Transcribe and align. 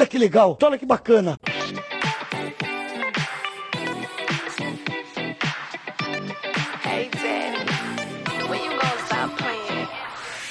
Olha 0.00 0.08
que 0.08 0.16
legal, 0.16 0.56
olha 0.62 0.78
que 0.78 0.86
bacana. 0.86 1.38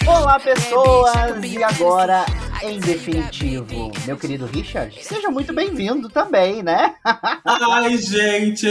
Olá, 0.06 0.40
pessoas! 0.40 1.44
E 1.44 1.64
agora, 1.64 2.26
em 2.62 2.80
definitivo, 2.80 3.92
meu 4.06 4.18
querido 4.18 4.46
Richard, 4.46 4.94
seja 5.04 5.30
muito 5.30 5.54
bem-vindo 5.54 6.10
também, 6.10 6.62
né? 6.62 6.96
Ai, 7.46 7.98
gente! 7.98 8.68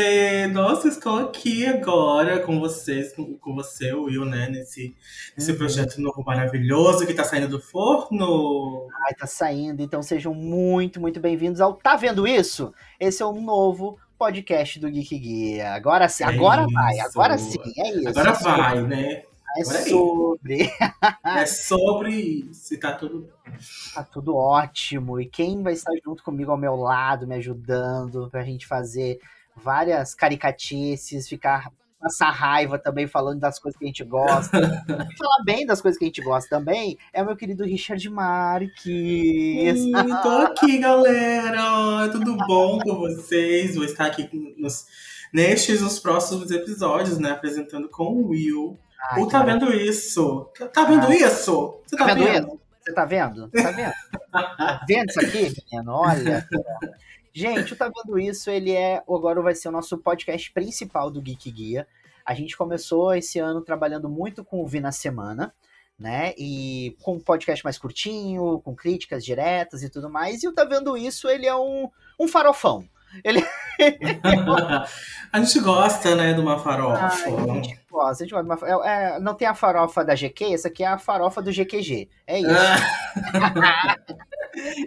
Nossa, 0.53 0.89
estou 0.89 1.19
aqui 1.19 1.67
agora 1.67 2.41
com 2.41 2.61
vocês, 2.61 3.15
com, 3.15 3.55
você, 3.55 3.93
Will, 3.95 4.25
né? 4.25 4.49
Nesse, 4.51 4.95
nesse 5.37 5.53
Uhum. 5.53 5.59
projeto 5.59 6.01
novo 6.01 6.23
maravilhoso 6.25 7.07
que 7.07 7.15
tá 7.15 7.25
saindo 7.25 7.49
do 7.49 7.61
forno. 7.61 8.87
Ai, 9.07 9.15
tá 9.15 9.27
saindo, 9.27 9.83
então 9.83 10.03
sejam 10.03 10.35
muito, 10.35 11.01
muito 11.01 11.19
bem-vindos 11.19 11.61
ao 11.61 11.73
Tá 11.75 11.97
Vendo 11.97 12.27
Isso? 12.27 12.73
Esse 13.01 13.23
é 13.23 13.27
um 13.27 13.41
novo 13.41 13.99
podcast 14.19 14.79
do 14.81 14.91
Geek 14.91 15.19
Guia. 15.19 15.73
Agora 15.73 16.09
sim, 16.09 16.25
É 16.25 16.27
agora 16.27 16.67
vai, 16.71 16.95
isso. 16.95 17.07
agora 17.07 17.39
sim, 17.39 17.59
é 17.79 17.91
isso. 17.97 18.09
Agora 18.09 18.31
é 18.31 18.33
vai, 18.35 18.83
né? 18.83 19.23
É 19.59 19.65
sobre. 19.65 20.71
É 21.25 21.47
sobre 21.47 22.11
isso. 22.11 22.75
E 22.75 22.79
tá 22.79 22.93
tudo. 22.93 23.29
Tá 23.95 24.03
tudo 24.05 24.37
ótimo. 24.37 25.21
E 25.21 25.27
quem 25.27 25.63
vai 25.63 25.73
estar 25.73 25.93
junto 26.05 26.23
comigo 26.23 26.51
ao 26.51 26.57
meu 26.57 26.77
lado, 26.77 27.27
me 27.27 27.35
ajudando, 27.37 28.29
pra 28.31 28.45
gente 28.45 28.67
fazer 28.67 29.19
várias 29.57 30.15
caricatices, 30.15 31.29
ficar 31.29 31.71
passar 32.01 32.31
raiva 32.31 32.79
também 32.79 33.07
falando 33.07 33.41
das 33.41 33.59
coisas 33.59 33.77
que 33.79 33.85
a 33.85 33.89
gente 33.89 34.05
gosta. 34.05 34.57
e 34.59 34.61
falar 35.19 35.45
bem 35.45 35.67
das 35.67 35.81
coisas 35.81 35.99
que 35.99 36.05
a 36.05 36.09
gente 36.09 36.23
gosta 36.23 36.49
também 36.49 36.97
é 37.13 37.23
o 37.23 37.27
meu 37.27 37.37
querido 37.37 37.65
Richard 37.65 38.09
Marques. 38.09 38.87
Ih, 38.87 39.93
tô 40.23 40.29
aqui, 40.29 40.79
galera! 40.79 42.09
Tudo 42.11 42.37
bom 42.37 42.79
com 42.79 42.97
vocês? 42.97 43.75
Vou 43.75 43.85
estar 43.85 44.07
aqui 44.07 44.29
nos, 44.57 44.87
nestes 45.33 45.83
os 45.83 45.99
próximos 45.99 46.51
episódios, 46.51 47.19
né? 47.19 47.33
Apresentando 47.33 47.89
com 47.89 48.13
o 48.13 48.29
Will. 48.29 48.79
Ai, 49.01 49.21
Ou 49.21 49.27
tá 49.27 49.41
cara, 49.41 49.53
vendo 49.53 49.73
isso? 49.73 50.51
Tá, 50.59 50.67
tá 50.69 50.85
vendo 50.85 51.13
isso? 51.13 51.81
Você 51.87 51.97
Tá 51.97 52.07
tá, 52.07 52.15
vendo 52.15 52.25
vendo? 52.25 52.61
Você 52.81 52.93
tá 52.95 53.05
vendo? 53.05 53.49
Tá 53.51 53.71
vendo? 53.71 53.93
tá 54.33 54.85
vendo 54.89 55.09
isso 55.11 55.21
aqui, 55.21 55.53
menino? 55.73 55.93
Olha. 55.93 56.47
Gente, 57.33 57.73
o 57.73 57.77
Tá 57.77 57.89
Vendo 57.89 58.19
Isso, 58.19 58.51
ele 58.51 58.73
é, 58.73 58.97
agora 59.09 59.41
vai 59.41 59.55
ser 59.55 59.69
o 59.69 59.73
nosso 59.73 59.97
podcast 59.99 60.51
principal 60.53 61.09
do 61.11 61.23
Geek 61.23 61.51
Guia. 61.53 61.87
A 62.27 62.35
gente 62.35 62.57
começou 62.57 63.15
esse 63.15 63.39
ano 63.39 63.61
trabalhando 63.61 64.09
muito 64.09 64.45
com 64.45 64.61
o 64.61 64.67
Vi 64.67 64.81
na 64.81 64.91
Semana, 64.91 65.55
né? 65.97 66.35
E 66.37 66.97
com 67.01 67.15
um 67.15 67.21
podcast 67.21 67.63
mais 67.63 67.79
curtinho, 67.79 68.61
com 68.65 68.75
críticas 68.75 69.25
diretas 69.25 69.83
e 69.85 69.89
tudo 69.89 70.11
mais. 70.11 70.43
E 70.43 70.49
o 70.49 70.53
Tá 70.53 70.65
Vendo 70.65 70.97
Isso, 70.97 71.29
ele 71.29 71.47
é 71.47 71.55
um, 71.55 71.89
um 72.19 72.27
farofão. 72.27 72.85
a 75.33 75.41
gente 75.41 75.61
gosta, 75.61 76.15
né, 76.15 76.33
de 76.35 76.41
uma 76.41 76.59
farofa. 76.59 77.31
gente 77.55 77.79
a 78.01 78.13
gente 78.15 78.31
gosta 78.31 78.67
é, 78.67 79.17
é, 79.17 79.21
não 79.21 79.35
tem 79.35 79.49
a 79.49 79.55
farofa 79.55 80.05
da 80.05 80.15
GQ, 80.15 80.55
essa 80.55 80.69
aqui 80.69 80.83
é 80.83 80.87
a 80.87 80.99
farofa 80.99 81.43
do 81.43 81.51
GQG. 81.51 82.09
É 82.27 82.41
isso. 82.41 82.51
Ah, 82.51 83.97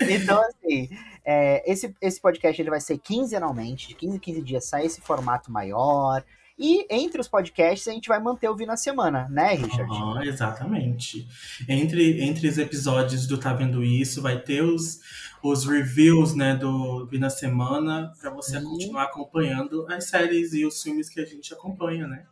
Então, 0.09 0.41
assim, 0.41 0.89
é, 1.23 1.71
esse, 1.71 1.95
esse 2.01 2.19
podcast 2.19 2.61
ele 2.61 2.69
vai 2.69 2.81
ser 2.81 2.97
quinzenalmente, 2.97 3.87
de 3.87 3.95
15 3.95 4.15
em 4.15 4.19
15 4.19 4.41
dias 4.41 4.65
sai 4.65 4.85
esse 4.85 5.01
formato 5.01 5.51
maior. 5.51 6.23
E 6.57 6.85
entre 6.91 7.19
os 7.19 7.27
podcasts 7.27 7.87
a 7.87 7.91
gente 7.91 8.07
vai 8.07 8.19
manter 8.19 8.47
o 8.47 8.55
Vi 8.55 8.67
na 8.67 8.77
Semana, 8.77 9.27
né, 9.29 9.55
Richard? 9.55 9.89
ah, 9.91 10.21
exatamente. 10.23 11.27
Entre, 11.67 12.21
entre 12.21 12.47
os 12.47 12.57
episódios 12.57 13.25
do 13.25 13.37
Tá 13.37 13.51
Vendo 13.53 13.83
Isso, 13.83 14.21
vai 14.21 14.39
ter 14.39 14.61
os, 14.61 14.99
os 15.41 15.65
reviews, 15.65 16.35
né, 16.35 16.55
do 16.55 17.07
Vi 17.07 17.17
na 17.17 17.31
Semana, 17.31 18.13
pra 18.19 18.29
você 18.29 18.61
continuar 18.61 19.05
acompanhando 19.05 19.87
as 19.89 20.05
séries 20.05 20.53
e 20.53 20.63
os 20.63 20.83
filmes 20.83 21.09
que 21.09 21.19
a 21.19 21.25
gente 21.25 21.51
acompanha, 21.51 22.05
né? 22.05 22.25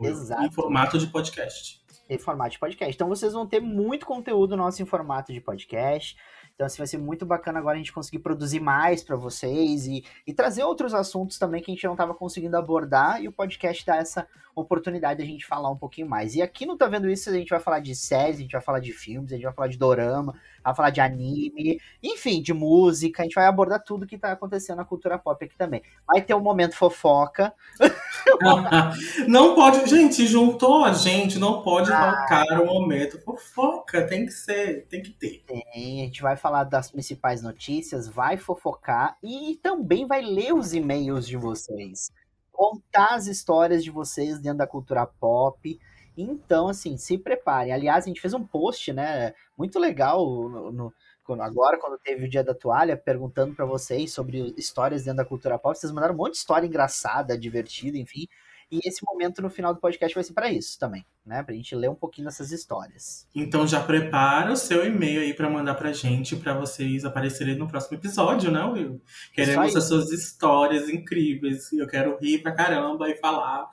Exato. 0.00 0.44
Em 0.44 0.50
formato 0.50 0.98
de 0.98 1.06
podcast. 1.08 1.82
Em 2.08 2.18
formato 2.18 2.52
de 2.52 2.58
podcast. 2.58 2.94
Então 2.94 3.08
vocês 3.08 3.32
vão 3.32 3.46
ter 3.46 3.60
muito 3.60 4.06
conteúdo 4.06 4.56
nosso 4.56 4.82
em 4.82 4.86
formato 4.86 5.32
de 5.32 5.40
podcast. 5.40 6.16
Então, 6.54 6.66
assim, 6.66 6.78
vai 6.78 6.88
ser 6.88 6.98
muito 6.98 7.24
bacana 7.24 7.60
agora 7.60 7.76
a 7.76 7.78
gente 7.78 7.92
conseguir 7.92 8.18
produzir 8.18 8.58
mais 8.58 9.00
para 9.00 9.14
vocês 9.14 9.86
e, 9.86 10.04
e 10.26 10.34
trazer 10.34 10.64
outros 10.64 10.92
assuntos 10.92 11.38
também 11.38 11.62
que 11.62 11.70
a 11.70 11.74
gente 11.74 11.84
não 11.84 11.92
estava 11.92 12.12
conseguindo 12.12 12.56
abordar 12.56 13.22
e 13.22 13.28
o 13.28 13.32
podcast 13.32 13.86
dá 13.86 13.96
essa 13.96 14.26
oportunidade 14.60 15.18
de 15.18 15.24
a 15.24 15.26
gente 15.30 15.46
falar 15.46 15.70
um 15.70 15.76
pouquinho 15.76 16.08
mais. 16.08 16.34
E 16.34 16.42
aqui 16.42 16.66
no 16.66 16.76
Tá 16.76 16.86
Vendo 16.86 17.08
Isso, 17.10 17.30
a 17.30 17.32
gente 17.32 17.50
vai 17.50 17.60
falar 17.60 17.80
de 17.80 17.94
séries, 17.94 18.36
a 18.36 18.40
gente 18.42 18.52
vai 18.52 18.60
falar 18.60 18.80
de 18.80 18.92
filmes, 18.92 19.32
a 19.32 19.36
gente 19.36 19.44
vai 19.44 19.52
falar 19.52 19.68
de 19.68 19.78
dorama, 19.78 20.34
vai 20.64 20.74
falar 20.74 20.90
de 20.90 21.00
anime, 21.00 21.80
enfim, 22.02 22.42
de 22.42 22.52
música, 22.52 23.22
a 23.22 23.24
gente 23.24 23.34
vai 23.34 23.46
abordar 23.46 23.82
tudo 23.82 24.06
que 24.06 24.18
tá 24.18 24.32
acontecendo 24.32 24.76
na 24.78 24.84
cultura 24.84 25.18
pop 25.18 25.44
aqui 25.44 25.56
também. 25.56 25.82
Vai 26.06 26.20
ter 26.22 26.34
um 26.34 26.40
momento 26.40 26.74
fofoca, 26.74 27.52
não 29.26 29.54
pode. 29.54 29.88
Gente, 29.88 30.26
juntou 30.26 30.84
a 30.84 30.92
gente, 30.92 31.38
não 31.38 31.62
pode 31.62 31.90
Ah. 31.92 32.26
faltar 32.26 32.60
o 32.60 32.66
momento. 32.66 33.18
Fofoca, 33.20 34.06
tem 34.06 34.26
que 34.26 34.32
ser, 34.32 34.86
tem 34.88 35.02
que 35.02 35.10
ter. 35.10 35.42
Tem, 35.46 36.02
a 36.02 36.04
gente 36.04 36.22
vai 36.22 36.36
falar 36.36 36.64
das 36.64 36.90
principais 36.90 37.42
notícias, 37.42 38.08
vai 38.08 38.36
fofocar 38.36 39.16
e 39.22 39.58
também 39.62 40.06
vai 40.06 40.20
ler 40.22 40.52
os 40.54 40.74
e-mails 40.74 41.26
de 41.26 41.36
vocês. 41.36 42.10
Contar 42.58 43.14
as 43.14 43.26
histórias 43.28 43.84
de 43.84 43.90
vocês 43.90 44.40
dentro 44.40 44.58
da 44.58 44.66
cultura 44.66 45.06
pop. 45.06 45.78
Então, 46.16 46.68
assim, 46.68 46.96
se 46.96 47.16
preparem. 47.16 47.72
Aliás, 47.72 48.04
a 48.04 48.08
gente 48.08 48.20
fez 48.20 48.34
um 48.34 48.44
post, 48.44 48.92
né? 48.92 49.32
Muito 49.56 49.78
legal 49.78 50.24
no, 50.48 50.72
no- 50.72 50.94
agora, 51.42 51.78
quando 51.78 51.98
teve 51.98 52.24
o 52.24 52.28
Dia 52.28 52.42
da 52.42 52.54
Toalha, 52.54 52.96
perguntando 52.96 53.54
pra 53.54 53.64
vocês 53.66 54.12
sobre 54.12 54.54
histórias 54.56 55.04
dentro 55.04 55.18
da 55.18 55.24
cultura 55.24 55.58
pop. 55.58 55.78
Vocês 55.78 55.92
mandaram 55.92 56.14
um 56.14 56.16
monte 56.18 56.32
de 56.32 56.38
história 56.38 56.66
engraçada, 56.66 57.38
divertida, 57.38 57.98
enfim. 57.98 58.26
E 58.70 58.80
esse 58.86 59.00
momento 59.02 59.40
no 59.40 59.48
final 59.48 59.72
do 59.72 59.80
podcast 59.80 60.14
vai 60.14 60.22
ser 60.22 60.34
pra 60.34 60.52
isso 60.52 60.78
também, 60.78 61.02
né? 61.24 61.42
Pra 61.42 61.54
gente 61.54 61.74
ler 61.74 61.88
um 61.88 61.94
pouquinho 61.94 62.26
dessas 62.26 62.52
histórias. 62.52 63.26
Então 63.34 63.66
já 63.66 63.80
prepara 63.80 64.52
o 64.52 64.56
seu 64.56 64.84
e-mail 64.86 65.22
aí 65.22 65.32
pra 65.32 65.48
mandar 65.48 65.74
pra 65.74 65.90
gente, 65.92 66.36
pra 66.36 66.52
vocês 66.52 67.02
aparecerem 67.04 67.56
no 67.56 67.66
próximo 67.66 67.96
episódio, 67.96 68.50
né, 68.50 68.62
Will? 68.64 69.00
Queremos 69.32 69.74
as 69.74 69.88
suas 69.88 70.12
histórias 70.12 70.88
incríveis. 70.90 71.72
Eu 71.72 71.86
quero 71.86 72.18
rir 72.18 72.42
pra 72.42 72.52
caramba 72.52 73.08
e 73.08 73.14
falar. 73.16 73.70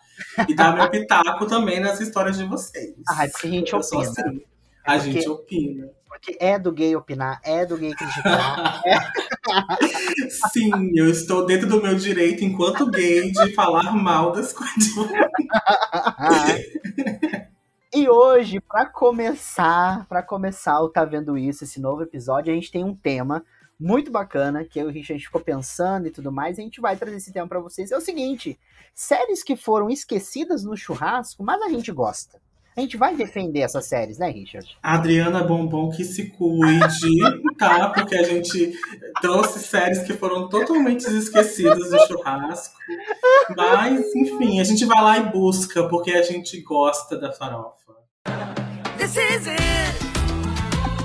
E 0.47 0.55
dar 0.55 0.73
meu 0.73 0.89
pitaco 0.89 1.45
também 1.45 1.81
nas 1.81 1.99
histórias 1.99 2.37
de 2.37 2.45
vocês. 2.45 2.95
Ah, 3.09 3.25
é 3.25 3.27
porque 3.29 3.47
a 3.47 3.51
gente 3.51 3.73
Eu 3.73 3.79
opina. 3.79 4.01
assim. 4.01 4.41
A 4.85 4.95
É 4.95 4.97
porque- 4.99 5.11
gente 5.11 5.29
opina. 5.29 5.89
Porque 6.15 6.37
é 6.39 6.57
do 6.57 6.71
gay 6.71 6.95
opinar, 6.95 7.41
é 7.43 7.65
do 7.65 7.77
gay 7.77 7.93
criticar. 7.93 8.81
Sim, 10.51 10.91
eu 10.95 11.09
estou 11.09 11.45
dentro 11.45 11.67
do 11.67 11.81
meu 11.81 11.95
direito, 11.95 12.43
enquanto 12.43 12.89
gay, 12.89 13.31
de 13.31 13.53
falar 13.53 13.91
mal 13.91 14.31
das 14.31 14.53
coisas. 14.53 14.75
e 17.93 18.09
hoje, 18.09 18.61
pra 18.61 18.85
começar, 18.85 20.05
para 20.07 20.23
começar 20.23 20.81
o 20.81 20.89
Tá 20.89 21.03
Vendo 21.03 21.37
Isso, 21.37 21.65
esse 21.65 21.81
novo 21.81 22.03
episódio, 22.03 22.51
a 22.51 22.55
gente 22.55 22.71
tem 22.71 22.83
um 22.83 22.95
tema 22.95 23.43
muito 23.77 24.09
bacana, 24.09 24.63
que 24.63 24.79
eu 24.79 24.85
e 24.85 24.87
o 24.87 24.91
Richard 24.91 25.21
ficou 25.21 25.41
pensando 25.41 26.07
e 26.07 26.11
tudo 26.11 26.31
mais, 26.31 26.57
e 26.57 26.61
a 26.61 26.63
gente 26.63 26.79
vai 26.79 26.95
trazer 26.95 27.17
esse 27.17 27.33
tema 27.33 27.47
pra 27.47 27.59
vocês. 27.59 27.91
É 27.91 27.97
o 27.97 28.01
seguinte, 28.01 28.57
séries 28.93 29.43
que 29.43 29.57
foram 29.57 29.89
esquecidas 29.89 30.63
no 30.63 30.77
churrasco, 30.77 31.43
mas 31.43 31.61
a 31.61 31.69
gente 31.69 31.91
gosta. 31.91 32.39
A 32.77 32.81
gente 32.81 32.97
vai 32.97 33.15
defender 33.15 33.61
essas 33.61 33.85
séries, 33.85 34.17
né, 34.17 34.29
Richard? 34.29 34.77
Adriana 34.83 35.41
Bombom 35.41 35.89
que 35.91 36.03
se 36.03 36.29
cuide, 36.31 37.55
tá? 37.57 37.87
Porque 37.87 38.17
a 38.17 38.23
gente 38.23 38.77
trouxe 39.21 39.59
séries 39.59 40.03
que 40.03 40.11
foram 40.11 40.49
totalmente 40.49 41.05
esquecidas 41.05 41.89
do 41.89 41.97
churrasco. 42.05 42.75
Mas, 43.55 44.13
enfim, 44.13 44.59
a 44.59 44.65
gente 44.65 44.83
vai 44.83 45.01
lá 45.01 45.17
e 45.19 45.31
busca, 45.31 45.87
porque 45.87 46.11
a 46.11 46.21
gente 46.21 46.59
gosta 46.63 47.17
da 47.17 47.31
farofa. 47.31 47.93
This 48.97 49.15
is 49.15 49.47
it. 49.47 49.61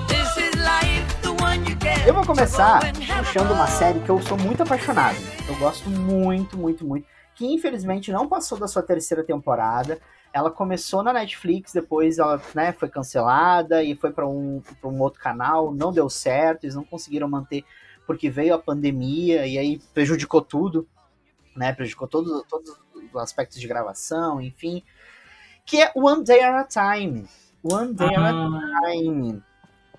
This 0.09 0.37
is 0.39 0.57
life, 0.57 1.21
the 1.23 1.29
one 1.29 1.71
you 1.71 1.77
get. 1.81 2.05
Eu 2.05 2.15
vou 2.15 2.27
começar 2.27 2.81
puxando 3.19 3.53
uma 3.53 3.69
série 3.69 4.01
que 4.01 4.09
eu 4.09 4.21
sou 4.23 4.37
muito 4.37 4.65
apaixonado. 4.65 5.17
Eu 5.49 5.55
gosto 5.55 5.89
muito, 5.89 6.59
muito, 6.59 6.85
muito. 6.85 7.07
Que 7.37 7.47
infelizmente 7.47 8.11
não 8.11 8.29
passou 8.29 8.59
da 8.59 8.67
sua 8.67 8.83
terceira 8.83 9.23
temporada. 9.23 10.01
Ela 10.33 10.51
começou 10.51 11.03
na 11.03 11.13
Netflix, 11.13 11.73
depois 11.73 12.19
ela 12.19 12.41
né, 12.55 12.73
foi 12.73 12.89
cancelada 12.89 13.83
e 13.83 13.97
foi 13.97 14.13
para 14.13 14.27
um, 14.29 14.63
pra 14.81 14.89
um 14.89 15.01
outro 15.01 15.21
canal. 15.21 15.75
Não 15.75 15.93
deu 15.93 16.09
certo, 16.09 16.65
eles 16.65 16.77
não 16.77 16.85
conseguiram 16.85 17.29
manter 17.29 17.65
porque 18.07 18.31
veio 18.31 18.55
a 18.55 18.59
pandemia 18.59 19.47
e 19.47 19.59
aí 19.59 19.81
prejudicou 19.95 20.43
tudo, 20.43 20.87
né? 21.57 21.73
Prejudicou 21.73 22.09
todo, 22.09 22.45
todos 22.49 22.77
os 23.13 23.17
aspectos 23.17 23.61
de 23.61 23.69
gravação, 23.69 24.41
enfim. 24.41 24.83
Que 25.65 25.81
é 25.83 25.93
One 25.95 26.25
Day 26.25 26.41
at 26.43 26.55
a 26.55 26.65
Time. 26.65 27.29
One 27.63 27.95
Day 27.95 28.09
at 28.09 28.19
a 28.19 28.47
Ah, 28.47 28.91
Time. 28.91 29.43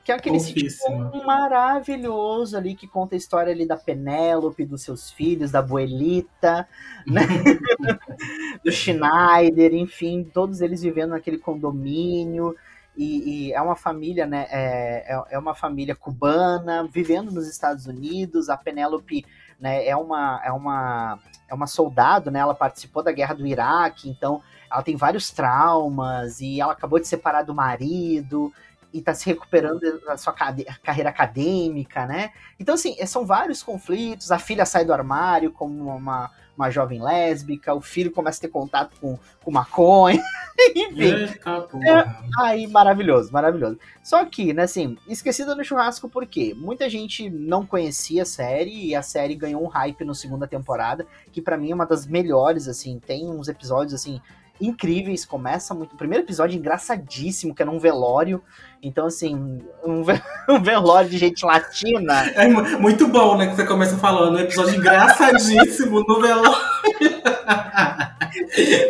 Que 0.03 0.12
é 0.12 0.15
aquele 0.15 0.39
sitcom 0.39 1.24
maravilhoso 1.25 2.57
ali 2.57 2.74
que 2.74 2.88
conta 2.88 3.15
a 3.15 3.18
história 3.18 3.53
ali 3.53 3.68
da 3.68 3.77
Penélope, 3.77 4.65
dos 4.65 4.81
seus 4.81 5.12
filhos, 5.12 5.51
da 5.51 5.59
Abuelita, 5.59 6.68
né? 7.06 7.21
do 8.65 8.71
Schneider, 8.71 9.74
enfim, 9.74 10.24
todos 10.24 10.59
eles 10.62 10.81
vivendo 10.81 11.12
naquele 11.12 11.38
condomínio. 11.38 12.56
E, 12.98 13.48
e 13.48 13.53
é 13.53 13.62
uma 13.62 13.75
família, 13.75 14.25
né? 14.25 14.48
É, 14.50 15.15
é, 15.15 15.24
é 15.31 15.39
uma 15.39 15.53
família 15.53 15.95
cubana 15.95 16.88
vivendo 16.92 17.31
nos 17.31 17.47
Estados 17.47 17.86
Unidos. 17.86 18.50
A 18.50 18.57
Penélope, 18.57 19.24
né? 19.59 19.86
É 19.86 19.95
uma, 19.95 20.42
é 20.44 20.51
uma, 20.51 21.19
é 21.47 21.54
uma 21.54 21.68
soldado, 21.68 22.31
né? 22.31 22.39
Ela 22.39 22.56
participou 22.56 23.04
da 23.04 23.12
guerra 23.12 23.36
do 23.36 23.45
Iraque, 23.45 24.09
então 24.09 24.42
ela 24.71 24.81
tem 24.81 24.95
vários 24.95 25.30
traumas 25.30 26.39
e 26.42 26.59
ela 26.59 26.74
acabou 26.74 27.00
de 27.00 27.07
separar 27.07 27.44
do 27.44 27.54
marido 27.54 28.51
e 28.93 29.01
tá 29.01 29.13
se 29.13 29.25
recuperando 29.25 29.79
da 30.01 30.17
sua 30.17 30.33
carreira 30.33 31.09
acadêmica, 31.09 32.05
né? 32.05 32.31
Então, 32.59 32.75
assim, 32.75 32.95
são 33.05 33.25
vários 33.25 33.63
conflitos. 33.63 34.31
A 34.31 34.39
filha 34.39 34.65
sai 34.65 34.83
do 34.83 34.93
armário 34.93 35.51
como 35.51 35.95
uma, 35.95 36.29
uma 36.57 36.69
jovem 36.69 37.01
lésbica, 37.01 37.73
o 37.73 37.81
filho 37.81 38.11
começa 38.11 38.39
a 38.39 38.41
ter 38.41 38.49
contato 38.49 38.95
com, 38.99 39.17
com 39.43 39.51
maconha, 39.51 40.21
enfim. 40.75 41.01
Eita, 41.01 41.61
porra. 41.61 42.23
Aí, 42.39 42.67
maravilhoso, 42.67 43.31
maravilhoso. 43.31 43.79
Só 44.03 44.23
que, 44.25 44.53
né, 44.53 44.63
assim, 44.63 44.97
esquecida 45.07 45.55
no 45.55 45.63
churrasco 45.63 46.09
por 46.09 46.25
quê? 46.25 46.53
Muita 46.55 46.89
gente 46.89 47.29
não 47.29 47.65
conhecia 47.65 48.23
a 48.23 48.25
série 48.25 48.87
e 48.87 48.95
a 48.95 49.01
série 49.01 49.35
ganhou 49.35 49.63
um 49.63 49.67
hype 49.67 50.03
no 50.03 50.13
segunda 50.13 50.47
temporada, 50.47 51.07
que 51.31 51.41
pra 51.41 51.57
mim 51.57 51.71
é 51.71 51.75
uma 51.75 51.85
das 51.85 52.05
melhores, 52.05 52.67
assim, 52.67 52.99
tem 52.99 53.29
uns 53.29 53.47
episódios, 53.47 53.94
assim, 53.94 54.21
incríveis, 54.61 55.25
começa 55.25 55.73
muito... 55.73 55.93
O 55.93 55.97
primeiro 55.97 56.23
episódio 56.23 56.57
engraçadíssimo, 56.57 57.53
que 57.55 57.61
é 57.61 57.65
num 57.65 57.79
velório, 57.79 58.41
então, 58.81 59.07
assim, 59.07 59.59
um, 59.83 60.03
ve- 60.03 60.21
um 60.49 60.61
velório 60.61 61.09
de 61.09 61.17
gente 61.17 61.45
latina, 61.45 62.25
É 62.35 62.47
mu- 62.47 62.79
muito 62.79 63.07
bom, 63.07 63.37
né? 63.37 63.47
Que 63.47 63.55
você 63.55 63.65
começa 63.65 63.97
falando, 63.97 64.35
um 64.37 64.39
episódio 64.39 64.75
engraçadíssimo 64.75 66.03
no 66.07 66.21
velório. 66.21 66.61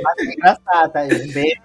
mas 0.03 0.18
é 0.18 0.23
engraçado, 0.33 0.91
tá? 0.91 1.01
Um 1.03 1.31
beijo. 1.33 1.62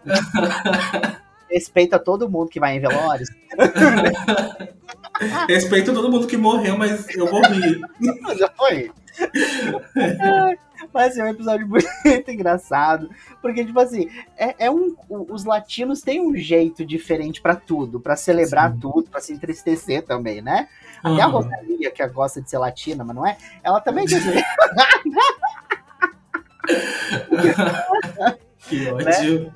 Respeita 1.50 1.98
todo 1.98 2.28
mundo 2.28 2.48
que 2.50 2.58
vai 2.60 2.76
em 2.76 2.80
velórios. 2.80 3.28
Respeito 5.48 5.94
todo 5.94 6.10
mundo 6.10 6.26
que 6.26 6.36
morreu, 6.36 6.76
mas 6.76 7.08
eu 7.16 7.26
vou 7.26 7.40
rir. 7.42 7.80
Já 8.38 8.50
foi. 8.56 8.90
Mas 10.96 11.18
é 11.18 11.24
um 11.24 11.28
episódio 11.28 11.68
muito 12.04 12.30
engraçado. 12.30 13.10
Porque, 13.42 13.62
tipo 13.62 13.78
assim, 13.78 14.08
é, 14.34 14.66
é 14.66 14.70
um, 14.70 14.96
os 15.10 15.44
latinos 15.44 16.00
têm 16.00 16.22
um 16.22 16.34
jeito 16.34 16.86
diferente 16.86 17.42
pra 17.42 17.54
tudo, 17.54 18.00
pra 18.00 18.16
celebrar 18.16 18.72
Sim. 18.72 18.78
tudo, 18.80 19.10
pra 19.10 19.20
se 19.20 19.34
entristecer 19.34 20.06
também, 20.06 20.40
né? 20.40 20.70
Até 21.04 21.20
a. 21.20 21.26
Rosalia, 21.26 21.90
que 21.90 22.06
gosta 22.08 22.40
de 22.40 22.48
ser 22.48 22.56
latina, 22.56 23.04
mas 23.04 23.14
não 23.14 23.26
é? 23.26 23.36
Ela 23.62 23.78
também 23.78 24.08
jeito. 24.18 24.24
Que 28.68 28.90
ódio. 28.90 29.54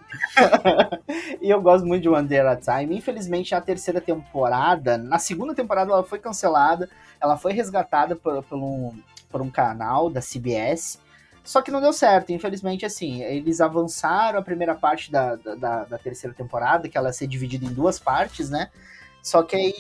E 1.41 1.51
eu 1.51 1.61
gosto 1.61 1.85
muito 1.85 2.03
de 2.03 2.09
One 2.09 2.29
Day 2.29 2.39
at 2.39 2.69
a 2.69 2.79
Time. 2.79 2.97
Infelizmente, 2.97 3.57
a 3.57 3.61
terceira 3.61 4.01
temporada, 4.01 4.97
na 4.97 5.19
segunda 5.19 5.53
temporada, 5.53 5.91
ela 5.91 6.05
foi 6.05 6.21
cancelada. 6.21 6.89
Ela 7.21 7.37
foi 7.37 7.53
resgatada 7.53 8.15
por, 8.15 8.41
por, 8.45 8.57
um, 8.57 8.97
por 9.29 9.43
um 9.43 9.51
canal 9.51 10.09
da 10.09 10.21
CBS. 10.21 11.01
Só 11.45 11.63
que 11.63 11.71
não 11.71 11.81
deu 11.81 11.93
certo. 11.93 12.31
Infelizmente, 12.33 12.85
assim, 12.85 13.23
eles 13.23 13.61
avançaram 13.61 14.39
a 14.39 14.43
primeira 14.43 14.75
parte 14.75 15.11
da, 15.11 15.37
da, 15.37 15.85
da- 15.85 15.99
terceira 15.99 16.35
temporada, 16.35 16.89
que 16.89 16.97
ela 16.97 17.09
ia 17.09 17.13
ser 17.13 17.27
dividida 17.27 17.65
em 17.65 17.73
duas 17.73 17.99
partes, 17.99 18.51
né? 18.51 18.71
Só 19.23 19.43
que 19.43 19.57
aí 19.57 19.75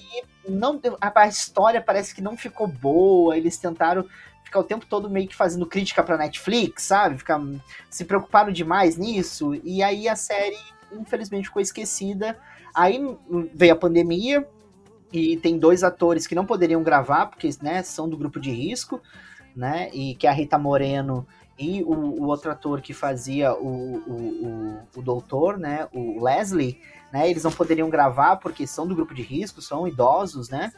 não 0.48 0.80
a, 1.00 1.20
a 1.22 1.28
história 1.28 1.80
parece 1.80 2.14
que 2.14 2.20
não 2.22 2.36
ficou 2.36 2.66
boa. 2.66 3.36
Eles 3.36 3.56
tentaram 3.56 4.06
ficar 4.44 4.60
o 4.60 4.64
tempo 4.64 4.84
todo 4.86 5.08
meio 5.08 5.28
que 5.28 5.36
fazendo 5.36 5.66
crítica 5.66 6.02
pra 6.02 6.16
Netflix, 6.18 6.84
sabe? 6.84 7.18
Ficar, 7.18 7.40
se 7.88 8.04
preocuparam 8.04 8.50
demais 8.52 8.96
nisso. 8.96 9.54
E 9.64 9.82
aí 9.82 10.08
a 10.08 10.16
série 10.16 10.58
infelizmente 10.92 11.46
ficou 11.46 11.62
esquecida. 11.62 12.36
Aí 12.74 12.98
hum, 12.98 13.48
veio 13.54 13.72
a 13.72 13.76
pandemia 13.76 14.46
e 15.12 15.36
tem 15.36 15.58
dois 15.58 15.82
atores 15.82 16.26
que 16.26 16.34
não 16.34 16.46
poderiam 16.46 16.82
gravar 16.82 17.26
porque 17.26 17.48
né, 17.62 17.82
são 17.82 18.08
do 18.08 18.16
grupo 18.16 18.38
de 18.40 18.50
risco, 18.50 19.00
né? 19.54 19.90
E 19.92 20.14
que 20.14 20.26
é 20.26 20.30
a 20.30 20.32
Rita 20.32 20.58
Moreno 20.58 21.26
e 21.60 21.82
o, 21.82 21.92
o 21.92 22.24
outro 22.24 22.50
ator 22.50 22.80
que 22.80 22.94
fazia 22.94 23.52
o, 23.52 23.96
o, 24.06 24.82
o, 24.96 24.98
o 24.98 25.02
doutor, 25.02 25.58
né? 25.58 25.86
O 25.92 26.24
Leslie, 26.24 26.80
né? 27.12 27.28
Eles 27.28 27.44
não 27.44 27.52
poderiam 27.52 27.90
gravar 27.90 28.36
porque 28.36 28.66
são 28.66 28.86
do 28.86 28.94
grupo 28.94 29.14
de 29.14 29.20
risco, 29.20 29.60
são 29.60 29.86
idosos, 29.86 30.48
né? 30.48 30.72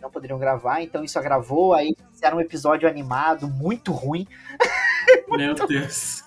Não 0.00 0.10
poderiam 0.10 0.38
gravar, 0.38 0.80
então 0.80 1.04
isso 1.04 1.18
agravou. 1.18 1.74
Aí 1.74 1.94
fizeram 2.12 2.38
um 2.38 2.40
episódio 2.40 2.88
animado 2.88 3.46
muito 3.46 3.92
ruim. 3.92 4.26
Meu 5.28 5.54
Deus. 5.66 6.24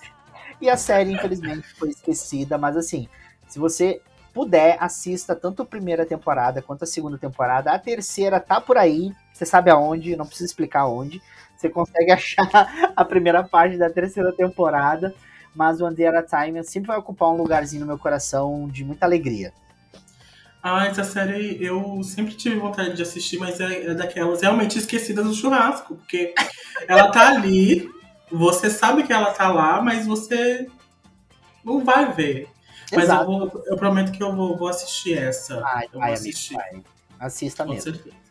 E 0.60 0.70
a 0.70 0.76
série, 0.76 1.12
infelizmente, 1.12 1.66
foi 1.74 1.90
esquecida, 1.90 2.56
mas 2.56 2.76
assim, 2.76 3.08
se 3.48 3.58
você 3.58 4.00
puder, 4.32 4.76
assista 4.78 5.34
tanto 5.34 5.62
a 5.62 5.66
primeira 5.66 6.06
temporada 6.06 6.62
quanto 6.62 6.84
a 6.84 6.86
segunda 6.86 7.18
temporada. 7.18 7.72
A 7.72 7.78
terceira 7.78 8.38
tá 8.38 8.60
por 8.60 8.76
aí, 8.76 9.10
você 9.32 9.46
sabe 9.46 9.70
aonde, 9.70 10.14
não 10.14 10.26
precisa 10.26 10.44
explicar 10.44 10.86
onde. 10.86 11.20
Você 11.66 11.68
consegue 11.70 12.10
achar 12.12 12.92
a 12.94 13.04
primeira 13.04 13.42
parte 13.42 13.76
da 13.76 13.90
terceira 13.90 14.32
temporada, 14.32 15.14
mas 15.54 15.80
One 15.80 15.94
Day 15.94 16.06
at 16.06 16.14
a 16.14 16.44
Time 16.44 16.62
sempre 16.64 16.88
vai 16.88 16.98
ocupar 16.98 17.30
um 17.30 17.36
lugarzinho 17.36 17.80
no 17.80 17.86
meu 17.86 17.98
coração 17.98 18.68
de 18.68 18.84
muita 18.84 19.06
alegria. 19.06 19.52
Ah, 20.62 20.86
essa 20.86 21.04
série 21.04 21.62
eu 21.64 22.02
sempre 22.02 22.34
tive 22.34 22.56
vontade 22.56 22.96
de 22.96 23.02
assistir, 23.02 23.38
mas 23.38 23.60
é, 23.60 23.90
é 23.90 23.94
daquelas 23.94 24.42
realmente 24.42 24.76
esquecidas 24.78 25.24
do 25.24 25.32
churrasco, 25.32 25.94
porque 25.94 26.34
ela 26.88 27.10
tá 27.12 27.28
ali, 27.28 27.88
você 28.30 28.68
sabe 28.68 29.04
que 29.04 29.12
ela 29.12 29.32
tá 29.32 29.48
lá, 29.48 29.80
mas 29.80 30.06
você 30.06 30.66
não 31.64 31.84
vai 31.84 32.12
ver. 32.12 32.48
Mas 32.92 33.08
eu, 33.08 33.24
vou, 33.24 33.64
eu 33.66 33.76
prometo 33.76 34.12
que 34.12 34.22
eu 34.22 34.34
vou, 34.34 34.56
vou 34.56 34.68
assistir 34.68 35.16
essa. 35.16 35.60
Vai, 35.60 35.84
eu 35.84 35.90
vou 35.92 36.00
vai, 36.00 36.10
amigo, 36.10 36.28
assistir. 36.28 36.54
vai. 36.54 36.82
Assista 37.18 37.64
Com 37.64 37.70
mesmo. 37.72 37.92
certeza. 37.92 38.25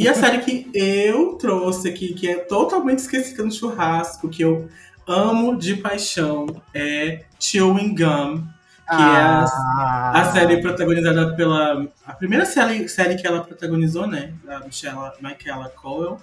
E 0.00 0.08
a 0.08 0.14
série 0.14 0.38
que 0.38 0.70
eu 0.72 1.34
trouxe 1.34 1.88
aqui, 1.90 2.14
que 2.14 2.26
é 2.26 2.36
totalmente 2.38 3.00
esquecida 3.00 3.42
no 3.44 3.52
churrasco, 3.52 4.30
que 4.30 4.42
eu 4.42 4.66
amo 5.06 5.58
de 5.58 5.76
paixão, 5.76 6.46
é 6.72 7.24
Chewing 7.38 7.94
Gum, 7.94 8.38
que 8.88 8.94
é 8.96 8.96
a, 8.98 9.44
Ah, 9.44 10.20
a 10.22 10.32
série 10.32 10.62
protagonizada 10.62 11.34
pela. 11.36 11.86
A 12.06 12.14
primeira 12.14 12.46
série, 12.46 12.88
série 12.88 13.16
que 13.16 13.26
ela 13.26 13.42
protagonizou, 13.42 14.06
né? 14.06 14.32
Da 14.42 14.60
Michelle, 14.60 14.96
Michaela 15.20 15.68
Cowell. 15.68 16.18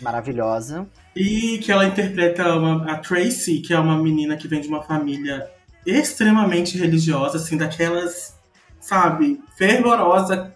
Maravilhosa. 0.00 0.86
E 1.14 1.58
que 1.58 1.70
ela 1.70 1.84
interpreta 1.86 2.54
uma- 2.56 2.90
a 2.90 2.96
Tracy, 2.96 3.58
que 3.60 3.74
é 3.74 3.78
uma 3.78 3.98
menina 3.98 4.34
que 4.36 4.48
vem 4.48 4.62
de 4.62 4.68
uma 4.68 4.82
família 4.82 5.46
extremamente 5.84 6.78
religiosa, 6.78 7.36
assim, 7.36 7.58
daquelas, 7.58 8.34
sabe, 8.80 9.40
fervorosa, 9.58 10.50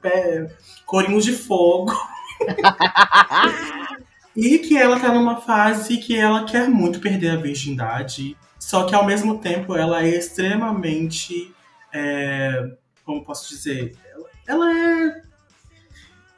corinhos 0.87 1.25
de 1.27 1.33
fogo. 1.33 1.93
e 4.37 4.59
que 4.59 4.77
ela 4.77 4.99
tá 4.99 5.13
numa 5.13 5.41
fase 5.41 5.99
que 5.99 6.17
ela 6.17 6.45
quer 6.45 6.69
muito 6.69 7.01
perder 7.01 7.31
a 7.31 7.37
virgindade, 7.37 8.37
só 8.59 8.85
que 8.85 8.95
ao 8.95 9.05
mesmo 9.07 9.39
tempo 9.39 9.77
ela 9.77 10.03
é 10.05 10.09
extremamente. 10.17 11.53
é, 11.93 12.71
como 13.05 13.25
posso 13.25 13.49
dizer? 13.49 13.95
Ela 14.47 14.71
é. 14.73 15.23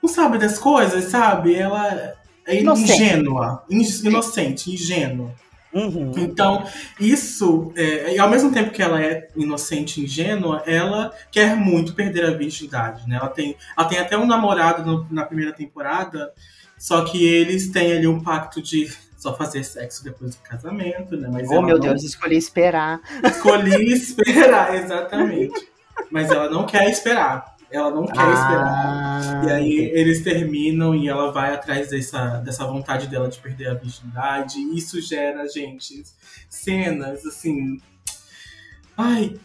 Não 0.02 0.08
sabe 0.08 0.38
das 0.38 0.58
coisas, 0.58 1.04
sabe? 1.04 1.54
Ela 1.54 2.14
é 2.46 2.60
Inocente. 2.60 2.92
ingênua, 2.92 3.64
in- 3.70 4.06
inocente, 4.06 4.70
ingênua. 4.72 5.34
Uhum. 5.76 6.12
Então, 6.16 6.64
isso, 6.98 7.72
é, 7.76 8.14
e 8.14 8.18
ao 8.18 8.30
mesmo 8.30 8.50
tempo 8.52 8.70
que 8.70 8.82
ela 8.82 9.02
é 9.02 9.28
inocente 9.36 10.00
e 10.00 10.04
ingênua, 10.04 10.62
ela 10.66 11.12
quer 11.30 11.54
muito 11.56 11.94
perder 11.94 12.24
a 12.24 12.30
virgindade, 12.30 13.06
né? 13.08 13.16
Ela 13.16 13.28
tem, 13.28 13.56
ela 13.76 13.86
tem 13.86 13.98
até 13.98 14.16
um 14.16 14.26
namorado 14.26 14.84
no- 14.84 15.06
na 15.10 15.24
primeira 15.24 15.52
temporada, 15.52 16.32
só 16.78 17.04
que 17.04 17.22
eles 17.24 17.70
têm 17.70 17.92
ali 17.92 18.06
um 18.06 18.20
pacto 18.20 18.62
de 18.62 18.90
só 19.18 19.34
fazer 19.34 19.64
sexo 19.64 20.04
depois 20.04 20.34
do 20.34 20.42
casamento, 20.42 21.16
né? 21.16 21.28
Mas 21.30 21.48
Oh, 21.50 21.60
meu 21.62 21.76
não 21.78 21.80
Deus, 21.80 22.02
escolhi 22.04 22.36
esperar. 22.36 23.00
escolhi 23.24 23.92
esperar, 23.92 24.74
exatamente. 24.76 25.68
Mas 26.10 26.30
ela 26.30 26.48
não 26.50 26.64
quer 26.66 26.88
esperar. 26.90 27.55
Ela 27.70 27.90
não 27.90 28.06
quer 28.06 28.12
esperar. 28.32 28.68
Ah, 28.68 29.42
E 29.44 29.50
aí 29.50 29.74
eles 29.92 30.22
terminam 30.22 30.94
e 30.94 31.08
ela 31.08 31.32
vai 31.32 31.52
atrás 31.52 31.88
dessa, 31.90 32.38
dessa 32.38 32.64
vontade 32.64 33.08
dela 33.08 33.28
de 33.28 33.38
perder 33.38 33.68
a 33.70 33.74
virgindade. 33.74 34.58
E 34.58 34.76
isso 34.78 35.00
gera, 35.00 35.46
gente, 35.48 36.04
cenas 36.48 37.26
assim. 37.26 37.80
Ai. 38.96 39.36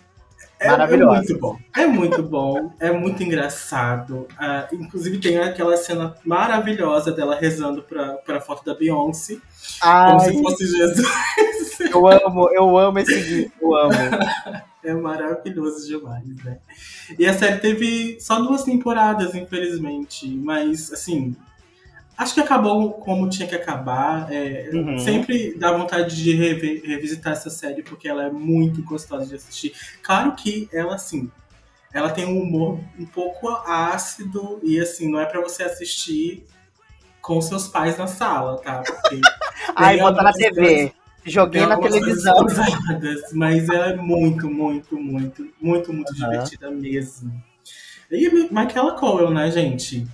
É, 0.60 0.68
é 0.68 0.98
muito 0.98 1.40
bom. 1.40 1.58
É 1.76 1.88
muito 1.88 2.22
bom. 2.22 2.72
É 2.80 2.92
muito 2.92 3.24
engraçado. 3.24 4.28
Ah, 4.38 4.68
inclusive 4.72 5.18
tem 5.18 5.40
aquela 5.40 5.76
cena 5.76 6.14
maravilhosa 6.24 7.12
dela 7.12 7.36
rezando 7.36 7.82
pra, 7.82 8.14
pra 8.18 8.40
foto 8.40 8.64
da 8.64 8.76
Beyoncé. 8.76 9.38
Como 9.82 10.22
Ai, 10.22 10.32
se 10.32 10.42
fosse 10.44 10.68
Jesus. 10.68 11.08
eu 11.92 12.08
amo, 12.08 12.48
eu 12.54 12.78
amo 12.78 13.00
esse 13.00 13.20
vídeo, 13.20 13.52
eu 13.60 13.76
amo. 13.76 13.92
É 14.84 14.94
maravilhoso 14.94 15.88
demais, 15.88 16.26
né? 16.44 16.58
E 17.18 17.26
a 17.26 17.34
série 17.34 17.60
teve 17.60 18.18
só 18.20 18.40
duas 18.42 18.64
temporadas, 18.64 19.36
infelizmente. 19.36 20.28
Mas, 20.28 20.92
assim, 20.92 21.36
acho 22.18 22.34
que 22.34 22.40
acabou 22.40 22.94
como 22.94 23.30
tinha 23.30 23.48
que 23.48 23.56
acabar. 23.56 24.32
É, 24.32 24.70
Uhum. 24.74 24.98
Sempre 24.98 25.54
dá 25.58 25.72
vontade 25.72 26.16
de 26.16 26.34
rever- 26.34 26.82
revisitar 26.84 27.34
essa 27.34 27.50
série, 27.50 27.84
porque 27.84 28.08
ela 28.08 28.26
é 28.26 28.32
muito 28.32 28.82
gostosa 28.84 29.26
de 29.28 29.36
assistir. 29.36 29.74
Claro 30.02 30.34
que 30.36 30.68
ela, 30.74 30.96
assim, 30.96 31.30
ela 31.94 32.10
tem 32.10 32.26
um 32.26 32.40
humor 32.42 32.80
um 32.98 33.06
pouco 33.06 33.50
ácido 33.50 34.60
e 34.64 34.80
assim, 34.80 35.12
não 35.12 35.20
é 35.20 35.26
pra 35.26 35.42
você 35.42 35.62
assistir 35.64 36.46
com 37.22 37.40
seus 37.40 37.68
pais 37.68 37.98
na 37.98 38.08
sala, 38.08 38.58
tá? 38.62 38.82
Porque 38.82 39.22
Ai, 39.76 39.96
tem 39.96 40.04
bota 40.04 40.24
na 40.24 40.34
TV. 40.34 40.92
Joguei 41.26 41.66
na 41.66 41.78
televisão. 41.78 42.46
mas 43.34 43.70
ela 43.70 43.92
é 43.92 43.96
muito, 43.96 44.50
muito, 44.50 44.98
muito, 45.00 45.48
muito, 45.60 45.94
muito 45.94 46.12
Aham. 46.14 46.32
divertida 46.32 46.72
mesmo. 46.72 47.32
E 48.10 48.28
a 48.28 48.32
Michaela 48.32 48.96
Cole, 48.96 49.34
né, 49.34 49.50
gente? 49.52 50.06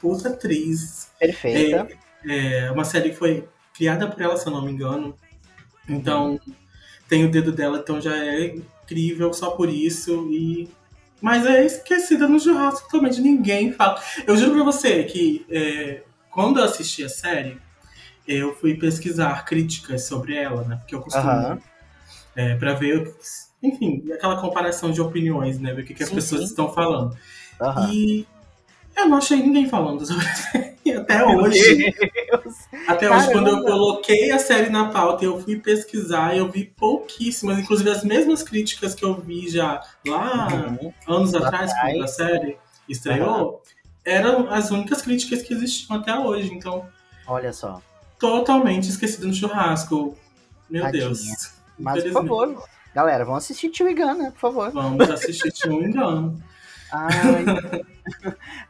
Puta 0.00 0.30
atriz. 0.30 1.10
Perfeita. 1.18 1.88
É 2.28 2.70
uma 2.72 2.84
série 2.84 3.10
que 3.10 3.16
foi 3.16 3.46
criada 3.74 4.08
por 4.08 4.20
ela, 4.20 4.36
se 4.36 4.46
eu 4.46 4.52
não 4.52 4.62
me 4.62 4.72
engano. 4.72 5.14
Então, 5.88 6.40
tem 7.08 7.24
o 7.24 7.30
dedo 7.30 7.52
dela, 7.52 7.78
então 7.78 8.00
já 8.00 8.16
é 8.16 8.46
incrível 8.46 9.32
só 9.32 9.50
por 9.50 9.68
isso. 9.68 10.28
E... 10.32 10.68
Mas 11.20 11.46
é 11.46 11.64
esquecida 11.64 12.26
no 12.26 12.40
churrasco 12.40 12.88
totalmente. 12.88 13.20
Ninguém 13.20 13.72
fala. 13.72 14.02
Eu 14.26 14.36
juro 14.36 14.54
pra 14.54 14.64
você 14.64 15.04
que 15.04 15.46
é, 15.48 16.02
quando 16.30 16.58
eu 16.58 16.64
assisti 16.64 17.04
a 17.04 17.08
série, 17.08 17.58
eu 18.26 18.54
fui 18.54 18.74
pesquisar 18.74 19.44
críticas 19.44 20.06
sobre 20.06 20.34
ela, 20.36 20.62
né? 20.64 20.76
Porque 20.76 20.94
eu 20.94 21.00
costumo. 21.00 21.28
Aham. 21.30 21.58
É, 22.34 22.54
pra 22.56 22.74
ver, 22.74 23.14
enfim, 23.62 24.04
aquela 24.12 24.40
comparação 24.40 24.90
de 24.90 25.00
opiniões, 25.00 25.58
né? 25.58 25.72
Ver 25.72 25.82
o 25.82 25.84
que, 25.86 25.94
que 25.94 26.02
as 26.02 26.08
Sim, 26.10 26.14
pessoas 26.16 26.42
sim. 26.42 26.46
estão 26.48 26.72
falando. 26.72 27.16
E 27.90 28.26
eu 28.96 29.08
não 29.08 29.16
achei 29.18 29.38
ninguém 29.42 29.68
falando 29.68 30.04
sobre 30.04 30.26
a 30.26 30.34
série. 30.34 30.76
Até 30.96 31.24
hoje. 31.24 31.94
Até 32.86 33.10
hoje, 33.10 33.32
quando 33.32 33.48
eu 33.48 33.62
coloquei 33.64 34.30
a 34.30 34.38
série 34.38 34.68
na 34.70 34.88
pauta 34.90 35.24
e 35.24 35.26
eu 35.26 35.40
fui 35.40 35.56
pesquisar, 35.56 36.36
eu 36.36 36.48
vi 36.50 36.64
pouquíssimas, 36.64 37.58
inclusive 37.58 37.90
as 37.90 38.04
mesmas 38.04 38.42
críticas 38.42 38.94
que 38.94 39.04
eu 39.04 39.14
vi 39.14 39.48
já 39.48 39.80
lá 40.06 40.48
Uhum. 40.52 40.92
anos 41.08 41.32
Lá 41.32 41.46
atrás, 41.48 41.70
atrás. 41.72 41.92
quando 41.92 42.04
a 42.04 42.08
série 42.08 42.56
estreou, 42.88 43.62
eram 44.04 44.48
as 44.52 44.70
únicas 44.70 45.02
críticas 45.02 45.42
que 45.42 45.52
existiam 45.54 45.96
até 45.98 46.16
hoje. 46.16 46.52
Então, 46.52 46.86
Olha 47.26 47.52
só. 47.52 47.82
Totalmente 48.18 48.88
esquecido 48.88 49.26
no 49.26 49.34
churrasco. 49.34 50.16
Meu 50.68 50.82
Tadinha. 50.82 51.06
Deus. 51.06 51.52
Mas, 51.78 52.02
por 52.04 52.12
favor, 52.12 52.64
galera, 52.94 53.24
vamos 53.24 53.44
assistir 53.44 53.70
Tio 53.70 53.86
né? 53.86 54.30
Por 54.30 54.40
favor. 54.40 54.70
Vamos 54.72 55.08
assistir, 55.10 55.52
engano. 55.70 56.42
Ai. 56.90 57.44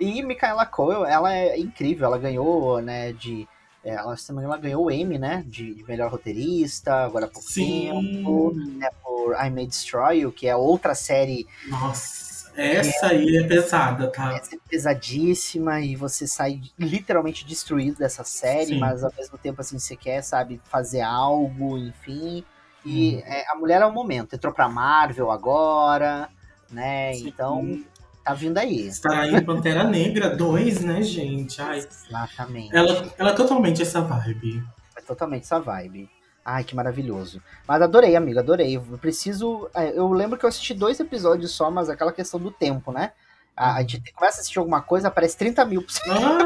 e 0.01 0.23
Micaela 0.23 0.67
Coel, 0.67 1.05
ela 1.05 1.35
é 1.35 1.59
incrível, 1.59 2.07
ela 2.07 2.19
ganhou, 2.19 2.81
né, 2.81 3.13
de. 3.13 3.47
é, 3.85 3.91
Ela, 3.95 4.17
se 4.17 4.31
não 4.31 4.37
me 4.37 4.43
engano, 4.43 4.55
ela 4.55 4.63
ganhou 4.63 4.85
o 4.85 4.91
Emmy, 4.91 5.19
né? 5.19 5.45
De, 5.47 5.85
melhor 5.87 6.11
roteirista, 6.11 7.05
agora 7.05 7.27
há 7.27 7.29
pouco 7.29 7.47
tempo. 7.53 8.53
Sim. 8.55 8.79
Né, 8.79 8.89
por 9.03 9.35
I 9.35 9.51
May 9.51 9.67
Destroy 9.67 10.21
You, 10.21 10.33
que 10.33 10.47
é 10.49 10.57
outra 10.57 10.95
série 10.95 11.47
Nossa, 11.69 12.26
essa 12.57 13.09
aí 13.09 13.37
é 13.37 13.43
pesada, 13.47 14.09
tá? 14.11 14.35
essa 14.37 14.55
é 14.57 14.59
pesadíssima 14.69 15.81
e 15.81 15.95
você 15.97 16.27
sai 16.27 16.61
literalmente 16.79 17.45
destruído 17.47 17.99
dessa 17.99 18.25
série, 18.25 18.67
Sim. 18.75 18.79
mas 18.79 19.05
ao 19.05 19.13
mesmo 19.17 19.37
tempo, 19.39 19.61
assim, 19.61 19.79
você 19.79 19.95
quer, 19.97 20.23
sabe, 20.23 20.61
fazer 20.71 21.01
algo, 21.03 21.77
enfim. 21.79 22.45
E 22.85 23.17
Uhum. 23.17 23.23
é, 23.25 23.45
a 23.51 23.55
mulher 23.57 23.83
é 23.83 23.87
o 23.87 23.93
momento. 23.93 24.35
Entrou 24.35 24.53
pra 24.53 24.69
Marvel 24.69 25.31
agora, 25.31 26.29
né? 26.71 27.17
Então, 27.19 27.61
Sim. 27.63 27.87
tá 28.25 28.33
vindo 28.33 28.59
aí. 28.59 28.87
Estará 28.87 29.27
em 29.29 29.45
Pantera 29.45 29.85
Negra 29.85 30.35
2, 30.37 30.81
né, 30.83 31.03
gente? 31.03 31.61
Ai, 31.61 31.79
Exatamente. 31.79 32.75
ela, 32.77 33.13
ela 33.19 33.31
é 33.31 33.35
totalmente 33.35 33.83
essa 33.83 34.01
vibe. 34.01 34.63
É 34.97 35.01
totalmente 35.01 35.43
essa 35.43 35.59
vibe. 35.61 36.09
Ai, 36.49 36.63
que 36.63 36.77
maravilhoso. 36.77 37.43
Mas 37.67 37.83
adorei, 37.83 38.15
amigo, 38.15 38.39
adorei. 38.39 38.77
Eu 38.77 38.83
preciso. 39.01 39.69
é, 39.75 39.99
Eu 39.99 40.13
lembro 40.13 40.39
que 40.39 40.45
eu 40.45 40.49
assisti 40.49 40.73
dois 40.73 41.01
episódios 41.01 41.51
só, 41.51 41.73
mas 41.73 41.91
aquela 41.91 42.13
questão 42.13 42.39
do 42.39 42.53
tempo, 42.53 42.93
né? 42.93 43.11
A, 43.57 43.83
gente 43.83 44.13
começa 44.13 44.39
a 44.39 44.41
assistir 44.41 44.59
alguma 44.61 44.81
coisa, 44.81 45.09
aparece 45.09 45.37
30 45.37 45.65
mil. 45.65 45.85
Ah, 46.09 46.39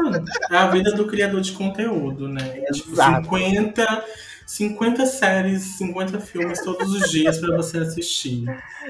é 0.49 0.57
a 0.57 0.67
vida 0.71 0.93
do 0.93 1.05
criador 1.05 1.41
de 1.41 1.51
conteúdo, 1.51 2.27
né? 2.27 2.61
Tipo, 2.71 2.93
Exato. 2.93 3.25
50, 3.25 4.05
50 4.47 5.05
séries, 5.05 5.61
50 5.77 6.19
filmes 6.21 6.63
todos 6.63 6.89
os 6.93 7.11
dias 7.11 7.37
pra 7.37 7.55
você 7.55 7.77
assistir. 7.79 8.45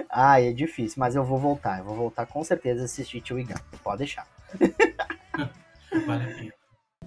Ai, 0.10 0.48
é 0.48 0.54
difícil, 0.54 0.98
mas 0.98 1.16
eu 1.16 1.26
vou 1.26 1.40
voltar. 1.40 1.80
Eu 1.80 1.86
vou 1.86 1.96
voltar 1.96 2.26
com 2.26 2.42
certeza 2.44 2.84
a 2.84 2.86
assistir 2.86 3.20
Tio 3.20 3.36
Gun. 3.36 3.56
Pode 3.84 3.98
deixar. 3.98 4.26
Vale 6.06 6.24
a 6.24 6.28
pena. 6.28 6.54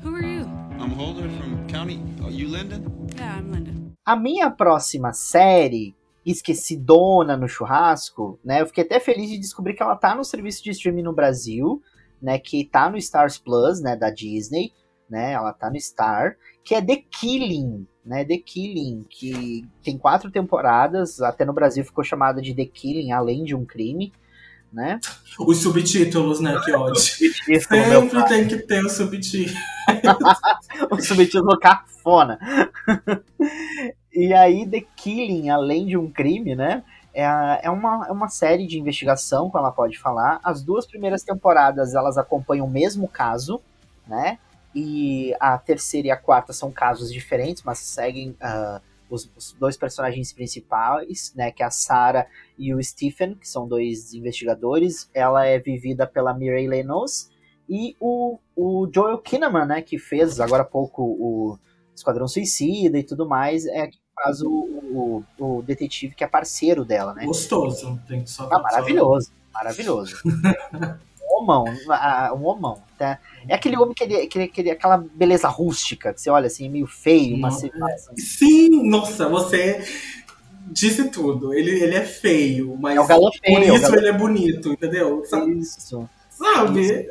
Who 0.02 0.16
are 0.16 0.26
you? 0.26 0.42
I'm 0.78 0.92
Holder 0.92 1.30
from 1.30 1.66
County. 1.68 2.02
Oh, 2.23 2.28
you 2.28 2.49
Linda? 2.49 2.82
Yeah, 3.16 3.38
I'm 3.38 3.50
Linda. 3.50 3.83
A 4.04 4.14
minha 4.16 4.50
próxima 4.50 5.14
série, 5.14 5.96
esquecidona 6.26 7.38
no 7.38 7.49
churrasco, 7.49 8.38
né? 8.44 8.61
Eu 8.61 8.66
fiquei 8.66 8.84
até 8.84 9.00
feliz 9.00 9.30
de 9.30 9.38
descobrir 9.38 9.73
que 9.73 9.82
ela 9.82 9.96
tá 9.96 10.14
no 10.14 10.23
serviço 10.23 10.62
de 10.62 10.70
streaming 10.70 11.02
no 11.02 11.14
Brasil, 11.14 11.82
né? 12.20 12.38
Que 12.38 12.66
tá 12.66 12.90
no 12.90 12.99
Stars 12.99 13.38
Plus, 13.38 13.80
né? 13.80 13.96
Da 13.96 14.11
Disney, 14.11 14.73
né? 15.08 15.32
Ela 15.32 15.54
tá 15.54 15.70
no 15.70 15.80
Star, 15.80 16.37
que 16.62 16.75
é 16.75 16.82
The 16.82 17.02
Killing, 17.11 17.87
né? 18.04 18.26
The 18.26 18.37
Killing, 18.37 19.06
que 19.08 19.66
tem 19.82 19.96
quatro 19.96 20.30
temporadas, 20.30 21.23
até 21.23 21.46
no 21.46 21.54
Brasil 21.54 21.82
ficou 21.82 22.04
chamada 22.04 22.42
de 22.42 22.54
The 22.54 22.66
Killing, 22.66 23.11
além 23.11 23.42
de 23.42 23.54
um 23.54 23.64
crime, 23.64 24.12
né? 24.70 25.00
Os 25.38 25.58
subtítulos, 25.58 26.40
né? 26.40 26.61
Que 26.62 26.73
ódio. 26.73 27.00
Sempre 27.00 28.25
tem 28.28 28.49
que 28.49 28.58
ter 28.58 28.84
o 28.84 28.90
subtítulo. 28.90 29.56
o 30.90 31.00
subtítulo 31.00 31.58
cafona. 31.58 32.38
E 34.14 34.33
aí, 34.33 34.66
The 34.68 34.83
Killing, 34.97 35.50
além 35.50 35.87
de 35.87 35.97
um 35.97 36.11
crime, 36.11 36.54
né? 36.54 36.85
É, 37.12 37.25
é, 37.62 37.71
uma, 37.71 38.06
é 38.09 38.12
uma 38.12 38.28
série 38.28 38.66
de 38.66 38.78
investigação, 38.78 39.50
como 39.50 39.59
ela 39.59 39.73
pode 39.73 39.99
falar. 39.99 40.40
As 40.42 40.62
duas 40.62 40.87
primeiras 40.87 41.23
temporadas 41.23 41.94
elas 41.94 42.18
acompanham 42.18 42.66
o 42.66 42.71
mesmo 42.71 43.09
caso, 43.09 43.61
né? 44.06 44.38
E 44.75 45.35
a 45.38 45.56
terceira 45.56 46.09
e 46.09 46.11
a 46.11 46.16
quarta 46.16 46.52
são 46.52 46.73
casos 46.73 47.12
diferentes, 47.12 47.62
mas 47.62 47.78
seguem 47.78 48.37
ah, 48.40 48.80
os, 49.09 49.30
os 49.37 49.52
dois 49.52 49.76
personagens 49.76 50.33
principais, 50.33 51.33
né? 51.37 51.52
Que 51.52 51.62
é 51.62 51.66
a 51.66 51.71
Sarah 51.71 52.26
e 52.59 52.75
o 52.75 52.83
Stephen, 52.83 53.35
que 53.35 53.49
são 53.49 53.68
dois 53.68 54.12
investigadores. 54.12 55.09
Ela 55.14 55.47
é 55.47 55.59
vivida 55.59 56.06
pela 56.06 56.35
Mireille 56.35 56.68
Lenos 56.68 57.30
e 57.68 57.97
o, 57.99 58.38
o 58.54 58.88
Joel 58.92 59.18
Kinnaman, 59.18 59.66
né, 59.66 59.83
que 59.83 59.99
fez 59.99 60.40
agora 60.40 60.62
há 60.62 60.66
pouco 60.66 61.02
o 61.02 61.59
Esquadrão 61.94 62.28
Suicida 62.28 62.99
e 62.99 63.02
tudo 63.02 63.26
mais, 63.26 63.66
é 63.66 63.88
faz 64.14 64.40
o, 64.42 64.50
o, 64.50 65.25
o 65.38 65.62
detetive 65.62 66.14
que 66.14 66.25
é 66.25 66.26
parceiro 66.26 66.85
dela, 66.85 67.14
né? 67.14 67.25
Gostoso. 67.26 68.00
Tem 68.06 68.23
que 68.23 68.30
só 68.30 68.49
Ah, 68.50 68.59
maravilhoso, 68.61 69.30
maravilhoso. 69.52 70.16
um 71.23 71.42
homão, 71.42 71.64
ah, 71.90 72.33
um 72.35 72.44
homão, 72.47 72.83
tá? 72.99 73.18
É 73.49 73.54
aquele 73.54 73.76
homem 73.76 73.94
que 73.94 74.04
ele, 74.04 74.26
que 74.26 74.38
ele, 74.38 74.49
que 74.49 74.61
ele- 74.61 74.71
aquela 74.71 74.97
beleza 74.97 75.49
rústica, 75.49 76.12
que 76.14 76.21
você 76.21 76.30
olha 76.30 76.47
assim, 76.47 76.68
meio 76.68 76.87
feio, 76.87 77.44
assim, 77.47 77.71
Sim, 78.16 78.88
nossa, 78.88 79.28
você 79.28 79.85
disse 80.71 81.11
tudo. 81.11 81.52
Ele, 81.52 81.71
ele 81.83 81.94
é 81.97 82.04
feio, 82.04 82.76
mas 82.78 82.97
é 82.97 83.00
o 83.00 83.06
galã 83.06 83.30
por 83.30 83.40
feio, 83.40 83.59
é 83.68 83.73
o 83.73 83.75
isso 83.75 83.83
galã 83.83 83.97
ele 83.99 84.09
é 84.09 84.12
bonito, 84.12 84.73
entendeu? 84.73 85.25
Sa- 85.26 85.44
isso. 85.47 86.09
Sabe? 86.30 87.09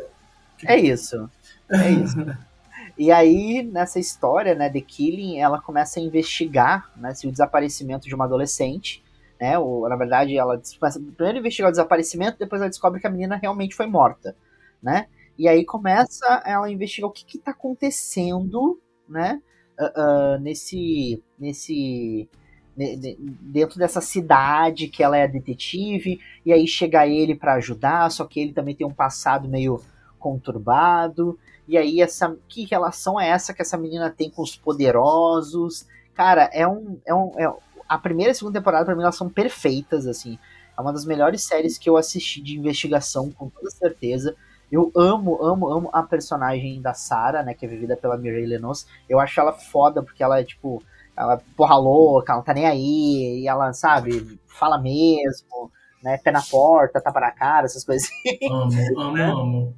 É 0.65 0.77
isso. 0.79 1.29
É 1.69 1.91
isso. 1.91 2.15
E 2.97 3.11
aí, 3.11 3.63
nessa 3.63 3.99
história, 3.99 4.53
né, 4.53 4.69
The 4.69 4.81
Killing, 4.81 5.39
ela 5.39 5.59
começa 5.59 5.99
a 5.99 6.03
investigar, 6.03 6.91
né, 6.95 7.13
se 7.13 7.27
o 7.27 7.31
desaparecimento 7.31 8.07
de 8.07 8.13
uma 8.13 8.25
adolescente, 8.25 9.03
né, 9.41 9.57
ou, 9.57 9.89
na 9.89 9.95
verdade, 9.95 10.37
ela 10.37 10.61
começa 10.79 10.99
primeiro 11.17 11.39
investigar 11.39 11.69
o 11.69 11.71
desaparecimento, 11.71 12.37
depois 12.37 12.61
ela 12.61 12.69
descobre 12.69 12.99
que 13.01 13.07
a 13.07 13.09
menina 13.09 13.35
realmente 13.35 13.75
foi 13.75 13.87
morta, 13.87 14.35
né, 14.81 15.07
e 15.37 15.47
aí 15.47 15.65
começa 15.65 16.43
ela 16.45 16.67
a 16.67 16.71
investigar 16.71 17.09
o 17.09 17.13
que 17.13 17.25
que 17.25 17.39
tá 17.39 17.49
acontecendo, 17.51 18.79
né, 19.09 19.41
ah, 19.79 19.91
ah, 20.35 20.37
nesse, 20.39 21.19
nesse, 21.39 22.29
ne- 22.77 22.95
ne- 22.95 23.17
dentro 23.41 23.79
dessa 23.79 24.01
cidade 24.01 24.87
que 24.87 25.01
ela 25.01 25.17
é 25.17 25.27
detetive, 25.27 26.19
e 26.45 26.53
aí 26.53 26.67
chega 26.67 27.07
ele 27.07 27.33
pra 27.33 27.55
ajudar, 27.55 28.11
só 28.11 28.23
que 28.25 28.39
ele 28.39 28.53
também 28.53 28.75
tem 28.75 28.85
um 28.85 28.93
passado 28.93 29.47
meio 29.49 29.81
conturbado. 30.19 31.37
E 31.67 31.77
aí, 31.77 32.01
essa 32.01 32.35
que 32.47 32.65
relação 32.65 33.19
é 33.19 33.29
essa 33.29 33.53
que 33.53 33.61
essa 33.61 33.77
menina 33.77 34.09
tem 34.09 34.29
com 34.29 34.41
os 34.41 34.55
poderosos? 34.55 35.85
Cara, 36.13 36.49
é 36.53 36.67
um. 36.67 36.99
É 37.05 37.13
um 37.13 37.31
é- 37.37 37.53
a 37.87 37.97
primeira 37.97 38.31
e 38.31 38.33
a 38.33 38.35
segunda 38.35 38.59
temporada, 38.59 38.85
pra 38.85 38.95
mim, 38.95 39.03
elas 39.03 39.15
são 39.15 39.29
perfeitas, 39.29 40.07
assim. 40.07 40.37
É 40.77 40.81
uma 40.81 40.91
das 40.91 41.05
melhores 41.05 41.43
séries 41.43 41.77
que 41.77 41.89
eu 41.89 41.97
assisti 41.97 42.41
de 42.41 42.57
investigação, 42.57 43.29
com 43.31 43.49
toda 43.49 43.69
certeza. 43.69 44.35
Eu 44.71 44.91
amo, 44.95 45.37
amo, 45.43 45.69
amo 45.69 45.89
a 45.93 46.01
personagem 46.01 46.81
da 46.81 46.93
Sarah, 46.93 47.43
né? 47.43 47.53
Que 47.53 47.65
é 47.65 47.69
vivida 47.69 47.95
pela 47.95 48.17
Mireille 48.17 48.47
Lenos. 48.47 48.87
Eu 49.07 49.19
acho 49.19 49.39
ela 49.39 49.53
foda, 49.53 50.01
porque 50.01 50.23
ela 50.23 50.39
é, 50.39 50.43
tipo, 50.43 50.81
ela 51.15 51.35
é 51.35 51.41
porra 51.55 51.75
louca, 51.77 52.31
ela 52.31 52.37
não 52.39 52.45
tá 52.45 52.53
nem 52.53 52.65
aí, 52.65 53.41
e 53.41 53.47
ela, 53.47 53.71
sabe, 53.73 54.39
fala 54.47 54.79
mesmo, 54.79 55.69
né? 56.01 56.17
Pé 56.17 56.31
na 56.31 56.41
porta, 56.41 56.99
tapa 57.01 57.19
na 57.19 57.31
cara, 57.31 57.65
essas 57.65 57.83
coisas 57.83 58.09
Amo, 58.49 58.71
amo, 58.97 59.11
Né? 59.13 59.25
amo. 59.31 59.75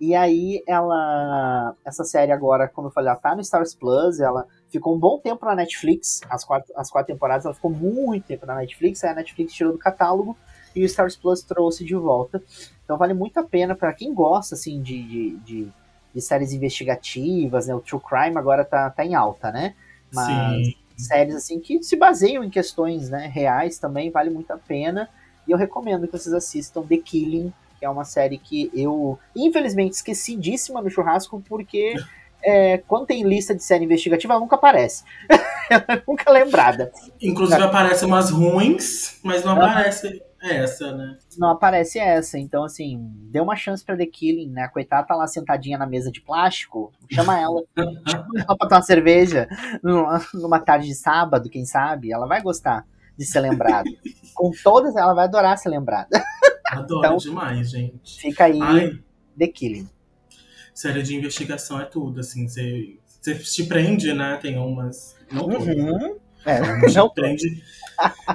E 0.00 0.14
aí, 0.14 0.62
ela. 0.66 1.74
Essa 1.84 2.04
série 2.04 2.30
agora, 2.30 2.68
como 2.68 2.88
eu 2.88 2.92
falei, 2.92 3.10
ela 3.10 3.18
tá 3.18 3.34
no 3.34 3.40
Stars 3.40 3.74
Plus, 3.74 4.20
ela 4.20 4.46
ficou 4.70 4.94
um 4.94 4.98
bom 4.98 5.18
tempo 5.18 5.44
na 5.44 5.54
Netflix, 5.54 6.20
as 6.30 6.44
quatro, 6.44 6.72
as 6.76 6.90
quatro 6.90 7.12
temporadas, 7.12 7.44
ela 7.44 7.54
ficou 7.54 7.70
muito 7.70 8.26
tempo 8.26 8.46
na 8.46 8.54
Netflix, 8.56 9.02
aí 9.02 9.10
a 9.10 9.14
Netflix 9.14 9.52
tirou 9.52 9.72
do 9.72 9.78
catálogo, 9.78 10.36
e 10.74 10.82
o 10.82 10.86
Stars 10.86 11.16
Plus 11.16 11.42
trouxe 11.42 11.84
de 11.84 11.94
volta. 11.94 12.42
Então 12.84 12.96
vale 12.96 13.12
muito 13.12 13.38
a 13.38 13.42
pena 13.42 13.74
para 13.74 13.92
quem 13.92 14.14
gosta 14.14 14.54
assim 14.54 14.80
de, 14.80 15.02
de, 15.02 15.36
de, 15.38 15.68
de 16.14 16.20
séries 16.20 16.52
investigativas, 16.52 17.66
né? 17.66 17.74
O 17.74 17.80
True 17.80 18.00
Crime 18.00 18.36
agora 18.36 18.64
tá, 18.64 18.88
tá 18.90 19.04
em 19.04 19.14
alta, 19.14 19.50
né? 19.50 19.74
Mas 20.12 20.66
Sim. 20.66 20.74
séries 20.96 21.34
assim 21.34 21.58
que 21.58 21.82
se 21.82 21.96
baseiam 21.96 22.44
em 22.44 22.50
questões 22.50 23.10
né, 23.10 23.26
reais 23.26 23.78
também 23.78 24.10
vale 24.10 24.30
muito 24.30 24.52
a 24.52 24.58
pena. 24.58 25.08
E 25.46 25.50
eu 25.50 25.58
recomendo 25.58 26.06
que 26.06 26.12
vocês 26.12 26.34
assistam 26.34 26.82
The 26.82 26.98
Killing, 26.98 27.52
é 27.84 27.88
uma 27.88 28.04
série 28.04 28.38
que 28.38 28.70
eu, 28.74 29.18
infelizmente, 29.34 29.94
esquecidíssima 29.94 30.80
no 30.82 30.90
churrasco, 30.90 31.42
porque 31.48 31.94
é, 32.42 32.78
quando 32.78 33.06
tem 33.06 33.22
lista 33.22 33.54
de 33.54 33.62
série 33.62 33.84
investigativa, 33.84 34.34
ela 34.34 34.40
nunca 34.40 34.56
aparece. 34.56 35.04
ela 35.70 35.84
é 35.88 36.02
nunca 36.06 36.30
lembrada. 36.30 36.92
Inclusive 37.20 37.62
aparecem 37.62 38.06
umas 38.06 38.30
ruins, 38.30 39.18
mas 39.22 39.44
não 39.44 39.52
aparece 39.52 40.22
essa, 40.40 40.96
né? 40.96 41.18
Não 41.36 41.50
aparece 41.50 41.98
essa. 41.98 42.38
Então, 42.38 42.64
assim, 42.64 43.10
dê 43.30 43.40
uma 43.40 43.56
chance 43.56 43.84
pra 43.84 43.96
The 43.96 44.06
Killing, 44.06 44.50
né? 44.50 44.62
A 44.62 44.68
coitada 44.68 45.06
tá 45.06 45.14
lá 45.14 45.26
sentadinha 45.26 45.76
na 45.76 45.86
mesa 45.86 46.10
de 46.12 46.20
plástico. 46.20 46.92
Chama 47.10 47.38
ela. 47.38 47.62
chama 48.08 48.26
ela 48.36 48.56
pra 48.56 48.68
tomar 48.68 48.82
cerveja 48.82 49.48
numa, 49.82 50.24
numa 50.34 50.60
tarde 50.60 50.86
de 50.86 50.94
sábado, 50.94 51.50
quem 51.50 51.64
sabe? 51.64 52.12
Ela 52.12 52.26
vai 52.26 52.40
gostar 52.40 52.86
de 53.16 53.24
ser 53.24 53.40
lembrada. 53.40 53.90
Com 54.34 54.52
todas, 54.62 54.94
ela 54.94 55.12
vai 55.12 55.24
adorar 55.24 55.58
ser 55.58 55.68
lembrada. 55.68 56.22
Adoro 56.70 57.00
Então- 57.06 57.16
demais, 57.16 57.70
gente. 57.70 58.20
Fica 58.20 58.44
aí, 58.44 58.60
Ai, 58.60 58.98
The 59.38 59.46
Killing. 59.48 59.88
série 60.74 61.02
de 61.02 61.14
investigação 61.16 61.80
é 61.80 61.84
tudo, 61.84 62.20
assim, 62.20 62.46
você, 62.48 62.96
você 63.20 63.34
te 63.34 63.64
prende, 63.64 64.12
né? 64.12 64.38
Tem 64.40 64.58
umas. 64.58 65.16
Não 65.30 65.46
né? 65.48 65.56
Uhum. 65.56 66.16
É, 66.44 66.86
Te 66.86 66.94
não, 66.96 67.10
prende. 67.10 67.62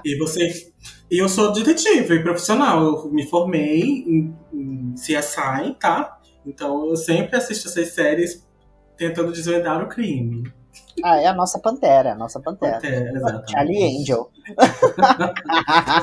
E 0.04 0.18
você. 0.18 0.72
E 1.10 1.18
eu 1.18 1.30
sou 1.30 1.54
detetive 1.54 2.22
profissional. 2.22 2.84
Eu 2.84 3.12
me 3.12 3.26
formei 3.26 3.82
em, 3.82 4.36
em 4.54 4.94
CSI, 4.96 5.76
tá? 5.80 6.20
Então 6.46 6.86
eu 6.90 6.96
sempre 6.98 7.38
assisto 7.38 7.68
essas 7.70 7.90
séries 7.94 8.46
tentando 8.98 9.32
desvendar 9.32 9.82
o 9.84 9.88
crime. 9.88 10.52
Ah, 11.04 11.18
é 11.22 11.28
a 11.28 11.34
nossa 11.34 11.60
pantera, 11.60 12.14
a 12.14 12.16
nossa 12.16 12.40
pantera. 12.40 12.80
É, 12.84 13.10
exatamente. 13.12 13.52
Charlie 13.52 14.02
Angel. 14.02 14.32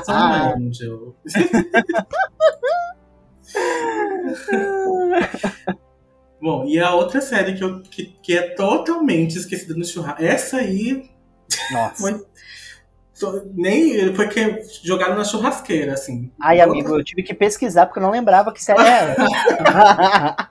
Sou 0.05 0.15
um 0.15 0.67
angel. 0.67 1.15
Bom, 6.41 6.65
e 6.65 6.79
a 6.79 6.93
outra 6.95 7.21
série 7.21 7.53
que, 7.53 7.63
eu, 7.63 7.81
que, 7.81 8.05
que 8.23 8.35
é 8.37 8.49
totalmente 8.55 9.37
esquecida 9.37 9.75
no 9.75 9.85
churrasco. 9.85 10.23
Essa 10.23 10.57
aí 10.57 11.09
Nossa. 11.71 11.95
Foi- 11.97 12.25
to- 13.19 13.51
nem 13.53 14.13
foi 14.15 14.27
que 14.27 14.63
jogaram 14.83 15.15
na 15.15 15.23
churrasqueira, 15.23 15.93
assim. 15.93 16.31
Ai, 16.41 16.59
amigo, 16.59 16.97
eu 16.97 17.03
tive 17.03 17.21
que 17.21 17.35
pesquisar 17.35 17.85
porque 17.85 17.99
eu 17.99 18.03
não 18.03 18.09
lembrava 18.11 18.51
que 18.51 18.63
série 18.63 18.81
era. 18.81 19.15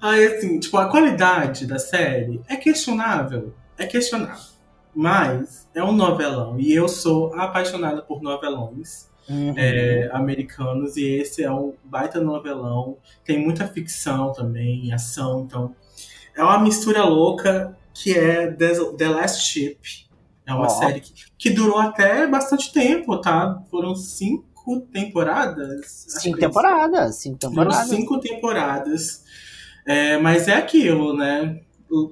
Aí, 0.00 0.26
assim, 0.26 0.58
tipo, 0.58 0.76
a 0.76 0.88
qualidade 0.88 1.66
da 1.66 1.78
série 1.78 2.40
é 2.48 2.56
questionável. 2.56 3.54
É 3.78 3.86
questionável. 3.86 4.52
Mas 4.94 5.68
é 5.74 5.82
um 5.82 5.92
novelão. 5.92 6.58
E 6.58 6.72
eu 6.72 6.88
sou 6.88 7.34
apaixonada 7.34 8.02
por 8.02 8.22
novelões 8.22 9.10
Uhum. 9.28 9.54
é, 9.56 10.10
americanos. 10.12 10.96
E 10.96 11.04
esse 11.04 11.42
é 11.42 11.50
um 11.50 11.74
baita 11.84 12.20
novelão. 12.20 12.98
Tem 13.24 13.38
muita 13.38 13.66
ficção 13.68 14.32
também, 14.32 14.92
ação. 14.92 15.44
Então, 15.46 15.74
é 16.36 16.42
uma 16.42 16.58
mistura 16.58 17.04
louca 17.04 17.76
que 17.94 18.18
é 18.18 18.48
The, 18.50 19.08
Last 19.08 19.42
Ship. 19.42 19.78
É 20.44 20.52
uma 20.52 20.66
Ó. 20.66 20.68
série 20.68 21.00
que, 21.00 21.12
que 21.38 21.50
durou 21.50 21.78
até 21.78 22.26
bastante 22.26 22.72
tempo, 22.72 23.16
tá? 23.20 23.62
Foram 23.70 23.94
cinco 23.94 24.44
temporadas. 24.92 26.06
acho 26.14 26.20
Cinco 26.20 26.38
é 26.38 26.40
temporadas, 26.40 27.16
cinco 27.16 27.38
Foram 27.40 27.54
temporadas. 27.64 27.88
cinco 27.88 28.20
temporadas. 28.20 29.24
É, 29.86 30.16
mas 30.18 30.48
é 30.48 30.54
aquilo, 30.54 31.16
né? 31.16 31.60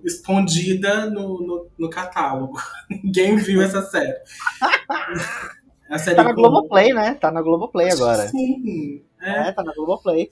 Escondida 0.05 1.07
no, 1.09 1.41
no, 1.41 1.67
no 1.79 1.91
catálogo. 1.91 2.59
Ninguém 2.91 3.37
viu 3.37 3.63
essa 3.63 3.83
série. 3.83 4.15
A 5.89 5.99
série 5.99 6.15
Tá 6.17 6.23
na 6.23 6.31
com- 6.35 6.43
Globoplay, 6.43 6.93
né? 6.93 7.15
Tá 7.15 7.33
na 7.33 7.43
Globoplay 7.43 7.91
agora. 7.91 8.29
Sim. 8.29 9.03
É, 9.21 9.49
É, 9.49 9.53
tá 9.53 9.63
na 9.65 9.73
Globoplay. 9.75 10.31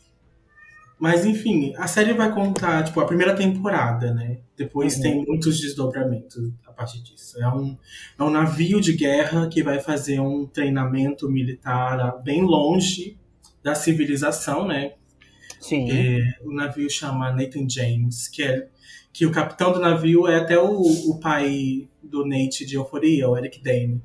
Mas 0.98 1.24
enfim, 1.24 1.72
a 1.76 1.86
série 1.86 2.12
vai 2.12 2.32
contar, 2.34 2.82
tipo, 2.82 2.98
a 3.00 3.06
primeira 3.06 3.34
temporada, 3.34 4.12
né? 4.12 4.38
Depois 4.56 4.96
Uhum. 4.96 5.02
tem 5.02 5.24
muitos 5.24 5.60
desdobramentos 5.60 6.50
a 6.66 6.72
partir 6.72 7.00
disso. 7.02 7.40
É 7.40 7.48
um, 7.48 7.76
é 8.18 8.22
um 8.22 8.30
navio 8.30 8.80
de 8.80 8.92
guerra 8.94 9.48
que 9.48 9.62
vai 9.62 9.78
fazer 9.78 10.18
um 10.20 10.44
treinamento 10.46 11.30
militar 11.30 12.20
bem 12.22 12.42
longe 12.42 13.16
da 13.62 13.74
civilização, 13.74 14.66
né? 14.66 14.94
Sim. 15.60 15.88
É, 15.90 16.34
o 16.42 16.52
navio 16.52 16.88
chama 16.90 17.30
Nathan 17.32 17.68
James, 17.68 18.28
que 18.28 18.42
é 18.42 18.68
que 19.12 19.26
o 19.26 19.32
capitão 19.32 19.72
do 19.72 19.80
navio 19.80 20.28
é 20.28 20.36
até 20.36 20.58
o, 20.58 20.80
o 20.80 21.18
pai 21.18 21.88
do 22.02 22.24
Nate 22.24 22.64
de 22.64 22.76
Euforia, 22.76 23.28
o 23.28 23.36
Eric 23.36 23.60
Dane. 23.62 24.00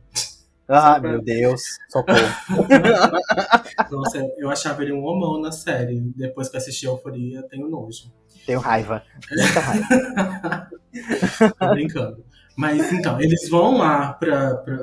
Ah, 0.67 0.99
meu 0.99 1.21
Deus. 1.21 1.62
Socorro. 1.89 2.17
Nossa, 3.91 4.17
eu 4.38 4.49
achava 4.49 4.82
ele 4.84 4.93
um 4.93 5.04
homão 5.04 5.39
na 5.41 5.52
série. 5.52 5.99
Depois 6.15 6.49
que 6.49 6.58
assisti 6.58 6.86
Euforia, 6.86 7.43
tenho 7.49 7.69
nojo. 7.69 8.12
Tenho 8.45 8.60
raiva. 8.60 9.04
Muita 9.32 9.60
raiva. 9.60 10.67
Tô 11.60 11.69
brincando. 11.71 12.23
Mas 12.56 12.91
então, 12.93 13.19
eles 13.19 13.49
vão 13.49 13.78
lá 13.78 14.13
pra, 14.13 14.56
pra 14.58 14.78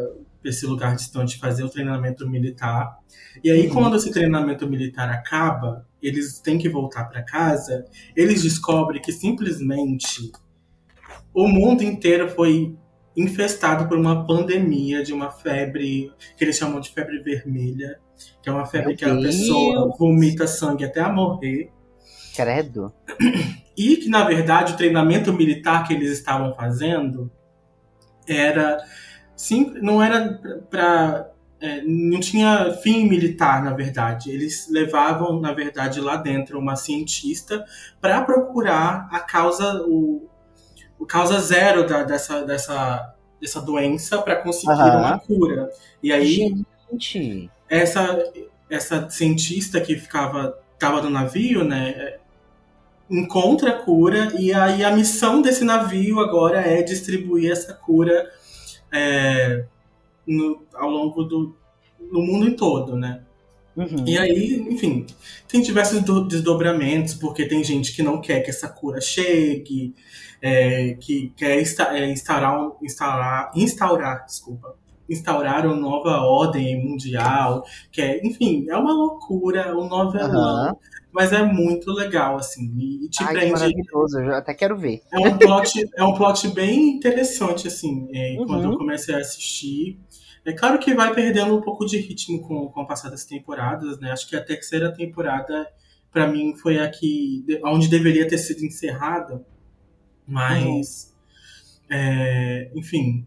esse 0.44 0.66
lugar 0.66 0.96
distante 0.96 1.38
fazer 1.38 1.62
o 1.62 1.68
treinamento 1.68 2.28
militar. 2.28 2.98
E 3.44 3.50
aí, 3.50 3.68
Uhum. 3.68 3.74
quando 3.74 3.96
esse 3.96 4.10
treinamento 4.10 4.68
militar 4.68 5.08
acaba, 5.08 5.86
eles 6.02 6.40
têm 6.40 6.58
que 6.58 6.68
voltar 6.68 7.04
pra 7.04 7.22
casa. 7.22 7.84
Eles 8.16 8.42
descobrem 8.42 9.00
que 9.00 9.12
simplesmente 9.12 10.32
o 11.32 11.46
mundo 11.46 11.82
inteiro 11.82 12.28
foi 12.28 12.76
infestado 13.16 13.88
por 13.88 13.98
uma 13.98 14.26
pandemia 14.26 15.02
de 15.02 15.12
uma 15.12 15.30
febre 15.30 16.12
que 16.36 16.44
eles 16.44 16.56
chamam 16.56 16.80
de 16.80 16.90
febre 16.90 17.18
vermelha, 17.18 17.98
que 18.42 18.48
é 18.48 18.52
uma 18.52 18.66
febre 18.66 18.88
Meu 18.88 18.96
que 18.96 19.04
a 19.04 19.12
Deus. 19.12 19.24
pessoa 19.26 19.96
vomita 19.98 20.46
sangue 20.46 20.84
até 20.84 21.00
a 21.00 21.12
morrer. 21.12 21.70
Credo. 22.34 22.92
E 23.76 23.96
que, 23.96 24.08
na 24.08 24.24
verdade, 24.24 24.74
o 24.74 24.76
treinamento 24.76 25.32
militar 25.32 25.86
que 25.86 25.94
eles 25.94 26.10
estavam 26.10 26.54
fazendo 26.54 27.30
era. 28.26 28.78
Sim, 29.36 29.74
não 29.82 30.02
era 30.02 30.38
para. 30.70 31.30
não 31.84 32.20
tinha 32.20 32.72
fim 32.82 33.08
militar, 33.08 33.64
na 33.64 33.72
verdade. 33.72 34.30
Eles 34.30 34.68
levavam, 34.70 35.40
na 35.40 35.52
verdade, 35.52 36.00
lá 36.00 36.16
dentro 36.16 36.58
uma 36.58 36.76
cientista 36.76 37.64
para 38.00 38.22
procurar 38.22 39.08
a 39.10 39.20
causa, 39.20 39.82
o 39.86 40.29
causa 41.06 41.40
zero 41.40 41.86
da- 41.86 42.02
dessa, 42.04 42.42
dessa, 42.44 43.14
dessa 43.40 43.60
doença 43.60 44.20
para 44.22 44.36
conseguir 44.36 44.72
Aham. 44.72 44.98
uma 44.98 45.18
cura. 45.18 45.70
E 46.02 46.12
aí, 46.12 46.54
Gente. 46.90 47.50
essa 47.68 48.24
essa 48.68 49.10
cientista 49.10 49.80
que 49.80 49.96
ficava 49.96 50.56
tava 50.78 51.02
no 51.02 51.10
navio, 51.10 51.64
né, 51.64 51.90
é, 51.90 52.20
encontra 53.10 53.70
a 53.70 53.78
cura 53.82 54.32
e 54.38 54.52
aí 54.52 54.84
a 54.84 54.94
missão 54.94 55.42
desse 55.42 55.64
navio 55.64 56.20
agora 56.20 56.60
é 56.60 56.80
distribuir 56.82 57.50
essa 57.50 57.74
cura 57.74 58.30
é, 58.92 59.64
no- 60.26 60.62
ao 60.74 60.88
longo 60.88 61.24
do 61.24 61.56
no 62.10 62.22
mundo 62.22 62.48
em 62.48 62.54
todo, 62.54 62.96
né? 62.96 63.20
Uhum. 63.76 64.04
E 64.06 64.18
aí, 64.18 64.56
enfim, 64.70 65.06
tem 65.46 65.60
diversos 65.60 66.00
do- 66.02 66.26
desdobramentos, 66.26 67.14
porque 67.14 67.46
tem 67.46 67.62
gente 67.62 67.92
que 67.94 68.02
não 68.02 68.20
quer 68.20 68.40
que 68.40 68.50
essa 68.50 68.68
cura 68.68 69.00
chegue, 69.00 69.94
é, 70.42 70.94
que 70.94 71.32
quer 71.36 71.60
insta- 71.60 71.96
é, 71.96 72.10
instaurar, 72.10 72.70
instaurar, 72.82 73.50
instaurar, 73.54 74.24
desculpa, 74.26 74.74
instaurar 75.08 75.66
uma 75.66 75.76
nova 75.76 76.20
ordem 76.20 76.82
mundial, 76.84 77.64
que 77.90 78.00
é, 78.00 78.24
enfim, 78.26 78.66
é 78.68 78.76
uma 78.76 78.92
loucura, 78.92 79.76
um 79.76 79.88
novelão, 79.88 80.66
Aham. 80.66 80.76
mas 81.12 81.32
é 81.32 81.42
muito 81.42 81.90
legal, 81.92 82.36
assim, 82.36 82.72
e, 82.78 83.08
te 83.08 83.22
Ai, 83.24 83.32
prende 83.34 83.52
maravilhoso. 83.52 84.18
Eu 84.20 84.34
até 84.34 84.54
quero 84.54 84.78
ver. 84.78 85.00
é 85.12 85.18
um 85.18 85.36
plot, 85.36 85.88
é 85.96 86.04
um 86.04 86.14
plot 86.14 86.48
bem 86.48 86.90
interessante, 86.96 87.66
assim, 87.68 88.08
é, 88.14 88.36
Uhum. 88.38 88.46
quando 88.46 88.64
eu 88.72 88.78
comecei 88.78 89.14
a 89.14 89.18
assistir. 89.18 89.98
É 90.46 90.52
claro 90.54 90.78
que 90.78 90.94
vai 90.94 91.12
perdendo 91.12 91.54
um 91.54 91.60
pouco 91.60 91.84
de 91.84 91.98
ritmo 91.98 92.40
com, 92.40 92.68
com 92.68 92.80
o 92.82 92.86
passar 92.86 93.10
das 93.10 93.24
temporadas, 93.26 93.98
né? 94.00 94.10
Acho 94.12 94.26
que 94.28 94.34
a 94.34 94.42
terceira 94.42 94.90
temporada, 94.90 95.66
pra 96.10 96.26
mim, 96.26 96.54
foi 96.56 96.78
a 96.78 96.88
que. 96.88 97.44
de- 97.46 97.60
onde 97.64 97.88
deveria 97.88 98.26
ter 98.26 98.38
sido 98.38 98.64
encerrada. 98.64 99.44
Mas. 100.30 101.14
é, 101.90 102.70
enfim. 102.74 103.26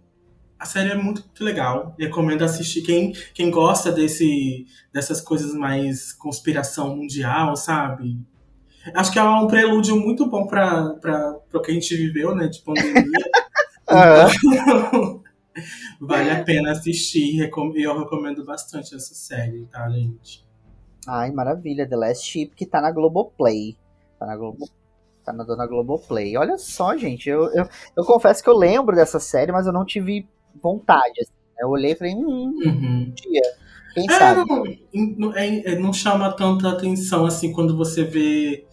A 0.57 0.65
série 0.65 0.91
é 0.91 0.95
muito, 0.95 1.21
muito 1.21 1.43
legal. 1.43 1.93
Recomendo 1.99 2.43
assistir. 2.43 2.83
Quem, 2.83 3.11
quem 3.33 3.51
gosta 3.51 3.91
desse, 3.91 4.65
dessas 4.93 5.19
coisas 5.19 5.53
mais 5.53 6.13
conspiração 6.13 6.95
mundial, 6.95 7.57
sabe? 7.57 8.17
Acho 8.95 9.11
que 9.11 9.19
é 9.19 9.23
um 9.23 9.47
prelúdio 9.47 9.97
muito 9.97 10.25
bom 10.25 10.47
para 10.47 11.37
o 11.53 11.59
que 11.59 11.71
a 11.71 11.73
gente 11.73 11.95
viveu, 11.95 12.33
né? 12.33 12.47
De 12.47 12.61
pandemia. 12.61 13.03
Aham. 13.89 15.21
Vale 15.99 16.31
a 16.31 16.43
pena 16.43 16.71
assistir. 16.71 17.39
Eu 17.39 17.99
recomendo 17.99 18.43
bastante 18.45 18.95
essa 18.95 19.13
série, 19.13 19.65
tá, 19.65 19.89
gente? 19.89 20.45
Ai, 21.07 21.31
maravilha. 21.31 21.87
The 21.87 21.95
Last 21.95 22.25
Ship, 22.25 22.51
que 22.55 22.65
tá 22.65 22.81
na 22.81 22.91
Globoplay. 22.91 23.77
Tá 24.19 24.25
na 24.25 24.35
Globo. 24.35 24.69
Tá 25.23 25.31
na 25.31 25.43
dona 25.43 25.65
Globoplay. 25.65 26.36
Olha 26.38 26.57
só, 26.57 26.97
gente. 26.97 27.29
Eu, 27.29 27.45
eu, 27.53 27.67
eu 27.95 28.03
confesso 28.05 28.43
que 28.43 28.49
eu 28.49 28.57
lembro 28.57 28.95
dessa 28.95 29.19
série, 29.19 29.51
mas 29.51 29.65
eu 29.65 29.73
não 29.73 29.86
tive 29.86 30.27
vontade. 30.62 31.13
assim, 31.21 31.31
né? 31.55 31.63
Eu 31.63 31.69
olhei 31.69 31.91
e 31.91 31.95
falei, 31.95 32.13
hum, 32.13 32.51
Uhum. 32.65 33.05
um 33.07 33.13
dia. 33.13 33.41
Quem 33.93 34.09
É, 34.09 34.09
sabe? 34.09 34.43
não, 35.17 35.33
é- 35.36 35.73
é- 35.73 35.79
não 35.79 35.93
chama 35.93 36.36
tanta 36.36 36.69
atenção 36.69 37.25
assim 37.25 37.51
quando 37.53 37.77
você 37.77 38.03
vê, 38.03 38.65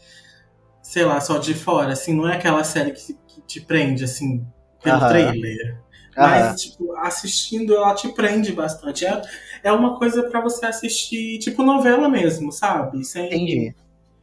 sei 0.82 1.04
lá, 1.04 1.20
só 1.20 1.38
de 1.38 1.54
fora. 1.54 1.92
Assim, 1.92 2.14
não 2.14 2.28
é 2.28 2.36
aquela 2.36 2.64
série 2.64 2.92
que, 2.92 3.14
que 3.26 3.40
te 3.42 3.60
prende, 3.60 4.04
assim, 4.04 4.44
pelo 4.82 4.96
Aham. 4.96 5.08
trailer. 5.08 5.80
Mas, 6.16 6.60
tipo, 6.62 6.94
assistindo 6.96 7.74
ela 7.74 7.94
te 7.94 8.08
prende 8.08 8.52
bastante. 8.52 9.06
É, 9.06 9.22
é 9.62 9.72
uma 9.72 9.98
coisa 9.98 10.24
pra 10.24 10.40
você 10.40 10.66
assistir, 10.66 11.38
tipo, 11.38 11.62
novela 11.62 12.08
mesmo, 12.08 12.50
sabe? 12.52 13.04
Sem, 13.04 13.26
Entendi. 13.26 13.74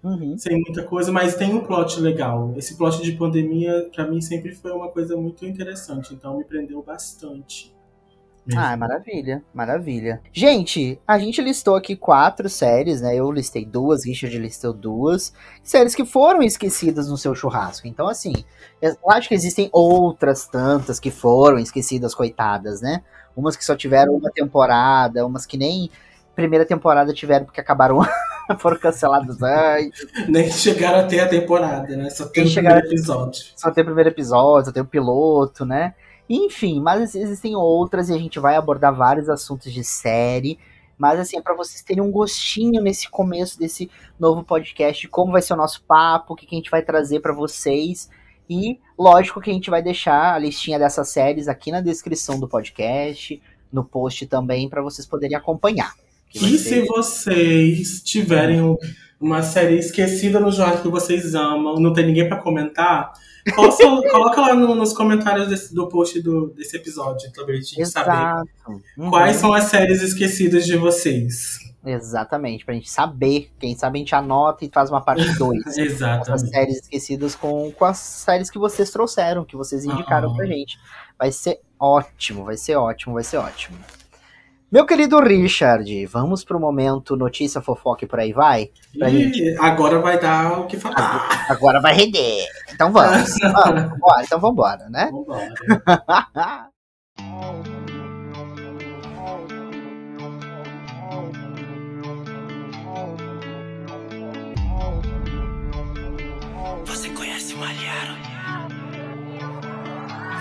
Uhum. 0.03 0.38
sem 0.38 0.62
muita 0.62 0.83
coisa, 0.83 1.12
mas 1.12 1.36
tem 1.36 1.53
um 1.53 1.63
plot 1.65 1.99
legal. 1.99 2.53
Esse 2.55 2.77
plot 2.77 3.01
de 3.01 3.12
pandemia, 3.13 3.89
pra 3.93 4.07
mim, 4.07 4.21
sempre 4.21 4.53
foi 4.53 4.71
uma 4.71 4.89
coisa 4.89 5.17
muito 5.17 5.45
interessante. 5.45 6.13
Então, 6.13 6.38
me 6.38 6.45
prendeu 6.45 6.81
bastante. 6.83 7.75
mesmo. 8.45 8.62
Ah, 8.62 8.77
maravilha, 8.77 9.43
maravilha. 9.53 10.21
Gente, 10.31 10.99
a 11.05 11.19
gente 11.19 11.41
listou 11.41 11.75
aqui 11.75 11.95
quatro 11.97 12.47
séries, 12.47 13.01
né? 13.01 13.15
Eu 13.15 13.29
listei 13.31 13.65
duas, 13.65 14.05
Richard 14.05 14.38
listou 14.38 14.71
duas. 14.73 15.33
Séries 15.62 15.93
que 15.93 16.05
foram 16.05 16.41
esquecidas 16.41 17.10
no 17.10 17.17
seu 17.17 17.36
churrasco. 17.36 17.88
Então, 17.88 18.07
assim, 18.07 18.33
eu 18.81 18.95
acho 19.12 19.27
que 19.27 19.36
existem 19.36 19.69
outras 19.73 20.47
tantas 20.47 20.99
que 20.99 21.12
foram 21.12 21.60
esquecidas, 21.60 22.15
coitadas, 22.15 22.81
né? 22.81 23.03
Umas 23.36 23.57
que 23.57 23.65
só 23.65 23.75
tiveram 23.75 24.13
uma 24.15 24.31
temporada, 24.31 25.25
umas 25.25 25.45
que 25.45 25.57
nem 25.57 25.91
primeira 26.38 26.65
temporada 26.65 27.12
tiveram 27.12 27.45
porque 27.45 27.60
acabaram, 27.60 28.00
foram 28.60 28.78
canceladas 28.78 29.41
antes. 29.41 30.06
Nem 30.30 30.50
chegaram 30.52 31.00
até 31.00 31.19
a 31.19 31.28
temporada, 31.28 31.97
né? 31.97 32.12
Só 32.12 32.28
tem 32.28 32.43
Nem 32.43 32.52
o 32.52 32.56
primeiro 32.56 32.88
episódio. 32.88 33.43
só 33.56 33.71
tem 33.71 33.82
o 33.82 33.86
primeiro 33.86 34.10
episódio, 34.12 34.65
só 34.67 34.71
tem 34.71 34.84
o 34.84 34.86
piloto, 34.86 35.65
né? 35.65 35.95
Enfim, 36.30 36.80
mas 36.80 37.15
existem 37.15 37.56
outras 37.56 38.10
e 38.10 38.13
a 38.13 38.17
gente 38.17 38.39
vai 38.39 38.56
abordar 38.56 38.95
vários 38.95 39.28
assuntos 39.30 39.73
de 39.73 39.84
série. 39.84 40.60
Mas 40.95 41.19
assim, 41.19 41.38
é 41.38 41.41
pra 41.41 41.56
vocês 41.56 41.82
terem 41.82 42.04
um 42.04 42.12
gostinho 42.12 42.82
nesse 42.82 43.10
começo 43.10 43.58
desse 43.58 43.89
novo 44.19 44.43
podcast, 44.43 45.02
de 45.02 45.08
como 45.08 45.32
vai 45.32 45.41
ser 45.41 45.54
o 45.54 45.58
nosso 45.58 45.84
papo, 45.84 46.34
o 46.34 46.36
que 46.36 46.45
que 46.45 46.56
a 46.56 46.58
gente 46.60 46.71
vai 46.71 46.84
trazer 46.84 47.19
pra 47.19 47.34
vocês. 47.34 48.10
E 48.50 48.80
lógico 48.97 49.41
que 49.41 49.50
a 49.50 49.54
gente 49.54 49.69
vai 49.69 49.82
deixar 49.82 50.36
a 50.36 50.39
listinha 50.39 50.78
dessas 50.78 51.10
séries 51.10 51.47
aqui 51.47 51.71
na 51.71 51.82
descrição 51.82 52.39
do 52.39 52.47
podcast, 52.47 53.41
no 53.71 53.84
post 53.84 54.26
também, 54.28 54.69
pra 54.69 54.82
vocês 54.82 55.06
poderem 55.06 55.36
acompanhar. 55.36 55.93
E 56.41 56.58
se 56.58 56.82
vocês 56.82 58.02
tiverem 58.04 58.62
um- 58.62 58.78
uma 59.19 59.41
série 59.41 59.78
esquecida 59.80 60.39
no 60.39 60.52
jornal 60.52 60.78
que 60.78 60.88
vocês 60.88 61.34
amam, 61.34 61.80
não 61.80 61.91
tem 61.93 62.06
ninguém 62.06 62.28
pra 62.28 62.38
comentar, 62.38 63.12
posta- 63.56 63.84
coloca 64.12 64.41
lá 64.41 64.54
no- 64.54 64.76
nos 64.76 64.93
comentários 64.93 65.47
desse- 65.47 65.73
do 65.73 65.88
post 65.89 66.21
do- 66.21 66.50
desse 66.56 66.76
episódio 66.78 67.32
também, 67.32 67.56
pra 67.60 67.65
gente 67.65 67.86
saber. 67.88 68.43
Uhum. 68.97 69.10
quais 69.10 69.38
são 69.38 69.52
as 69.54 69.65
séries 69.65 70.02
esquecidas 70.02 70.65
de 70.65 70.78
vocês. 70.78 71.58
Exatamente, 71.86 72.65
pra 72.65 72.73
gente 72.73 72.89
saber. 72.91 73.50
Quem 73.58 73.73
sabe 73.76 73.97
a 73.97 74.02
gente 74.02 74.13
anota 74.13 74.65
e 74.65 74.69
faz 74.71 74.89
uma 74.89 75.00
parte 75.02 75.23
2. 75.38 75.62
Essas 75.65 75.78
Exatamente. 75.78 76.50
séries 76.50 76.76
esquecidas 76.82 77.34
com, 77.34 77.71
com 77.71 77.86
as 77.86 77.97
séries 77.97 78.50
que 78.50 78.60
vocês 78.60 78.89
trouxeram, 78.91 79.45
que 79.45 79.56
vocês 79.56 79.86
indicaram 79.86 80.28
Aham. 80.30 80.36
pra 80.38 80.45
gente. 80.45 80.78
Vai 81.17 81.32
ser 81.32 81.60
ótimo, 81.80 82.43
vai 82.43 82.58
ser 82.58 82.76
ótimo, 82.76 83.13
vai 83.13 83.23
ser 83.23 83.38
ótimo. 83.38 83.78
Meu 84.69 84.86
querido 84.86 85.17
Richard, 85.21 86.06
vamos 86.08 86.43
pro 86.43 86.60
momento 86.60 87.15
notícia, 87.15 87.62
fofoca 87.62 88.03
e 88.03 88.08
por 88.08 88.19
aí 88.19 88.34
vai? 88.34 88.69
Pra 88.99 89.10
E 89.10 89.56
agora 89.60 89.99
vai 89.99 90.19
dar 90.19 90.60
o 90.60 90.67
que 90.67 90.77
falar. 90.77 91.30
Agora 91.49 91.80
vai 91.80 91.93
render. 91.93 92.45
Então 92.73 92.91
vamos, 92.91 93.34
vamos, 93.39 93.97
bora, 93.97 94.23
então 94.25 94.39
vambora, 94.41 94.89
né? 94.89 95.10
Vambora. 95.10 95.53
Você 106.86 107.10
conhece 107.12 107.56
Malharo? 107.56 108.26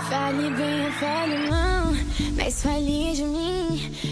Fale 0.05 0.51
bem 0.51 0.93
fale 0.93 1.51
mal, 1.51 1.93
mas 2.37 2.63
fale 2.63 3.13
de 3.13 3.25
mim. 3.25 3.67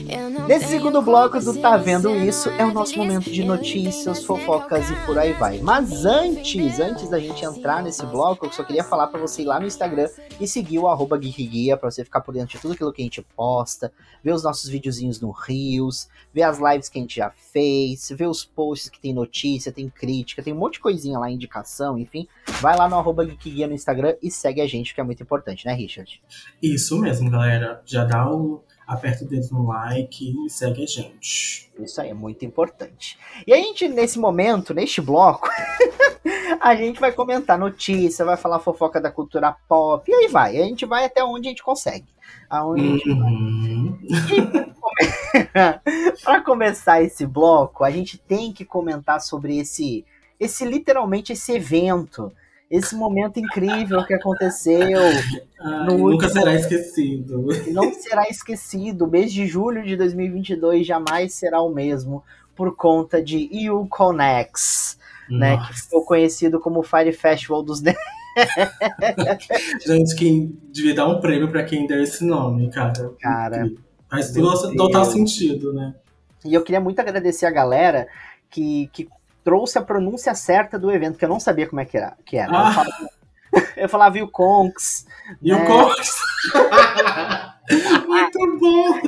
Eu 0.08 0.30
não 0.30 0.46
Nesse 0.46 0.66
segundo 0.66 1.00
bloco 1.00 1.40
do 1.40 1.60
Tá 1.60 1.76
Vendo 1.76 2.14
Isso, 2.14 2.48
é 2.50 2.64
o 2.64 2.72
nosso 2.72 2.96
momento 2.96 3.30
de 3.30 3.44
notícias, 3.44 4.24
fofocas 4.24 4.90
e 4.90 4.96
por 5.06 5.18
aí 5.18 5.32
vai. 5.34 5.58
Mas 5.58 6.04
antes, 6.04 6.80
antes 6.80 7.08
da 7.08 7.18
gente 7.18 7.44
entrar 7.44 7.82
nesse 7.82 8.04
bloco, 8.06 8.46
eu 8.46 8.52
só 8.52 8.64
queria 8.64 8.84
falar 8.84 9.06
pra 9.06 9.20
você 9.20 9.42
ir 9.42 9.44
lá 9.44 9.60
no 9.60 9.66
Instagram 9.66 10.08
e 10.40 10.46
seguir 10.46 10.78
o 10.78 10.88
arroba 10.88 11.16
Guia 11.16 11.76
pra 11.76 11.90
você 11.90 12.04
ficar 12.04 12.20
por 12.20 12.34
dentro 12.34 12.56
de 12.56 12.60
tudo 12.60 12.74
aquilo 12.74 12.92
que 12.92 13.02
a 13.02 13.04
gente 13.04 13.22
posta, 13.36 13.92
ver 14.22 14.32
os 14.32 14.42
nossos 14.42 14.68
videozinhos 14.68 15.20
no 15.20 15.30
Rios, 15.30 16.08
ver 16.32 16.42
as 16.42 16.58
lives 16.58 16.88
que 16.88 16.98
a 16.98 17.02
gente 17.02 17.16
já 17.16 17.30
fez, 17.30 18.10
ver 18.10 18.26
os 18.26 18.44
posts 18.44 18.88
que 18.88 19.00
tem 19.00 19.14
notícia, 19.14 19.72
tem 19.72 19.88
crítica, 19.88 20.42
tem 20.42 20.52
um 20.52 20.58
monte 20.58 20.74
de 20.74 20.80
coisinha 20.80 21.18
lá, 21.18 21.30
indicação, 21.30 21.98
enfim. 21.98 22.26
Vai 22.60 22.76
lá 22.76 22.88
no 22.88 22.96
arroba 22.96 23.24
Guia 23.24 23.66
no 23.66 23.74
Instagram 23.74 24.16
e 24.22 24.30
segue 24.30 24.60
a 24.60 24.66
gente, 24.66 24.94
que 24.94 25.00
é 25.00 25.04
muito 25.04 25.22
importante, 25.22 25.66
né, 25.66 25.73
Richard? 25.74 26.22
Isso 26.62 26.98
mesmo, 27.00 27.30
galera. 27.30 27.82
Já 27.84 28.04
dá 28.04 28.30
o. 28.30 28.62
Aperta 28.86 29.24
o 29.24 29.26
dedo 29.26 29.48
no 29.50 29.66
like 29.66 30.34
e 30.44 30.50
segue 30.50 30.82
a 30.82 30.86
gente. 30.86 31.72
Isso 31.78 32.00
aí 32.02 32.10
é 32.10 32.14
muito 32.14 32.44
importante. 32.44 33.18
E 33.46 33.52
a 33.52 33.56
gente, 33.56 33.88
nesse 33.88 34.18
momento, 34.18 34.74
neste 34.74 35.00
bloco, 35.00 35.48
a 36.60 36.76
gente 36.76 37.00
vai 37.00 37.10
comentar 37.10 37.58
notícia, 37.58 38.26
vai 38.26 38.36
falar 38.36 38.58
fofoca 38.58 39.00
da 39.00 39.10
cultura 39.10 39.56
pop, 39.66 40.10
e 40.10 40.14
aí 40.14 40.28
vai. 40.28 40.58
A 40.60 40.64
gente 40.64 40.84
vai 40.84 41.06
até 41.06 41.24
onde 41.24 41.48
a 41.48 41.50
gente 41.50 41.62
consegue. 41.62 42.04
Aonde 42.50 42.82
a 42.82 42.90
gente 42.90 43.10
Uhum. 43.10 43.98
Para 46.22 46.40
começar 46.42 47.02
esse 47.02 47.26
bloco, 47.26 47.84
a 47.84 47.90
gente 47.90 48.18
tem 48.18 48.52
que 48.52 48.64
comentar 48.64 49.20
sobre 49.20 49.58
esse, 49.58 50.04
esse 50.38 50.64
literalmente 50.64 51.32
esse 51.32 51.52
evento, 51.52 52.32
esse 52.76 52.94
momento 52.94 53.38
incrível 53.38 54.04
que 54.04 54.14
aconteceu, 54.14 55.00
Ai, 55.60 55.86
nunca 55.86 56.02
último- 56.26 56.30
será 56.30 56.54
esquecido. 56.54 57.46
que 57.64 57.70
não 57.72 57.92
será 57.94 58.22
esquecido. 58.28 59.04
O 59.04 59.08
mês 59.10 59.32
de 59.32 59.46
julho 59.46 59.84
de 59.84 59.96
2022 59.96 60.86
jamais 60.86 61.34
será 61.34 61.60
o 61.60 61.72
mesmo 61.72 62.22
por 62.56 62.74
conta 62.76 63.22
de 63.22 63.48
EU 63.52 63.86
Conex, 63.88 64.98
né, 65.28 65.56
que 65.66 65.80
ficou 65.82 66.04
conhecido 66.04 66.60
como 66.60 66.82
Fire 66.82 67.12
Festival 67.12 67.62
dos 67.62 67.80
Nerds. 67.80 68.00
Gente, 69.86 70.14
quem 70.16 70.58
devia 70.72 70.94
dar 70.94 71.06
um 71.08 71.20
prêmio 71.20 71.48
pra 71.50 71.64
quem 71.64 71.86
deu 71.86 72.02
esse 72.02 72.24
nome, 72.24 72.70
cara. 72.70 73.12
Cara, 73.20 73.70
Faz 74.10 74.32
todo- 74.32 74.74
total 74.76 75.04
sentido, 75.04 75.72
né? 75.72 75.94
E 76.44 76.52
eu 76.54 76.62
queria 76.62 76.80
muito 76.80 76.98
agradecer 77.00 77.46
a 77.46 77.50
galera 77.50 78.06
que, 78.50 78.88
que 78.92 79.08
trouxe 79.44 79.78
a 79.78 79.82
pronúncia 79.82 80.34
certa 80.34 80.78
do 80.78 80.90
evento, 80.90 81.18
que 81.18 81.24
eu 81.24 81.28
não 81.28 81.38
sabia 81.38 81.66
como 81.68 81.80
é 81.80 81.84
que 81.84 81.96
era. 81.98 82.16
Que 82.24 82.36
era. 82.38 82.50
Eu, 82.50 82.56
Ah. 82.56 82.72
falava, 82.72 83.10
eu 83.76 83.88
falava 83.88 84.18
o 84.18 84.28
Conks, 84.28 85.06
E 85.42 85.52
o 85.52 85.56
É. 85.56 85.66
Cox. 85.66 86.10
Muito 88.06 88.58
bom. 88.58 89.00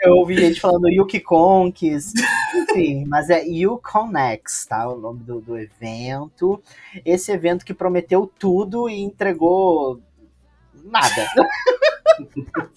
eu 0.00 0.14
ouvi 0.16 0.36
gente 0.36 0.60
falando 0.60 0.88
Yuki 0.88 1.20
Conks, 1.20 2.12
enfim, 2.54 3.04
mas 3.06 3.30
é 3.30 3.42
Uconex, 3.66 4.66
tá? 4.66 4.88
O 4.88 4.96
nome 4.98 5.20
do, 5.20 5.40
do 5.40 5.56
evento. 5.58 6.62
Esse 7.04 7.30
evento 7.32 7.64
que 7.64 7.74
prometeu 7.74 8.30
tudo 8.38 8.88
e 8.88 9.00
entregou 9.00 10.00
nada. 10.84 11.26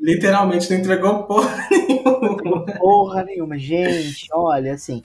Literalmente 0.00 0.70
não 0.70 0.78
entregou 0.78 1.22
porra 1.24 1.68
nenhuma. 1.70 2.64
Porra 2.78 3.24
nenhuma, 3.24 3.58
gente, 3.58 4.26
olha, 4.32 4.74
assim. 4.74 5.04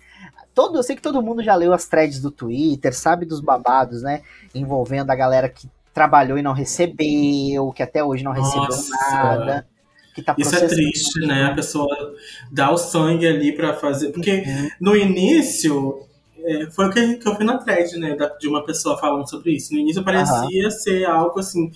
Todo, 0.53 0.77
eu 0.77 0.83
sei 0.83 0.95
que 0.95 1.01
todo 1.01 1.21
mundo 1.21 1.43
já 1.43 1.55
leu 1.55 1.73
as 1.73 1.85
threads 1.87 2.19
do 2.19 2.29
Twitter, 2.29 2.95
sabe 2.95 3.25
dos 3.25 3.39
babados, 3.39 4.03
né? 4.03 4.21
Envolvendo 4.53 5.09
a 5.09 5.15
galera 5.15 5.49
que 5.49 5.67
trabalhou 5.93 6.37
e 6.37 6.41
não 6.41 6.53
recebeu, 6.53 7.71
que 7.71 7.83
até 7.83 8.03
hoje 8.03 8.23
não 8.23 8.31
recebeu 8.31 8.63
Nossa. 8.63 8.91
nada. 9.11 9.67
Que 10.13 10.21
tá 10.21 10.35
Isso 10.37 10.55
é 10.55 10.67
triste, 10.67 11.19
né? 11.21 11.45
A 11.45 11.55
pessoa 11.55 11.87
dá 12.51 12.71
o 12.71 12.77
sangue 12.77 13.25
ali 13.25 13.51
pra 13.51 13.73
fazer. 13.73 14.11
Porque 14.11 14.43
no 14.79 14.95
início, 14.95 16.05
é, 16.37 16.69
foi 16.69 16.87
o 16.87 16.91
que, 16.91 17.15
que 17.15 17.27
eu 17.27 17.35
vi 17.37 17.43
na 17.43 17.57
thread, 17.57 17.97
né? 17.97 18.15
de 18.39 18.47
uma 18.47 18.63
pessoa 18.63 18.97
falando 18.99 19.27
sobre 19.27 19.53
isso. 19.53 19.73
No 19.73 19.79
início 19.79 20.03
parecia 20.03 20.69
ser 20.69 21.05
algo 21.05 21.39
assim, 21.39 21.71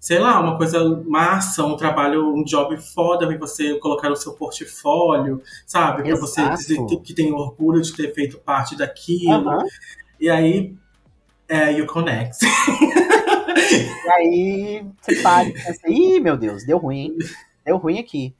sei 0.00 0.18
lá, 0.18 0.38
uma 0.40 0.56
coisa 0.56 1.02
massa, 1.06 1.64
um 1.64 1.76
trabalho, 1.76 2.34
um 2.34 2.44
job 2.44 2.76
foda 2.80 3.26
pra 3.26 3.36
você 3.38 3.74
colocar 3.78 4.08
no 4.08 4.16
seu 4.16 4.32
portfólio, 4.34 5.42
sabe? 5.66 6.02
Pra 6.04 6.16
você 6.16 6.40
Exato. 6.40 6.56
dizer 6.56 6.86
que- 7.02 7.14
tem 7.14 7.32
orgulho 7.32 7.80
de 7.82 7.92
ter 7.94 8.12
feito 8.14 8.38
parte 8.38 8.76
daquilo. 8.76 9.48
Aham. 9.50 9.64
E 10.20 10.28
aí, 10.30 10.74
é, 11.48 11.72
you 11.72 11.86
connect. 11.86 12.38
E 14.06 14.08
aí 14.10 14.86
você 15.00 15.16
para 15.22 15.48
e 15.48 15.52
pensa, 15.52 15.80
ih, 15.88 16.20
meu 16.20 16.36
Deus, 16.36 16.64
deu 16.64 16.78
ruim? 16.78 17.16
Deu 17.64 17.76
ruim 17.76 17.98
aqui. 17.98 18.34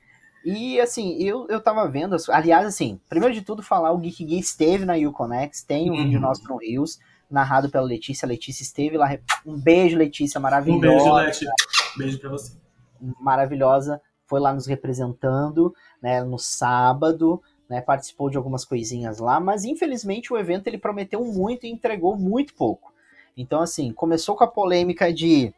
E 0.45 0.81
assim, 0.81 1.21
eu, 1.21 1.47
eu 1.49 1.61
tava 1.61 1.88
vendo, 1.88 2.14
aliás, 2.29 2.64
assim, 2.66 3.01
primeiro 3.09 3.35
de 3.35 3.42
tudo 3.42 3.62
falar, 3.62 3.90
o 3.92 3.99
Geek 3.99 4.25
Gay 4.25 4.38
esteve 4.38 4.85
na 4.85 4.95
Uconex, 4.95 5.62
tem 5.62 5.90
um 5.90 5.95
Uhum. 5.95 6.05
vídeo 6.05 6.21
nosso 6.21 6.45
no 6.49 6.59
Rios, 6.59 7.01
narrado 7.31 7.71
pela 7.71 7.85
Letícia, 7.85 8.27
a 8.27 8.29
Letícia 8.29 8.62
esteve 8.62 8.97
lá, 8.97 9.19
um 9.45 9.59
beijo 9.59 9.97
Letícia, 9.97 10.39
Um 10.39 10.43
maravilhosa, 10.43 10.81
beijo, 10.81 11.15
Leti. 11.15 11.47
Beijo 11.97 12.19
pra 12.19 12.31
você. 12.31 12.57
maravilhosa, 13.21 14.01
foi 14.27 14.41
lá 14.41 14.53
nos 14.53 14.67
representando, 14.67 15.75
né, 16.03 16.23
no 16.23 16.39
sábado, 16.39 17.43
né, 17.69 17.81
participou 17.81 18.31
de 18.31 18.37
algumas 18.37 18.65
coisinhas 18.65 19.19
lá, 19.19 19.41
mas 19.41 19.65
infelizmente 19.65 20.33
o 20.33 20.39
evento 20.39 20.67
ele 20.67 20.79
prometeu 20.79 21.25
muito 21.25 21.67
e 21.67 21.71
entregou 21.71 22.17
muito 22.17 22.55
pouco. 22.55 22.93
Então 23.37 23.61
assim, 23.61 23.93
começou 23.93 24.37
com 24.37 24.45
a 24.45 24.49
polêmica 24.49 25.12
de 25.12 25.53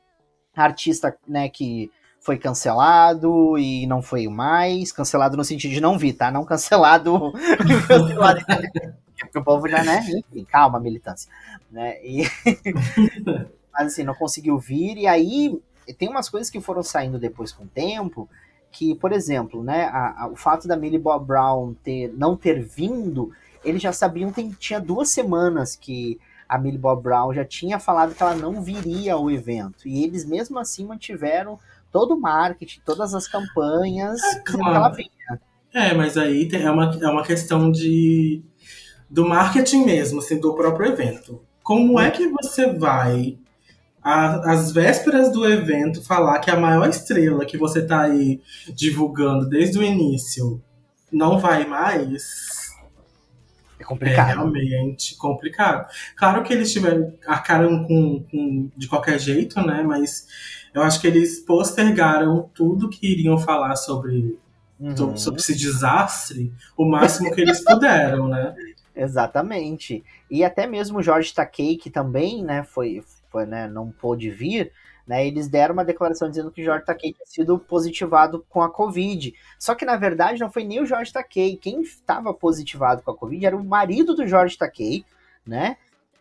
artista, 0.54 1.16
né, 1.26 1.48
que 1.48 1.90
foi 2.20 2.36
cancelado 2.36 3.56
e 3.58 3.86
não 3.86 4.02
foi 4.02 4.26
mais, 4.26 4.90
cancelado 4.90 5.36
no 5.36 5.44
sentido 5.44 5.72
de 5.72 5.80
não 5.80 5.96
vi, 5.96 6.12
tá? 6.12 6.30
Não 6.30 6.44
cancelado, 6.44 7.32
cancelado 7.86 8.40
porque 9.26 9.38
o 9.38 9.44
povo 9.44 9.68
já, 9.68 9.82
né, 9.84 10.00
enfim, 10.00 10.44
calma, 10.44 10.80
militância, 10.80 11.30
né? 11.70 11.96
E 12.04 12.24
mas 13.72 13.88
assim, 13.88 14.04
não 14.04 14.14
conseguiu 14.14 14.58
vir 14.58 14.96
e 14.96 15.06
aí 15.06 15.60
tem 15.98 16.08
umas 16.08 16.28
coisas 16.28 16.50
que 16.50 16.60
foram 16.60 16.82
saindo 16.82 17.18
depois 17.18 17.52
com 17.52 17.64
o 17.64 17.68
tempo, 17.68 18.28
que, 18.70 18.94
por 18.96 19.12
exemplo, 19.12 19.62
né, 19.62 19.84
a- 19.84 20.24
a- 20.24 20.28
o 20.28 20.36
fato 20.36 20.68
da 20.68 20.76
Millie 20.76 20.98
Bob 20.98 21.24
Brown 21.26 21.74
ter, 21.82 22.12
não 22.14 22.36
ter 22.36 22.62
vindo, 22.62 23.32
eles 23.64 23.80
já 23.80 23.92
sabiam, 23.92 24.30
tem, 24.30 24.50
tinha 24.50 24.80
duas 24.80 25.08
semanas 25.08 25.74
que 25.74 26.18
a 26.46 26.58
Millie 26.58 26.78
Bob 26.78 27.02
Brown 27.02 27.32
já 27.32 27.44
tinha 27.44 27.78
falado 27.78 28.14
que 28.14 28.22
ela 28.22 28.34
não 28.34 28.60
viria 28.62 29.14
ao 29.14 29.30
evento, 29.30 29.88
e 29.88 30.04
eles 30.04 30.24
mesmo 30.26 30.58
assim 30.58 30.84
mantiveram 30.84 31.58
todo 31.90 32.14
o 32.14 32.20
marketing, 32.20 32.80
todas 32.84 33.14
as 33.14 33.26
campanhas, 33.26 34.20
que 34.44 34.52
claro. 34.52 34.74
ela 34.76 34.88
vinha. 34.90 35.08
É, 35.72 35.94
mas 35.94 36.16
aí 36.16 36.48
tem- 36.48 36.62
é 36.62 36.70
uma, 36.70 36.84
é 37.00 37.06
uma 37.08 37.22
questão 37.24 37.70
de 37.70 38.42
do 39.10 39.26
marketing 39.26 39.84
mesmo, 39.84 40.18
assim, 40.20 40.38
do 40.38 40.54
próprio 40.54 40.90
evento. 40.92 41.40
Como 41.62 41.98
é 42.00 42.10
que 42.10 42.28
você 42.28 42.72
vai, 42.72 43.36
a- 44.02 44.52
às 44.52 44.72
vésperas 44.72 45.30
do 45.32 45.46
evento, 45.50 46.02
falar 46.02 46.38
que 46.40 46.50
a 46.50 46.58
maior 46.58 46.88
estrela 46.88 47.44
que 47.44 47.56
você 47.58 47.84
tá 47.84 48.02
aí 48.02 48.40
divulgando 48.74 49.48
desde 49.48 49.78
o 49.78 49.82
início 49.82 50.62
não 51.12 51.38
vai 51.38 51.66
mais? 51.66 52.68
É 53.78 53.82
É 53.82 53.84
complicado. 53.84 54.26
realmente 54.28 55.16
complicado. 55.16 55.88
Claro 56.16 56.42
que 56.42 56.52
eles 56.52 56.72
tiveram 56.72 57.12
arcaram 57.26 57.84
com, 57.84 58.24
com 58.30 58.70
de 58.76 58.88
qualquer 58.88 59.18
jeito, 59.20 59.60
né? 59.62 59.82
Mas 59.82 60.26
eu 60.74 60.82
acho 60.82 61.00
que 61.00 61.06
eles 61.06 61.38
postergaram 61.40 62.50
tudo 62.54 62.88
que 62.90 63.06
iriam 63.06 63.38
falar 63.38 63.76
sobre 63.76 64.36
Uhum. 64.80 65.16
sobre 65.16 65.40
esse 65.40 65.56
desastre 65.56 66.52
o 66.76 66.84
máximo 66.88 67.32
que 67.34 67.40
eles 67.40 67.64
puderam, 67.64 68.28
né? 68.28 68.54
Exatamente. 68.98 70.04
E 70.28 70.42
até 70.42 70.66
mesmo 70.66 70.98
o 70.98 71.02
Jorge 71.02 71.32
Takei, 71.32 71.76
que 71.76 71.88
também, 71.88 72.42
né, 72.42 72.64
foi, 72.64 73.00
foi 73.30 73.46
né, 73.46 73.68
não 73.68 73.92
pôde 73.92 74.28
vir, 74.28 74.72
né, 75.06 75.24
eles 75.24 75.46
deram 75.46 75.72
uma 75.72 75.84
declaração 75.84 76.28
dizendo 76.28 76.50
que 76.50 76.60
o 76.60 76.64
Jorge 76.64 76.84
Takei 76.84 77.12
tinha 77.12 77.24
sido 77.24 77.56
positivado 77.60 78.44
com 78.48 78.60
a 78.60 78.68
Covid. 78.68 79.32
Só 79.56 79.76
que, 79.76 79.84
na 79.84 79.96
verdade, 79.96 80.40
não 80.40 80.50
foi 80.50 80.64
nem 80.64 80.82
o 80.82 80.86
Jorge 80.86 81.12
Takei. 81.12 81.56
Quem 81.56 81.80
estava 81.80 82.34
positivado 82.34 83.02
com 83.02 83.12
a 83.12 83.16
Covid 83.16 83.46
era 83.46 83.56
o 83.56 83.64
marido 83.64 84.16
do 84.16 84.26
Jorge 84.26 84.58
Takei, 84.58 85.04
né, 85.46 85.76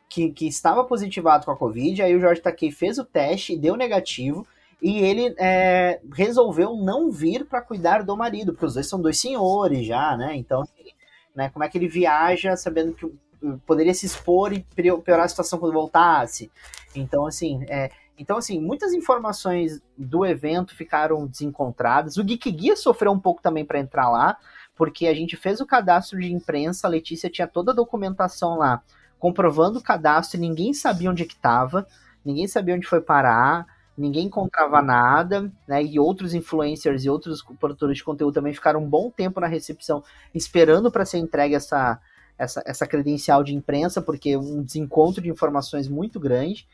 que, 0.08 0.32
que 0.32 0.48
estava 0.48 0.84
positivado 0.84 1.46
com 1.46 1.52
a 1.52 1.58
Covid. 1.58 2.00
Aí 2.04 2.16
o 2.16 2.22
Jorge 2.22 2.42
Takei 2.42 2.70
fez 2.70 3.00
o 3.00 3.04
teste 3.04 3.54
e 3.54 3.58
deu 3.58 3.76
negativo. 3.76 4.46
E 4.80 5.00
ele 5.00 5.34
é, 5.40 6.00
resolveu 6.14 6.76
não 6.76 7.10
vir 7.10 7.44
para 7.46 7.64
cuidar 7.64 8.04
do 8.04 8.16
marido, 8.16 8.54
porque 8.54 8.68
os 8.68 8.76
dois 8.76 8.88
são 8.88 9.02
dois 9.02 9.20
senhores 9.20 9.88
já, 9.88 10.16
né? 10.16 10.36
Então, 10.36 10.62
assim, 10.62 10.92
né? 11.38 11.50
Como 11.50 11.64
é 11.64 11.70
que 11.70 11.78
ele 11.78 11.88
viaja 11.88 12.58
sabendo 12.58 12.94
que 12.94 13.06
poderia 13.68 13.94
se 13.94 14.08
expor 14.08 14.52
e 14.52 14.66
pio- 14.76 15.00
piorar 15.04 15.26
a 15.26 15.28
situação 15.28 15.60
quando 15.60 15.72
voltasse. 15.72 16.52
Então, 16.96 17.28
assim, 17.28 17.64
é, 17.70 17.92
então, 18.18 18.38
assim, 18.38 18.60
muitas 18.60 18.92
informações 18.92 19.80
do 19.96 20.26
evento 20.26 20.76
ficaram 20.76 21.28
desencontradas. 21.28 22.18
O 22.18 22.24
Geek 22.24 22.50
Guia 22.52 22.76
sofreu 22.76 23.12
um 23.12 23.20
pouco 23.20 23.40
também 23.40 23.64
para 23.64 23.80
entrar 23.80 24.10
lá, 24.10 24.36
porque 24.76 25.06
a 25.06 25.14
gente 25.14 25.38
fez 25.38 25.62
o 25.62 25.66
cadastro 25.68 26.20
de 26.20 26.34
imprensa, 26.34 26.88
a 26.88 26.90
Letícia 26.90 27.30
tinha 27.30 27.48
toda 27.48 27.72
a 27.72 27.76
documentação 27.76 28.58
lá, 28.58 28.82
comprovando 29.20 29.78
o 29.78 29.84
cadastro, 29.84 30.38
e 30.38 30.42
ninguém 30.42 30.74
sabia 30.74 31.12
onde 31.12 31.22
é 31.22 31.26
que 31.28 31.36
estava, 31.36 31.86
ninguém 32.26 32.48
sabia 32.48 32.74
onde 32.74 32.88
foi 32.88 33.02
parar, 33.02 33.68
ninguém 33.98 34.26
encontrava 34.28 34.82
nada, 34.82 35.52
né? 35.68 35.84
E 35.84 36.00
outros 36.00 36.34
influencers 36.34 37.04
e 37.06 37.10
outros 37.10 37.42
produtores 37.60 37.98
de 37.98 38.04
conteúdo 38.04 38.34
também 38.34 38.54
ficaram 38.54 38.82
um 38.84 38.90
bom 38.90 39.10
tempo 39.10 39.40
na 39.40 39.48
recepção 39.48 40.04
esperando 40.34 40.92
para 40.92 41.06
ser 41.06 41.18
entregue 41.18 41.56
essa, 41.56 42.00
essa, 42.38 42.62
essa 42.66 42.86
credencial 42.88 43.44
de 43.44 43.56
imprensa, 43.56 44.02
porque 44.02 44.38
um 44.38 44.64
desencontro 44.64 45.22
de 45.22 45.30
informações 45.30 45.88
muito 45.88 46.20
grande. 46.20 46.68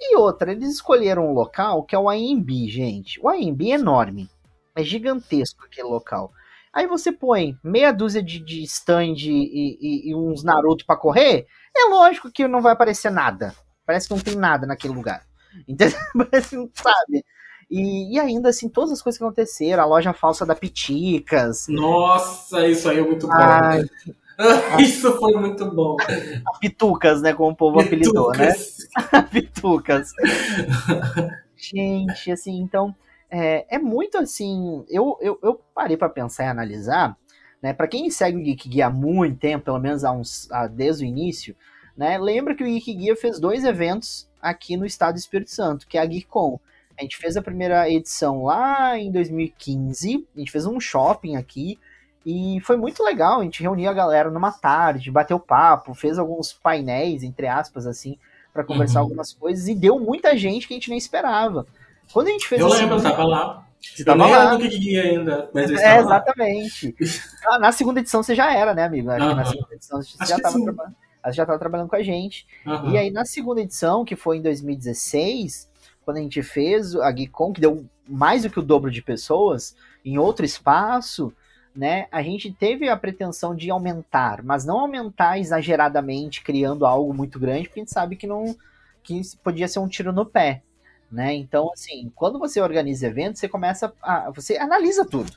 E 0.00 0.16
outra, 0.16 0.52
eles 0.52 0.70
escolheram 0.74 1.28
um 1.28 1.32
local 1.32 1.82
que 1.82 1.94
é 1.94 1.98
o 1.98 2.08
AMB, 2.08 2.68
gente. 2.68 3.18
O 3.20 3.28
AMB 3.28 3.62
é 3.72 3.74
enorme. 3.74 4.30
É 4.76 4.82
gigantesco 4.84 5.64
aquele 5.64 5.88
local. 5.88 6.32
Aí 6.72 6.86
você 6.86 7.10
põe 7.10 7.58
meia 7.64 7.90
dúzia 7.92 8.22
de, 8.22 8.38
de 8.38 8.62
stand 8.62 9.14
e, 9.16 9.76
e- 9.80 10.10
e 10.10 10.14
uns 10.14 10.44
Naruto 10.44 10.86
pra 10.86 10.96
correr, 10.96 11.46
é 11.76 11.88
lógico 11.88 12.30
que 12.30 12.46
não 12.46 12.60
vai 12.62 12.72
aparecer 12.74 13.10
nada. 13.10 13.52
Parece 13.84 14.06
que 14.06 14.14
não 14.14 14.20
tem 14.22 14.36
nada 14.36 14.66
naquele 14.66 14.94
lugar. 14.94 15.24
Entendeu? 15.66 15.98
Parece 16.30 16.56
não 16.56 16.68
sabe. 16.74 17.24
E, 17.70 18.14
e 18.14 18.18
ainda 18.20 18.48
assim, 18.48 18.68
todas 18.68 18.92
as 18.92 19.02
coisas 19.02 19.18
que 19.18 19.24
aconteceram, 19.24 19.82
a 19.82 19.86
loja 19.86 20.12
falsa 20.12 20.46
da 20.46 20.54
Piticas, 20.54 21.66
Nossa, 21.68 22.66
isso 22.66 22.88
aí 22.88 22.98
é 22.98 23.02
muito 23.02 23.26
bom. 23.26 23.32
Ai. 23.34 23.82
isso 24.80 25.12
foi 25.18 25.32
muito 25.34 25.70
bom. 25.70 25.96
Pitucas, 26.60 27.20
né? 27.20 27.34
Como 27.34 27.50
o 27.50 27.56
povo 27.56 27.80
apelidou, 27.80 28.30
né? 28.30 28.52
Pitucas. 29.30 29.30
Pitucas. 29.30 30.12
Gente, 31.56 32.30
assim, 32.30 32.58
então, 32.60 32.94
é, 33.30 33.66
é 33.68 33.78
muito 33.78 34.16
assim. 34.16 34.84
Eu, 34.88 35.18
eu, 35.20 35.38
eu 35.42 35.60
parei 35.74 35.96
pra 35.96 36.08
pensar 36.08 36.44
e 36.44 36.48
analisar, 36.48 37.16
né? 37.60 37.72
Pra 37.72 37.88
quem 37.88 38.08
segue 38.10 38.38
o 38.38 38.42
Geek 38.42 38.68
Guia 38.68 38.86
há 38.86 38.90
muito 38.90 39.38
tempo, 39.38 39.64
pelo 39.64 39.78
menos 39.80 40.04
há 40.04 40.12
uns, 40.12 40.50
há- 40.52 40.68
desde 40.68 41.04
o 41.04 41.08
início, 41.08 41.56
né? 41.96 42.16
Lembra 42.16 42.54
que 42.54 42.62
o 42.62 42.66
Geek 42.66 42.94
Guia 42.94 43.16
fez 43.16 43.40
dois 43.40 43.64
eventos 43.64 44.27
aqui 44.40 44.76
no 44.76 44.86
estado 44.86 45.14
do 45.14 45.18
Espírito 45.18 45.50
Santo, 45.50 45.86
que 45.86 45.96
é 45.98 46.00
a 46.00 46.08
GeekCon. 46.10 46.58
A 46.98 47.02
gente 47.02 47.16
fez 47.16 47.36
a 47.36 47.42
primeira 47.42 47.88
edição 47.88 48.44
lá 48.44 48.98
em 48.98 49.10
2015, 49.12 50.26
a 50.34 50.38
gente 50.38 50.50
fez 50.50 50.66
um 50.66 50.80
shopping 50.80 51.36
aqui, 51.36 51.78
e 52.26 52.60
foi 52.62 52.76
muito 52.76 53.02
legal, 53.02 53.40
a 53.40 53.44
gente 53.44 53.62
reuniu 53.62 53.88
a 53.88 53.94
galera 53.94 54.30
numa 54.30 54.50
tarde, 54.52 55.10
bateu 55.10 55.38
papo, 55.38 55.94
fez 55.94 56.18
alguns 56.18 56.52
painéis, 56.52 57.22
entre 57.22 57.46
aspas, 57.46 57.86
assim, 57.86 58.18
para 58.52 58.64
conversar 58.64 59.00
Uhum. 59.00 59.06
algumas 59.06 59.32
coisas, 59.32 59.68
e 59.68 59.74
deu 59.74 59.98
muita 60.00 60.36
gente 60.36 60.66
que 60.66 60.74
a 60.74 60.76
gente 60.76 60.90
nem 60.90 60.98
esperava. 60.98 61.66
Quando 62.12 62.28
a 62.28 62.30
gente 62.30 62.48
fez 62.48 62.60
Eu 62.60 62.66
a 62.66 62.70
lembro, 62.70 62.96
eu 62.96 62.98
segunda- 63.00 63.16
tava 63.16 63.28
lá. 63.28 63.64
Você 63.80 64.02
Eu 64.02 64.06
tava 64.06 64.24
nem 64.24 64.32
lá. 64.32 64.42
era 64.42 64.56
do 64.58 64.64
ainda, 64.64 65.50
mas 65.54 65.70
eu 65.70 65.78
É, 65.78 65.98
exatamente. 65.98 66.96
Ah, 67.46 67.58
Na 67.60 67.70
segunda 67.70 68.00
edição 68.00 68.22
você 68.24 68.34
já 68.34 68.52
era, 68.52 68.74
né, 68.74 68.84
amigo? 68.84 69.08
Acho 69.10 69.28
que 69.28 69.34
na 69.34 69.44
segunda 69.44 69.74
edição 69.74 70.02
você 70.02 70.16
Acho 70.18 70.30
já 70.30 70.36
estava 70.36 70.56
sim. 70.58 70.64
trabalhando. 70.64 70.96
Você 71.30 71.36
já 71.36 71.42
estava 71.44 71.58
trabalhando 71.58 71.88
com 71.88 71.96
a 71.96 72.02
gente. 72.02 72.46
Aham. 72.66 72.92
E 72.92 72.98
aí, 72.98 73.10
na 73.10 73.24
segunda 73.24 73.60
edição, 73.60 74.04
que 74.04 74.16
foi 74.16 74.38
em 74.38 74.42
2016, 74.42 75.70
quando 76.04 76.16
a 76.18 76.20
gente 76.20 76.42
fez 76.42 76.94
a 76.96 77.14
GeekCon, 77.14 77.52
que 77.52 77.60
deu 77.60 77.84
mais 78.08 78.42
do 78.42 78.50
que 78.50 78.58
o 78.58 78.62
dobro 78.62 78.90
de 78.90 79.02
pessoas, 79.02 79.76
em 80.04 80.18
outro 80.18 80.44
espaço, 80.44 81.32
né, 81.74 82.08
a 82.10 82.22
gente 82.22 82.52
teve 82.52 82.88
a 82.88 82.96
pretensão 82.96 83.54
de 83.54 83.70
aumentar, 83.70 84.42
mas 84.42 84.64
não 84.64 84.80
aumentar 84.80 85.38
exageradamente, 85.38 86.42
criando 86.42 86.86
algo 86.86 87.12
muito 87.14 87.38
grande, 87.38 87.68
porque 87.68 87.80
a 87.80 87.82
gente 87.82 87.92
sabe 87.92 88.16
que 88.16 88.26
não 88.26 88.56
que 89.02 89.20
podia 89.42 89.68
ser 89.68 89.78
um 89.78 89.88
tiro 89.88 90.12
no 90.12 90.26
pé, 90.26 90.62
né? 91.10 91.34
Então, 91.34 91.70
assim, 91.72 92.10
quando 92.14 92.38
você 92.38 92.60
organiza 92.60 93.06
eventos, 93.06 93.40
você 93.40 93.48
começa 93.48 93.92
a 94.02 94.30
você 94.30 94.56
analisa 94.56 95.04
tudo. 95.04 95.32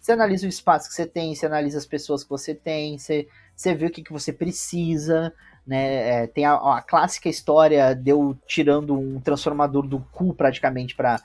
Você 0.00 0.12
analisa 0.12 0.44
o 0.44 0.48
espaço 0.50 0.88
que 0.88 0.94
você 0.94 1.06
tem, 1.06 1.34
você 1.34 1.46
analisa 1.46 1.78
as 1.78 1.86
pessoas 1.86 2.22
que 2.22 2.28
você 2.28 2.54
tem, 2.54 2.98
você, 2.98 3.26
você 3.56 3.74
vê 3.74 3.86
o 3.86 3.90
que, 3.90 4.02
que 4.02 4.12
você 4.12 4.32
precisa, 4.32 5.32
né? 5.66 6.22
É, 6.22 6.26
tem 6.26 6.44
a, 6.44 6.54
a 6.54 6.82
clássica 6.82 7.28
história 7.28 7.94
de 7.94 8.10
eu 8.10 8.36
tirando 8.46 8.98
um 8.98 9.20
transformador 9.20 9.86
do 9.86 10.00
cu 10.12 10.34
praticamente 10.34 10.94
para 10.94 11.18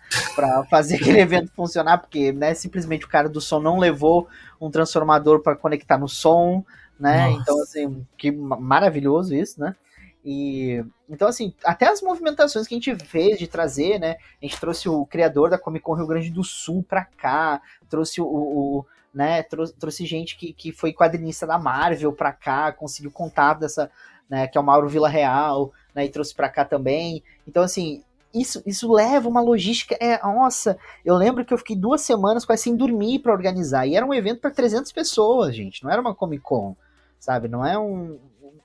fazer 0.70 0.96
aquele 0.96 1.20
evento 1.20 1.52
funcionar, 1.54 1.98
porque 1.98 2.32
né, 2.32 2.54
simplesmente 2.54 3.06
o 3.06 3.10
cara 3.10 3.28
do 3.30 3.42
som 3.42 3.60
não 3.60 3.78
levou 3.78 4.28
um 4.60 4.70
transformador 4.72 5.42
para 5.42 5.56
conectar 5.56 5.98
no 5.98 6.08
som, 6.08 6.64
né? 7.00 7.30
Nossa. 7.30 7.42
Então, 7.42 7.62
assim, 7.62 8.08
que 8.18 8.32
ma- 8.32 8.60
maravilhoso 8.60 9.36
isso, 9.36 9.60
né? 9.60 9.76
E 10.24 10.84
então, 11.10 11.28
assim, 11.30 11.54
até 11.64 11.88
as 11.88 12.02
movimentações 12.02 12.68
que 12.68 12.76
a 12.76 12.78
gente 12.78 12.96
fez 13.06 13.40
de 13.40 13.48
trazer, 13.48 14.00
né? 14.00 14.18
A 14.42 14.46
gente 14.46 14.60
trouxe 14.60 14.88
o 14.90 15.06
criador 15.06 15.50
da 15.50 15.58
Comic 15.58 15.84
Con 15.84 15.94
Rio 15.96 16.06
Grande 16.08 16.30
do 16.30 16.44
Sul 16.44 16.84
pra 16.88 17.06
cá, 17.06 17.62
trouxe 17.90 18.22
o, 18.22 18.26
o- 18.28 18.86
né? 19.14 19.44
Trouxe, 19.44 19.74
trouxe 19.74 20.06
gente 20.06 20.38
que, 20.38 20.54
que 20.54 20.72
foi 20.72 20.94
quadrinista 20.94 21.46
da 21.48 21.58
Marvel 21.58 22.14
pra 22.14 22.32
cá, 22.32 22.72
conseguiu 22.72 23.12
contato 23.12 23.60
dessa, 23.60 23.92
né? 24.30 24.48
Que 24.48 24.58
é 24.58 24.62
o 24.62 24.64
Mauro 24.64 24.88
Vila 24.88 25.10
Real, 25.10 25.72
né? 25.94 26.06
E 26.06 26.10
trouxe 26.10 26.34
pra 26.34 26.50
cá 26.50 26.64
também. 26.64 27.24
Então, 27.48 27.64
assim, 27.64 28.04
isso, 28.34 28.62
isso 28.66 28.92
leva 28.92 29.28
uma 29.28 29.42
logística. 29.42 29.98
É, 30.00 30.22
nossa, 30.22 30.78
eu 31.04 31.16
lembro 31.16 31.44
que 31.44 31.54
eu 31.54 31.58
fiquei 31.58 31.76
duas 31.76 32.02
semanas 32.02 32.46
quase 32.46 32.64
sem 32.64 32.76
dormir 32.76 33.20
para 33.20 33.34
organizar. 33.34 33.88
E 33.88 33.96
era 33.96 34.06
um 34.06 34.14
evento 34.14 34.42
para 34.42 34.52
300 34.52 34.92
pessoas, 34.92 35.56
gente. 35.56 35.84
Não 35.84 35.92
era 35.92 36.02
uma 36.02 36.14
Comic 36.14 36.44
Con, 36.44 36.76
sabe? 37.20 37.48
Não 37.48 37.66
é 37.66 37.78
um, 37.78 38.20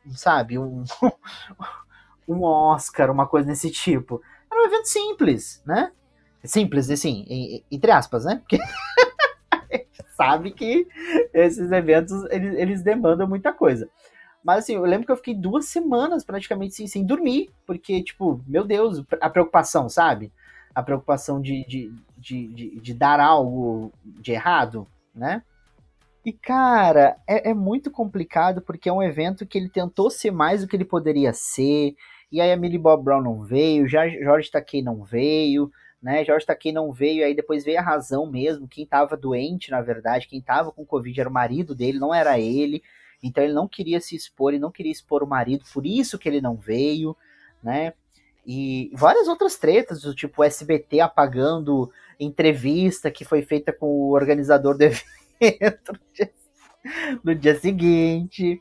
um 0.06 0.14
sabe, 0.14 0.58
um, 0.58 0.84
um 2.28 2.42
Oscar, 2.42 3.10
uma 3.10 3.26
coisa 3.26 3.48
desse 3.48 3.70
tipo. 3.70 4.20
Era 4.50 4.62
um 4.62 4.66
evento 4.66 4.88
simples, 4.88 5.62
né? 5.64 5.90
Simples, 6.44 6.90
assim, 6.90 7.64
entre 7.70 7.90
aspas, 7.90 8.26
né? 8.26 8.36
Porque 8.36 8.58
sabe 10.16 10.50
que 10.52 10.86
esses 11.32 11.70
eventos 11.70 12.24
eles, 12.30 12.58
eles 12.58 12.82
demandam 12.82 13.28
muita 13.28 13.52
coisa. 13.52 13.88
Mas 14.44 14.58
assim, 14.58 14.74
eu 14.74 14.82
lembro 14.82 15.06
que 15.06 15.12
eu 15.12 15.16
fiquei 15.16 15.34
duas 15.34 15.64
semanas 15.66 16.22
praticamente 16.22 16.74
sem, 16.74 16.86
sem 16.86 17.04
dormir, 17.04 17.50
porque, 17.66 18.02
tipo, 18.02 18.42
meu 18.46 18.62
Deus, 18.62 19.02
a 19.20 19.30
preocupação, 19.30 19.88
sabe? 19.88 20.30
A 20.74 20.82
preocupação 20.82 21.40
de, 21.40 21.64
de, 21.66 21.94
de, 22.18 22.48
de, 22.48 22.80
de 22.80 22.94
dar 22.94 23.20
algo 23.20 23.90
de 24.04 24.32
errado, 24.32 24.86
né? 25.14 25.42
E, 26.24 26.32
cara, 26.32 27.16
é, 27.26 27.50
é 27.50 27.54
muito 27.54 27.90
complicado 27.90 28.60
porque 28.60 28.88
é 28.88 28.92
um 28.92 29.02
evento 29.02 29.46
que 29.46 29.56
ele 29.56 29.68
tentou 29.68 30.10
ser 30.10 30.30
mais 30.30 30.60
do 30.60 30.68
que 30.68 30.76
ele 30.76 30.84
poderia 30.84 31.32
ser. 31.32 31.94
E 32.30 32.40
aí 32.40 32.52
a 32.52 32.56
Millie 32.56 32.78
Bob 32.78 33.02
Brown 33.02 33.22
não 33.22 33.42
veio, 33.42 33.88
já 33.88 34.08
Jorge 34.08 34.50
Takei 34.50 34.82
não 34.82 35.04
veio, 35.04 35.70
né? 36.04 36.22
Jorge 36.22 36.44
Takei 36.44 36.70
não 36.70 36.92
veio, 36.92 37.24
aí 37.24 37.34
depois 37.34 37.64
veio 37.64 37.78
a 37.78 37.82
razão 37.82 38.30
mesmo. 38.30 38.68
Quem 38.68 38.84
tava 38.84 39.16
doente, 39.16 39.70
na 39.70 39.80
verdade, 39.80 40.28
quem 40.28 40.38
tava 40.38 40.70
com 40.70 40.84
Covid 40.84 41.18
era 41.18 41.30
o 41.30 41.32
marido 41.32 41.74
dele, 41.74 41.98
não 41.98 42.12
era 42.12 42.38
ele. 42.38 42.82
Então 43.22 43.42
ele 43.42 43.54
não 43.54 43.66
queria 43.66 43.98
se 44.02 44.14
expor, 44.14 44.52
ele 44.52 44.60
não 44.60 44.70
queria 44.70 44.92
expor 44.92 45.22
o 45.22 45.26
marido, 45.26 45.64
por 45.72 45.86
isso 45.86 46.18
que 46.18 46.28
ele 46.28 46.42
não 46.42 46.56
veio, 46.56 47.16
né? 47.62 47.94
E 48.46 48.90
várias 48.92 49.28
outras 49.28 49.56
tretas, 49.56 50.02
do 50.02 50.14
tipo 50.14 50.44
SBT 50.44 51.00
apagando 51.00 51.90
entrevista 52.20 53.10
que 53.10 53.24
foi 53.24 53.40
feita 53.40 53.72
com 53.72 53.86
o 53.86 54.10
organizador 54.10 54.76
do 54.76 54.84
evento 55.40 55.98
no 57.24 57.34
dia 57.34 57.58
seguinte, 57.58 58.60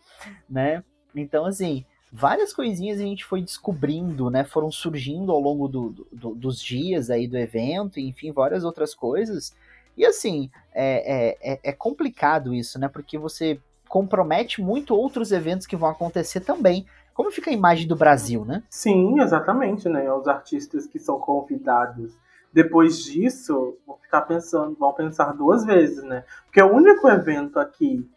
né? 0.49 0.81
Então, 1.13 1.45
assim, 1.45 1.85
várias 2.15 2.53
coisinhas 2.53 2.99
a 2.99 3.03
gente 3.03 3.25
foi 3.25 3.41
descobrindo, 3.41 4.29
né? 4.29 4.43
Foram 4.43 4.71
surgindo 4.71 5.31
ao 5.31 5.39
longo 5.39 5.67
do, 5.67 5.89
do- 5.89 6.07
do- 6.11 6.35
dos 6.35 6.61
dias 6.61 7.09
aí 7.09 7.27
do 7.27 7.37
evento, 7.37 7.99
enfim, 7.99 8.31
várias 8.31 8.63
outras 8.63 8.93
coisas. 8.93 9.55
E 9.97 10.05
assim, 10.05 10.49
é, 10.73 11.37
é, 11.41 11.53
é- 11.53 11.59
é 11.63 11.71
complicado 11.73 12.53
isso, 12.53 12.77
né? 12.79 12.87
Porque 12.87 13.17
você 13.17 13.59
compromete 13.89 14.61
muito 14.61 14.95
outros 14.95 15.31
eventos 15.31 15.65
que 15.67 15.75
vão 15.75 15.89
acontecer 15.89 16.41
também. 16.41 16.85
Como 17.15 17.31
fica 17.31 17.49
a 17.49 17.53
imagem 17.53 17.87
do 17.87 17.95
Brasil, 17.95 18.45
né? 18.45 18.63
Sim, 18.69 19.19
exatamente, 19.19 19.89
né? 19.89 20.11
Os 20.13 20.27
artistas 20.27 20.85
que 20.87 20.99
são 20.99 21.19
convidados 21.19 22.13
depois 22.51 23.03
disso 23.03 23.75
vão 23.87 23.97
ficar 23.97 24.21
pensando, 24.21 24.75
vão 24.79 24.93
pensar 24.93 25.33
duas 25.33 25.65
vezes, 25.65 26.03
né? 26.03 26.23
Porque 26.45 26.61
o 26.61 26.71
único 26.71 27.07
evento 27.07 27.59
aqui 27.59 28.07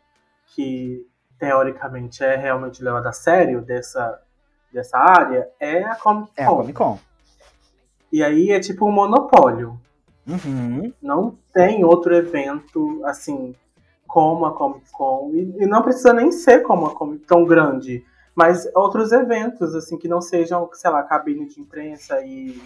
que 0.54 1.06
teoricamente 1.38 2.22
é 2.24 2.36
realmente 2.36 2.82
levado 2.82 3.06
a 3.06 3.12
sério 3.12 3.62
dessa, 3.62 4.20
dessa 4.72 4.98
área 4.98 5.48
é 5.60 5.84
a 5.84 5.94
Comic 5.94 6.28
Con. 6.28 6.42
É 6.42 6.44
a 6.44 6.48
Comic 6.48 6.72
Con. 6.72 6.98
E 8.12 8.22
aí 8.22 8.50
é 8.50 8.60
tipo 8.60 8.86
um 8.86 8.92
monopólio. 8.92 9.80
Uhum. 10.26 10.92
Não 11.00 11.38
tem 11.52 11.84
outro 11.84 12.14
evento 12.14 13.00
assim 13.04 13.54
como 14.06 14.46
a 14.46 14.54
Comic 14.54 14.90
Con. 14.90 15.30
E, 15.32 15.62
e 15.62 15.66
não 15.66 15.82
precisa 15.82 16.12
nem 16.12 16.32
ser 16.32 16.62
como 16.62 16.86
a 16.86 16.94
Comic 16.94 17.24
tão 17.26 17.44
grande. 17.44 18.04
Mas 18.34 18.68
outros 18.74 19.12
eventos, 19.12 19.74
assim, 19.74 19.96
que 19.96 20.06
não 20.06 20.20
sejam, 20.20 20.68
sei 20.74 20.90
lá, 20.90 21.02
cabine 21.02 21.46
de 21.46 21.58
imprensa 21.58 22.20
e, 22.20 22.60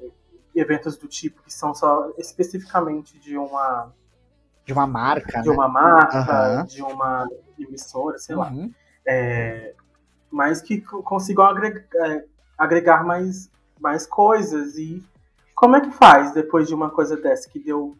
e 0.00 0.60
eventos 0.60 0.96
do 0.96 1.06
tipo 1.06 1.40
que 1.42 1.52
são 1.52 1.72
só 1.72 2.12
especificamente 2.18 3.16
de 3.18 3.38
uma, 3.38 3.92
De 4.64 4.72
uma 4.72 4.86
marca, 4.86 5.42
de 5.42 5.48
né? 5.48 5.54
uma 5.54 5.68
marca, 5.68 6.18
Aham. 6.18 6.64
de 6.66 6.82
uma 6.82 7.28
emissora, 7.58 8.18
sei 8.18 8.36
lá. 8.36 8.48
Uhum. 8.48 8.72
É, 9.06 9.74
mas 10.30 10.60
que 10.62 10.80
co- 10.80 11.02
consigam 11.02 11.44
agregar, 11.44 11.82
é, 12.06 12.24
agregar 12.56 13.04
mais, 13.04 13.50
mais 13.80 14.06
coisas. 14.06 14.76
E 14.76 15.04
como 15.54 15.76
é 15.76 15.80
que 15.80 15.90
faz 15.90 16.32
depois 16.32 16.68
de 16.68 16.74
uma 16.74 16.90
coisa 16.90 17.16
dessa 17.16 17.48
que 17.50 17.58
deu 17.58 17.96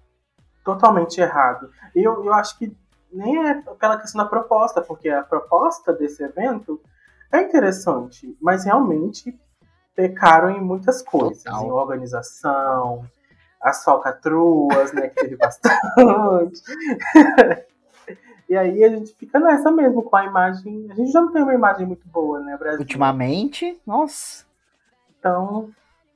totalmente 0.64 1.20
errado? 1.20 1.70
Eu, 1.94 2.24
eu 2.24 2.32
acho 2.32 2.56
que 2.58 2.74
nem 3.12 3.46
é 3.48 3.54
pela 3.78 3.98
questão 3.98 4.22
da 4.22 4.28
proposta, 4.30 4.80
porque 4.80 5.08
a 5.08 5.22
proposta 5.22 5.92
desse 5.92 6.22
evento 6.22 6.80
é 7.30 7.42
interessante, 7.42 8.36
mas 8.40 8.64
realmente 8.64 9.38
pecaram 9.94 10.50
em 10.50 10.60
muitas 10.60 11.02
coisas, 11.02 11.42
Total. 11.42 11.64
em 11.66 11.70
organização, 11.70 13.04
as 13.62 13.84
falcatruas, 13.84 14.92
né, 14.92 15.08
que 15.08 15.14
teve 15.14 15.36
bastante. 15.36 16.62
e 18.48 18.56
aí 18.56 18.82
a 18.82 18.88
gente 18.88 19.14
fica 19.14 19.38
nessa 19.38 19.70
mesmo, 19.70 20.02
com 20.02 20.16
a 20.16 20.24
imagem. 20.24 20.88
A 20.90 20.94
gente 20.94 21.12
já 21.12 21.20
não 21.20 21.32
tem 21.32 21.42
uma 21.42 21.54
imagem 21.54 21.86
muito 21.86 22.06
boa, 22.08 22.40
né, 22.40 22.56
Brasil? 22.56 22.80
Ultimamente, 22.80 23.80
nossa, 23.86 24.44
Então, 25.18 25.70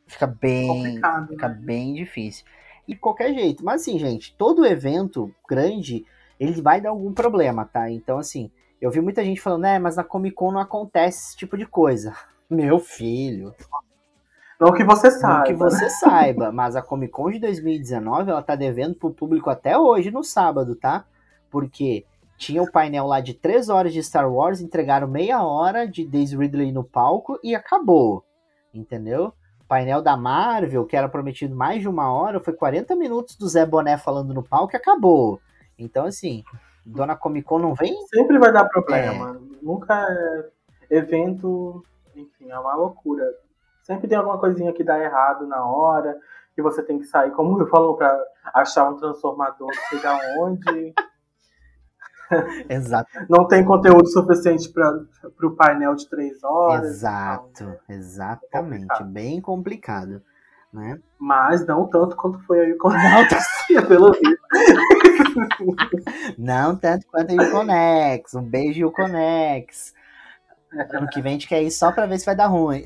fica 0.06 0.26
bem, 0.26 0.66
complicado. 0.66 1.28
fica 1.28 1.48
né? 1.48 1.54
bem 1.54 1.94
difícil. 1.94 2.44
E 2.88 2.94
de 2.94 3.00
qualquer 3.00 3.32
jeito, 3.32 3.64
mas 3.64 3.82
assim, 3.82 3.98
gente, 3.98 4.34
todo 4.36 4.66
evento 4.66 5.32
grande, 5.48 6.04
ele 6.38 6.60
vai 6.60 6.80
dar 6.80 6.90
algum 6.90 7.12
problema, 7.12 7.64
tá? 7.64 7.88
Então, 7.90 8.18
assim, 8.18 8.50
eu 8.80 8.90
vi 8.90 9.00
muita 9.00 9.24
gente 9.24 9.40
falando, 9.40 9.62
né, 9.62 9.78
mas 9.78 9.96
na 9.96 10.04
Comic 10.04 10.34
Con 10.34 10.52
não 10.52 10.60
acontece 10.60 11.28
esse 11.28 11.36
tipo 11.36 11.56
de 11.56 11.66
coisa. 11.66 12.14
Meu 12.50 12.78
filho, 12.78 13.54
Não 14.58 14.72
que 14.72 14.84
você 14.84 15.10
não 15.10 15.20
saiba. 15.20 15.44
que 15.44 15.54
você 15.54 15.90
saiba, 15.90 16.50
mas 16.50 16.76
a 16.76 16.82
Comic 16.82 17.12
Con 17.12 17.30
de 17.30 17.38
2019, 17.38 18.30
ela 18.30 18.42
tá 18.42 18.56
devendo 18.56 18.94
pro 18.94 19.10
público 19.10 19.50
até 19.50 19.78
hoje 19.78 20.10
no 20.10 20.24
sábado, 20.24 20.74
tá? 20.74 21.04
Porque 21.50 22.04
tinha 22.38 22.62
o 22.62 22.70
painel 22.70 23.06
lá 23.06 23.20
de 23.20 23.34
3 23.34 23.68
horas 23.68 23.92
de 23.92 24.02
Star 24.02 24.30
Wars, 24.32 24.60
entregaram 24.60 25.06
meia 25.08 25.42
hora 25.44 25.86
de 25.86 26.06
Daisy 26.06 26.36
Ridley 26.36 26.72
no 26.72 26.84
palco 26.84 27.38
e 27.42 27.54
acabou. 27.54 28.24
Entendeu? 28.72 29.32
Painel 29.68 30.00
da 30.00 30.16
Marvel, 30.16 30.84
que 30.86 30.96
era 30.96 31.08
prometido 31.08 31.54
mais 31.54 31.80
de 31.80 31.88
uma 31.88 32.12
hora, 32.12 32.40
foi 32.40 32.52
40 32.52 32.94
minutos 32.94 33.36
do 33.36 33.48
Zé 33.48 33.66
Boné 33.66 33.98
falando 33.98 34.32
no 34.32 34.42
palco 34.42 34.74
e 34.74 34.76
acabou. 34.76 35.40
Então, 35.78 36.06
assim, 36.06 36.44
Dona 36.84 37.16
Comic 37.16 37.46
Con 37.46 37.58
não 37.58 37.74
vem 37.74 37.94
Sempre 38.06 38.38
vai 38.38 38.52
dar 38.52 38.66
problema. 38.66 39.40
Nunca 39.60 40.06
é 40.90 40.96
evento, 40.96 41.84
enfim, 42.14 42.48
é 42.48 42.58
uma 42.58 42.76
loucura. 42.76 43.24
Sempre 43.86 44.08
tem 44.08 44.18
alguma 44.18 44.36
coisinha 44.38 44.72
que 44.72 44.82
dá 44.82 44.98
errado 44.98 45.46
na 45.46 45.64
hora, 45.64 46.18
que 46.56 46.60
você 46.60 46.82
tem 46.82 46.98
que 46.98 47.04
sair, 47.04 47.30
como 47.30 47.60
eu 47.60 47.68
falou, 47.68 47.96
pra 47.96 48.18
achar 48.52 48.90
um 48.90 48.96
transformador, 48.96 49.70
sei 49.88 50.00
da 50.02 50.18
onde. 50.40 50.92
Exato, 52.68 53.08
Não 53.30 53.46
tem 53.46 53.64
conteúdo 53.64 54.08
suficiente 54.08 54.68
para 54.72 54.92
o 55.44 55.50
painel 55.52 55.94
de 55.94 56.10
três 56.10 56.42
horas. 56.42 56.84
exato, 56.90 57.62
Então, 57.62 57.76
exatamente, 57.88 58.88
complicado. 58.88 59.12
bem 59.12 59.40
complicado, 59.40 60.22
né? 60.72 60.98
Mas 61.16 61.64
não 61.64 61.86
tanto 61.86 62.16
quanto 62.16 62.40
foi 62.40 62.58
aí 62.58 62.74
com 62.74 62.88
Não, 62.88 63.28
tá 63.28 63.38
pelo 63.86 64.10
visto. 64.10 64.46
Não 66.36 66.74
tanto 66.76 67.06
quanto 67.06 67.32
o 67.32 67.50
Conex. 67.52 68.34
Um 68.34 68.42
beijo, 68.42 68.90
Conex. 68.90 69.94
Ano 70.72 71.08
que 71.08 71.22
vem 71.22 71.30
a 71.30 71.34
gente 71.34 71.46
quer 71.48 71.62
ir 71.62 71.70
só 71.70 71.92
pra 71.92 72.06
ver 72.06 72.18
se 72.18 72.26
vai 72.26 72.34
dar 72.34 72.46
ruim. 72.48 72.82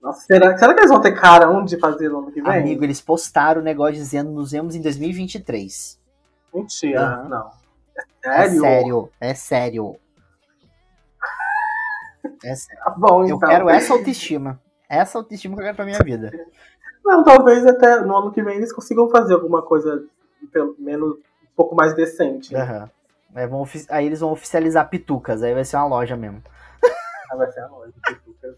Nossa, 0.00 0.20
será, 0.22 0.56
será 0.56 0.72
que 0.74 0.80
eles 0.80 0.90
vão 0.90 1.00
ter 1.00 1.12
cara 1.12 1.50
onde 1.50 1.78
fazer 1.78 2.08
no 2.08 2.18
ano 2.20 2.32
que 2.32 2.40
vem? 2.40 2.50
Amigo, 2.52 2.82
eles 2.84 3.00
postaram 3.00 3.60
o 3.60 3.64
negócio 3.64 3.94
dizendo 3.94 4.30
nos 4.30 4.52
vemos 4.52 4.74
em 4.74 4.80
2023. 4.80 6.00
Mentira, 6.54 7.00
Aham. 7.02 7.28
não. 7.28 7.50
É 7.96 8.02
Sério? 8.46 8.60
sério, 8.60 9.10
é 9.20 9.34
sério. 9.34 9.96
É 12.44 12.54
sério. 12.54 12.82
Tá 12.84 12.90
bom, 12.96 13.22
Eu 13.26 13.36
então. 13.36 13.48
quero 13.48 13.68
essa 13.68 13.92
autoestima. 13.92 14.60
Essa 14.88 15.18
autoestima 15.18 15.54
que 15.54 15.60
eu 15.60 15.64
quero 15.64 15.76
pra 15.76 15.84
minha 15.84 15.98
vida. 16.02 16.30
Não, 17.04 17.22
talvez 17.22 17.66
até 17.66 18.00
no 18.00 18.16
ano 18.16 18.32
que 18.32 18.42
vem 18.42 18.56
eles 18.56 18.72
consigam 18.72 19.08
fazer 19.08 19.34
alguma 19.34 19.62
coisa 19.62 20.04
pelo 20.52 20.74
menos 20.78 21.14
um 21.14 21.54
pouco 21.56 21.74
mais 21.74 21.94
decente. 21.94 22.52
né? 22.52 22.88
Aí, 23.34 23.46
vão 23.46 23.64
aí 23.90 24.06
eles 24.06 24.20
vão 24.20 24.32
oficializar 24.32 24.88
pitucas, 24.88 25.42
aí 25.42 25.54
vai 25.54 25.64
ser 25.64 25.76
uma 25.76 25.86
loja 25.86 26.16
mesmo. 26.16 26.42
Ah, 27.30 27.36
vai 27.36 27.50
ser 27.52 27.60
a 27.60 27.68
loja. 27.68 27.92
Pitucas. 28.04 28.56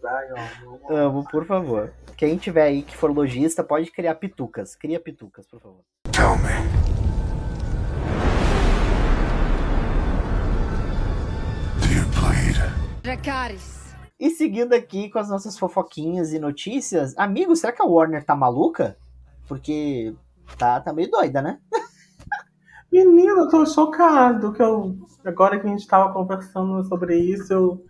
Amo, 0.89 1.23
por 1.29 1.45
favor. 1.45 1.93
Quem 2.17 2.37
tiver 2.37 2.63
aí 2.63 2.81
que 2.81 2.97
for 2.97 3.11
lojista, 3.11 3.63
pode 3.63 3.91
criar 3.91 4.15
pitucas. 4.15 4.75
Cria 4.75 4.99
pitucas, 4.99 5.45
por 5.45 5.61
favor. 5.61 5.83
Tell 6.11 6.35
me. 6.37 6.93
Dracarys. 13.03 13.93
E 14.19 14.29
seguindo 14.31 14.73
aqui 14.73 15.09
com 15.09 15.19
as 15.19 15.29
nossas 15.29 15.59
fofoquinhas 15.59 16.33
e 16.33 16.39
notícias, 16.39 17.13
amigo, 17.17 17.55
será 17.55 17.73
que 17.73 17.81
a 17.81 17.85
Warner 17.85 18.25
tá 18.25 18.35
maluca? 18.35 18.97
Porque 19.47 20.15
tá, 20.57 20.79
tá 20.79 20.91
meio 20.93 21.11
doida, 21.11 21.41
né? 21.41 21.59
Menina, 22.91 23.41
eu 23.41 23.49
tô 23.49 23.65
chocado 23.65 24.53
que 24.53 24.63
eu. 24.63 24.97
Agora 25.25 25.59
que 25.59 25.67
a 25.67 25.69
gente 25.69 25.85
tava 25.85 26.13
conversando 26.13 26.83
sobre 26.85 27.17
isso, 27.17 27.51
eu, 27.51 27.85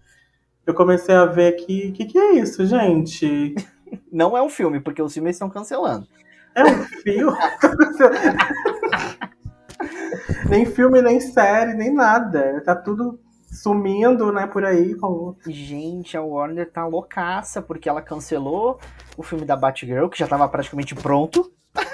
eu 0.65 0.73
comecei 0.73 1.15
a 1.15 1.25
ver 1.25 1.53
que. 1.53 1.89
O 1.89 1.93
que, 1.93 2.05
que 2.05 2.17
é 2.17 2.33
isso, 2.33 2.65
gente? 2.65 3.55
Não 4.11 4.37
é 4.37 4.41
um 4.41 4.49
filme, 4.49 4.79
porque 4.79 5.01
os 5.01 5.13
filmes 5.13 5.35
estão 5.35 5.49
cancelando. 5.49 6.07
É 6.55 6.63
um 6.63 6.83
filme. 6.83 7.37
nem 10.49 10.65
filme, 10.65 11.01
nem 11.01 11.19
série, 11.19 11.73
nem 11.73 11.93
nada. 11.93 12.61
Tá 12.65 12.75
tudo 12.75 13.19
sumindo, 13.51 14.31
né, 14.31 14.47
por 14.47 14.63
aí. 14.65 14.95
como- 14.95 15.37
Gente, 15.47 16.15
a 16.17 16.21
Warner 16.21 16.69
tá 16.71 16.85
loucaça, 16.87 17.61
porque 17.61 17.87
ela 17.89 18.01
cancelou 18.01 18.79
o 19.17 19.23
filme 19.23 19.45
da 19.45 19.55
Batgirl, 19.55 20.07
que 20.09 20.17
já 20.19 20.27
tava 20.27 20.47
praticamente 20.47 20.95
pronto. 20.95 21.51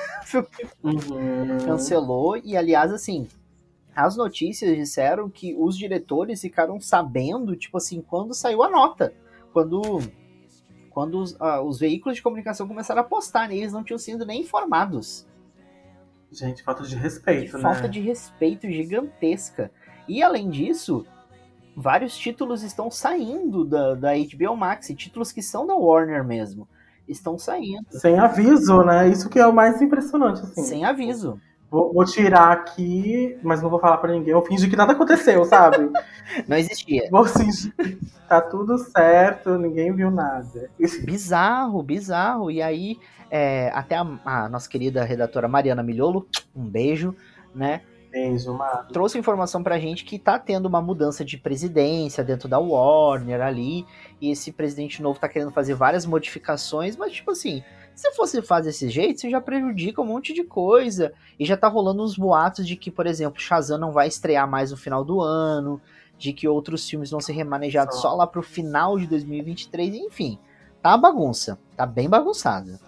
Uhum. 0.84 1.57
Cancelou, 1.65 2.38
e 2.38 2.55
aliás, 2.55 2.91
assim, 2.93 3.28
as 3.99 4.15
notícias 4.15 4.75
disseram 4.75 5.29
que 5.29 5.55
os 5.57 5.77
diretores 5.77 6.41
ficaram 6.41 6.79
sabendo, 6.79 7.55
tipo 7.55 7.77
assim, 7.77 8.01
quando 8.01 8.33
saiu 8.33 8.63
a 8.63 8.69
nota. 8.69 9.13
Quando, 9.51 9.99
quando 10.89 11.19
os, 11.19 11.35
ah, 11.39 11.61
os 11.61 11.79
veículos 11.79 12.15
de 12.15 12.23
comunicação 12.23 12.67
começaram 12.67 13.01
a 13.01 13.03
postar, 13.03 13.49
né, 13.49 13.57
eles 13.57 13.73
não 13.73 13.83
tinham 13.83 13.97
sido 13.97 14.25
nem 14.25 14.41
informados. 14.41 15.27
Gente, 16.31 16.63
falta 16.63 16.83
de 16.83 16.95
respeito, 16.95 17.57
né? 17.57 17.61
falta 17.63 17.89
de 17.89 17.99
respeito 17.99 18.69
gigantesca. 18.69 19.71
E 20.07 20.21
além 20.23 20.49
disso, 20.49 21.05
vários 21.75 22.15
títulos 22.15 22.63
estão 22.63 22.89
saindo 22.89 23.65
da, 23.65 23.95
da 23.95 24.09
HBO 24.13 24.55
Max, 24.55 24.87
títulos 24.95 25.31
que 25.31 25.41
são 25.41 25.65
da 25.67 25.75
Warner 25.75 26.23
mesmo. 26.23 26.67
Estão 27.07 27.39
saindo, 27.39 27.85
Sem 27.89 28.19
aviso, 28.19 28.83
né? 28.83 29.09
Isso 29.09 29.29
que 29.29 29.39
é 29.39 29.47
o 29.47 29.51
mais 29.51 29.81
impressionante, 29.81 30.41
assim. 30.41 30.61
sem 30.61 30.85
aviso. 30.85 31.41
Vou, 31.70 31.93
vou 31.93 32.03
tirar 32.03 32.51
aqui, 32.51 33.38
mas 33.43 33.61
não 33.61 33.70
vou 33.70 33.80
falar 33.80 33.97
pra 33.97 34.11
ninguém. 34.11 34.34
Eu 34.34 34.41
fingi 34.41 34.67
que 34.67 34.76
nada 34.76 34.93
aconteceu, 34.93 35.45
sabe? 35.45 35.89
Não 36.47 36.57
existia. 36.57 37.07
vou 37.09 37.26
fingir 37.26 37.74
que 37.76 37.97
tá 38.28 38.39
tudo 38.39 38.78
certo, 38.78 39.57
ninguém 39.57 39.91
viu 39.93 40.11
nada. 40.11 40.70
Bizarro, 41.03 41.82
bizarro. 41.82 42.51
E 42.51 42.61
aí, 42.61 42.97
é, 43.32 43.72
até 43.74 43.95
a, 43.95 44.05
a 44.24 44.49
nossa 44.49 44.70
querida 44.70 45.03
redatora 45.03 45.47
Mariana 45.47 45.82
Milholo, 45.82 46.28
um 46.55 46.65
beijo, 46.65 47.15
né? 47.53 47.82
Beijo, 48.11 48.53
Marcos. 48.53 48.91
trouxe 48.91 49.20
informação 49.20 49.61
pra 49.61 49.78
gente 49.78 50.03
que 50.03 50.17
tá 50.17 50.39
tendo 50.39 50.65
uma 50.65 50.82
mudança 50.82 51.24
de 51.24 51.38
presidência 51.38 52.24
dentro 52.24 52.49
da 52.49 52.57
Warner 52.57 53.41
ali, 53.41 53.86
e 54.20 54.32
esse 54.32 54.51
presidente 54.51 55.01
novo 55.01 55.20
tá 55.20 55.30
querendo 55.30 55.51
fazer 55.51 55.76
várias 55.76 56.05
modificações, 56.07 56.95
mas 56.95 57.13
tipo 57.13 57.32
assim, 57.32 57.63
se 57.99 58.17
você 58.17 58.41
faz 58.41 58.65
desse 58.65 58.89
jeito, 58.89 59.19
você 59.19 59.29
já 59.29 59.41
prejudica 59.41 60.01
um 60.01 60.05
monte 60.05 60.33
de 60.33 60.43
coisa, 60.43 61.11
e 61.37 61.45
já 61.45 61.57
tá 61.57 61.67
rolando 61.67 62.03
uns 62.03 62.15
boatos 62.17 62.65
de 62.67 62.75
que, 62.75 62.89
por 62.89 63.05
exemplo, 63.05 63.39
Shazam 63.39 63.77
não 63.77 63.91
vai 63.91 64.07
estrear 64.07 64.49
mais 64.49 64.71
no 64.71 64.77
final 64.77 65.03
do 65.03 65.21
ano, 65.21 65.81
de 66.17 66.31
que 66.33 66.47
outros 66.47 66.89
filmes 66.89 67.11
vão 67.11 67.19
ser 67.19 67.33
remanejados 67.33 67.95
Só. 67.95 68.09
só 68.09 68.15
lá 68.15 68.25
pro 68.27 68.41
final 68.41 68.97
de 68.97 69.05
2023, 69.07 69.95
enfim, 69.95 70.39
tá 70.81 70.91
uma 70.91 70.97
bagunça, 70.97 71.59
tá 71.75 71.85
bem 71.85 72.09
bagunçada. 72.09 72.79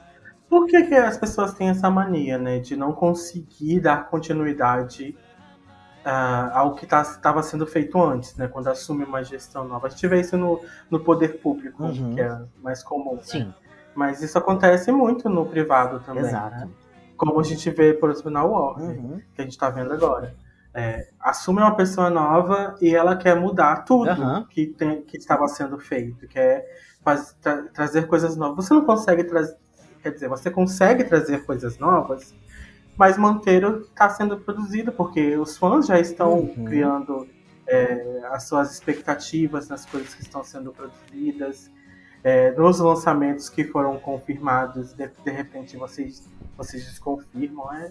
Por 0.49 0.66
que, 0.68 0.84
que 0.84 0.95
as 0.95 1.18
pessoas 1.18 1.53
têm 1.53 1.70
essa 1.70 1.89
mania, 1.89 2.38
né? 2.38 2.59
De 2.59 2.76
não 2.76 2.91
conseguir 2.91 3.80
dar 3.80 4.09
continuidade 4.09 5.16
ah, 6.03 6.51
ao 6.59 6.76
que 6.76 6.84
estava 6.86 7.41
sendo 7.41 7.66
feito 7.66 8.01
antes, 8.01 8.36
né? 8.36 8.47
Quando 8.47 8.68
assume 8.68 9.05
uma 9.05 9.24
gestão 9.24 9.66
nova. 9.66 9.88
A 9.88 9.89
gente 9.89 10.05
vê 10.07 10.20
isso 10.20 10.38
no, 10.38 10.59
no 10.89 10.99
poder 10.99 11.39
público, 11.39 11.84
Uhum. 11.84 12.16
que 12.16 12.22
é 12.22 12.38
mais 12.62 12.84
comum. 12.84 13.16
né? 13.16 13.53
Mas 13.96 14.22
isso 14.22 14.38
acontece 14.38 14.92
muito 14.92 15.28
no 15.30 15.46
privado 15.46 16.00
também. 16.02 16.24
exato. 16.24 16.56
né? 16.56 16.70
Como 17.18 17.39
a 17.39 17.44
gente 17.44 17.70
vê, 17.70 17.94
por 17.94 18.10
exemplo, 18.10 18.32
na 18.32 18.44
Warner, 18.44 18.98
Uhum. 18.98 19.22
que 19.36 19.42
a 19.42 19.44
gente 19.44 19.58
tá 19.58 19.70
vendo 19.70 19.94
agora. 19.94 20.36
É, 20.74 21.10
assume 21.20 21.60
uma 21.60 21.76
pessoa 21.76 22.10
nova 22.10 22.76
e 22.82 22.96
ela 22.96 23.16
quer 23.18 23.36
mudar 23.39 23.84
tudo 23.84 24.10
Aham. 24.10 24.46
que, 24.50 24.68
tem, 24.68 25.02
que 25.02 25.18
estava 25.18 25.46
sendo 25.50 25.78
feito, 25.78 26.26
quer 26.28 26.66
faz- 27.04 27.36
tra- 27.42 27.64
trazer 27.74 28.08
coisas 28.08 28.38
novas. 28.38 28.66
Você 28.66 28.74
não 28.74 28.86
consegue 28.86 29.26
trazer, 29.26 29.56
quer 30.02 30.12
dizer, 30.14 30.30
você 30.30 30.50
consegue 30.50 31.04
trazer 31.04 31.46
coisas 31.46 31.78
novas, 31.78 32.34
mas 32.98 33.18
manter 33.18 33.66
o 33.66 33.82
que 33.82 33.88
está 33.89 34.10
sendo 34.10 34.39
produzido, 34.39 34.94
porque 34.94 35.36
os 35.38 35.58
fãs 35.58 35.88
já 35.88 36.00
estão 36.00 36.39
Uhum. 36.39 36.66
criando 36.66 37.28
é, 37.68 38.22
as 38.32 38.48
suas 38.48 38.72
expectativas 38.74 39.68
nas 39.70 39.86
coisas 39.86 40.14
que 40.16 40.22
estão 40.22 40.44
sendo 40.44 40.72
produzidas. 40.72 41.70
É, 42.24 42.52
nos 42.52 42.80
lançamentos 42.80 43.50
que 43.50 43.64
foram 43.64 43.98
confirmados, 44.00 44.94
de, 44.94 45.08
de 45.08 45.32
repente 45.32 45.76
vocês, 45.78 46.28
vocês 46.56 46.86
desconfirmam. 46.86 47.74
É, 47.74 47.90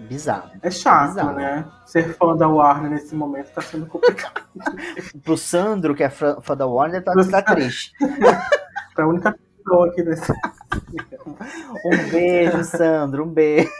Bizarro. 0.00 0.50
é 0.62 0.70
chato, 0.70 1.10
Bizarro. 1.10 1.32
né? 1.36 1.64
Ser 1.86 2.14
fã 2.14 2.36
da 2.36 2.48
Warner 2.48 2.90
nesse 2.90 3.14
momento 3.14 3.48
está 3.48 3.60
sendo 3.60 3.86
complicado. 3.86 4.42
Pro 5.22 5.36
Sandro, 5.36 5.94
que 5.94 6.02
é 6.02 6.10
fã 6.10 6.56
da 6.56 6.66
Warner, 6.66 7.02
tá, 7.02 7.12
tá 7.30 7.42
triste. 7.42 7.92
É 8.98 9.02
a 9.02 9.06
única 9.06 9.32
pessoa 9.32 9.86
aqui 9.88 10.02
nesse. 10.02 10.30
Um 11.86 12.10
beijo, 12.10 12.64
Sandro, 12.64 13.24
um 13.24 13.28
beijo. 13.28 13.70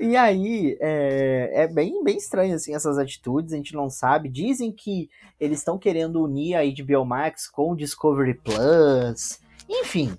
E 0.00 0.16
aí, 0.16 0.76
é, 0.80 1.64
é 1.64 1.68
bem, 1.68 2.02
bem 2.02 2.16
estranho, 2.16 2.54
assim, 2.54 2.74
essas 2.74 2.98
atitudes, 2.98 3.52
a 3.52 3.56
gente 3.56 3.74
não 3.74 3.88
sabe. 3.88 4.28
Dizem 4.28 4.72
que 4.72 5.08
eles 5.38 5.58
estão 5.58 5.78
querendo 5.78 6.22
unir 6.22 6.54
a 6.54 6.62
HBO 6.62 7.04
Max 7.04 7.48
com 7.48 7.72
o 7.72 7.76
Discovery 7.76 8.34
Plus. 8.34 9.40
Enfim, 9.68 10.16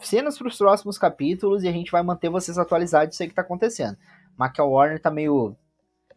cenas 0.00 0.38
para 0.38 0.48
os 0.48 0.56
próximos 0.56 0.98
capítulos 0.98 1.62
e 1.62 1.68
a 1.68 1.72
gente 1.72 1.90
vai 1.90 2.02
manter 2.02 2.30
vocês 2.30 2.58
atualizados 2.58 3.10
disso 3.10 3.22
aí 3.22 3.28
que 3.28 3.34
tá 3.34 3.42
acontecendo. 3.42 3.96
Mas 4.36 4.52
que 4.52 4.60
a 4.60 4.64
Warner 4.64 5.00
tá 5.00 5.10
meio, 5.10 5.56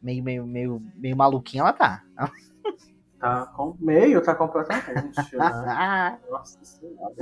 meio, 0.02 0.24
meio, 0.24 0.46
meio, 0.46 0.82
meio 0.96 1.18
maluquinha, 1.18 1.62
ela 1.62 1.74
tá. 1.74 2.04
Tá 3.20 3.46
com... 3.56 3.76
meio, 3.80 4.22
tá 4.22 4.34
completamente. 4.36 5.18
Né? 5.36 6.20
Nossa 6.30 6.60
senhora. 6.64 7.16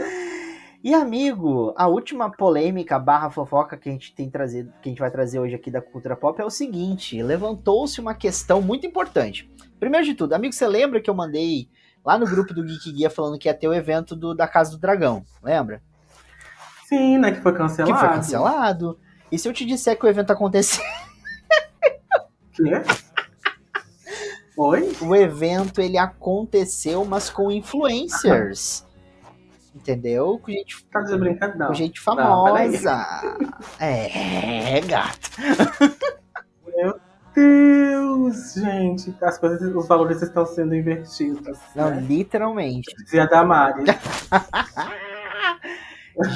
E 0.82 0.94
amigo, 0.94 1.74
a 1.76 1.88
última 1.88 2.32
polêmica 2.32 2.98
barra 2.98 3.30
fofoca 3.30 3.76
que 3.76 3.90
a 3.90 3.92
gente 3.92 4.16
tem 4.16 4.30
trazido, 4.30 4.72
que 4.82 4.88
a 4.88 4.92
gente 4.92 5.00
vai 5.00 5.12
trazer 5.12 5.38
hoje 5.38 5.54
aqui 5.54 5.70
da 5.70 5.82
cultura 5.82 6.16
pop 6.16 6.42
é 6.42 6.46
o 6.46 6.50
seguinte: 6.50 7.22
levantou-se 7.22 8.00
uma 8.00 8.14
questão 8.14 8.62
muito 8.62 8.88
importante. 8.88 9.52
Primeiro 9.78 10.06
de 10.06 10.14
tudo, 10.14 10.34
amigo, 10.34 10.54
você 10.54 10.66
lembra 10.68 11.02
que 11.02 11.10
eu 11.10 11.14
mandei 11.14 11.70
lá 12.06 12.18
no 12.18 12.26
grupo 12.26 12.54
do 12.54 12.64
Geek 12.64 12.94
Guia 12.94 13.10
falando 13.10 13.38
que 13.38 13.50
ia 13.50 13.54
ter 13.54 13.68
o 13.68 13.74
evento 13.74 14.16
do, 14.16 14.34
da 14.34 14.48
Casa 14.48 14.72
do 14.72 14.78
Dragão? 14.78 15.26
Lembra? 15.44 15.82
Sim, 16.88 17.18
né? 17.18 17.34
Que 17.34 17.42
foi 17.42 17.54
cancelado. 17.54 17.94
Que 17.94 18.00
foi 18.00 18.10
cancelado. 18.10 19.00
E 19.30 19.38
se 19.38 19.50
eu 19.50 19.54
te 19.54 19.66
disser 19.66 20.00
que 20.00 20.06
o 20.06 20.10
evento 20.10 20.32
aconteceu? 20.32 20.84
Quê? 22.56 22.82
Oi? 24.58 24.96
O 25.02 25.16
evento 25.16 25.82
ele 25.82 25.98
aconteceu, 25.98 27.04
mas 27.04 27.30
com 27.30 27.52
influencers. 27.52 28.86
Entendeu? 29.76 30.40
Com 30.44 30.52
gente, 30.52 30.84
Tá 30.86 31.02
de 31.02 31.18
brincadeira. 31.18 31.68
com 31.68 31.74
gente 31.74 32.02
Não, 32.08 32.44
peraí. 32.46 32.78
famosa. 32.78 33.06
é, 33.80 34.82
gato. 34.82 35.30
Meu 36.76 37.00
Deus, 37.36 38.54
gente. 38.56 39.16
As 39.22 39.38
coisas, 39.38 39.62
os 39.76 39.88
valores 39.88 40.22
estão 40.22 40.46
sendo 40.46 40.76
invertidos. 40.76 41.58
Não, 41.76 41.90
né? 41.92 42.02
literalmente. 42.02 42.94
Dizia 43.04 43.28
Damares. 43.28 43.86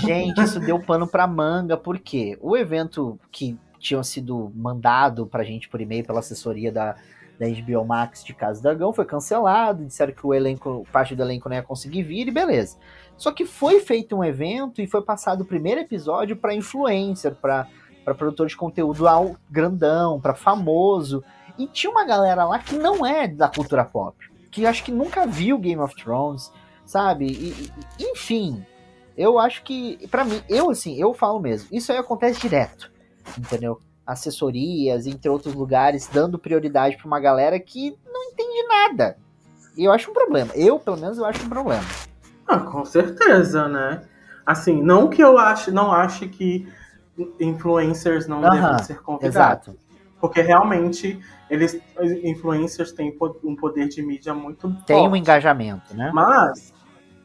Gente, 0.02 0.42
isso 0.42 0.62
deu 0.62 0.80
pano 0.80 1.06
pra 1.06 1.28
manga, 1.28 1.76
porque 1.76 2.38
o 2.42 2.56
evento 2.56 3.20
que 3.30 3.60
tinha 3.80 4.02
sido 4.02 4.50
mandado 4.56 5.28
pra 5.28 5.44
gente 5.44 5.68
por 5.68 5.82
e-mail 5.82 6.06
pela 6.06 6.20
assessoria 6.20 6.72
da, 6.72 6.96
da 7.38 7.46
HBO 7.48 7.84
Max 7.86 8.24
de 8.24 8.34
Casa 8.34 8.62
Dragão 8.62 8.94
foi 8.94 9.04
cancelado, 9.04 9.84
disseram 9.84 10.14
que 10.14 10.26
o 10.26 10.34
elenco, 10.34 10.88
parte 10.90 11.14
do 11.14 11.22
elenco 11.22 11.50
não 11.50 11.58
ia 11.58 11.64
conseguir 11.64 12.02
vir 12.04 12.30
e 12.30 12.32
beleza. 12.32 12.78
Só 13.18 13.32
que 13.32 13.46
foi 13.46 13.80
feito 13.80 14.16
um 14.16 14.24
evento 14.24 14.82
e 14.82 14.88
foi 14.88 15.02
passado 15.02 15.42
o 15.42 15.46
primeiro 15.46 15.82
episódio 15.82 16.36
pra 16.36 16.54
influencer, 16.54 17.36
para 17.36 17.68
produtor 18.18 18.48
de 18.48 18.58
conteúdo 18.58 19.08
ao 19.08 19.36
grandão, 19.50 20.20
pra 20.20 20.34
famoso. 20.34 21.24
E 21.58 21.68
tinha 21.68 21.92
uma 21.92 22.06
galera 22.06 22.44
lá 22.46 22.60
que 22.60 22.76
não 22.76 23.06
é 23.06 23.28
da 23.28 23.48
cultura 23.48 23.86
pop, 23.86 24.18
que 24.52 24.66
acho 24.66 24.84
que 24.84 24.92
nunca 24.92 25.26
viu 25.28 25.58
Game 25.60 25.82
of 25.82 25.96
Thrones, 25.96 26.52
sabe? 26.86 27.28
E- 27.28 27.72
enfim, 28.12 28.66
eu 29.16 29.38
acho 29.38 29.64
que, 29.64 30.08
pra 30.10 30.26
mim, 30.26 30.42
eu 30.50 30.72
assim, 30.72 31.00
eu 31.00 31.14
falo 31.14 31.40
mesmo, 31.40 31.70
isso 31.72 31.92
aí 31.92 31.98
acontece 32.00 32.42
direto, 32.42 32.92
entendeu? 33.38 33.80
Assessorias, 34.06 35.06
entre 35.08 35.30
outros 35.30 35.54
lugares, 35.54 36.10
dando 36.12 36.38
prioridade 36.40 36.98
pra 36.98 37.08
uma 37.08 37.20
galera 37.20 37.60
que 37.60 37.96
não 38.12 38.24
entende 38.24 38.68
nada. 38.68 39.18
E 39.78 39.86
eu 39.86 39.92
acho 39.92 40.12
um 40.12 40.14
problema. 40.14 40.52
Eu, 40.56 40.78
pelo 40.80 40.98
menos, 40.98 41.18
eu 41.18 41.26
acho 41.26 41.46
um 41.46 41.50
problema. 41.50 41.84
Ah, 42.48 42.60
com 42.60 42.84
certeza, 42.86 43.68
né? 43.68 44.04
Assim, 44.46 44.82
não 44.82 45.10
que 45.10 45.22
eu 45.24 45.38
ache, 45.38 45.72
não 45.72 45.92
ache 45.92 46.28
que 46.28 46.68
influencers 47.40 48.28
não 48.28 48.44
Aham, 48.44 48.72
devem 48.72 48.84
ser 48.84 49.02
convidados. 49.02 49.68
Exato. 49.68 49.78
Porque 50.20 50.42
realmente 50.42 51.20
eles 51.50 51.80
influencers 52.24 52.92
têm 52.92 53.16
um 53.44 53.56
poder 53.56 53.88
de 53.88 54.02
mídia 54.02 54.34
muito 54.34 54.74
Tem 54.86 54.98
um 54.98 55.04
forte. 55.10 55.20
engajamento, 55.20 55.96
né? 55.96 56.12
Mas, 56.14 56.74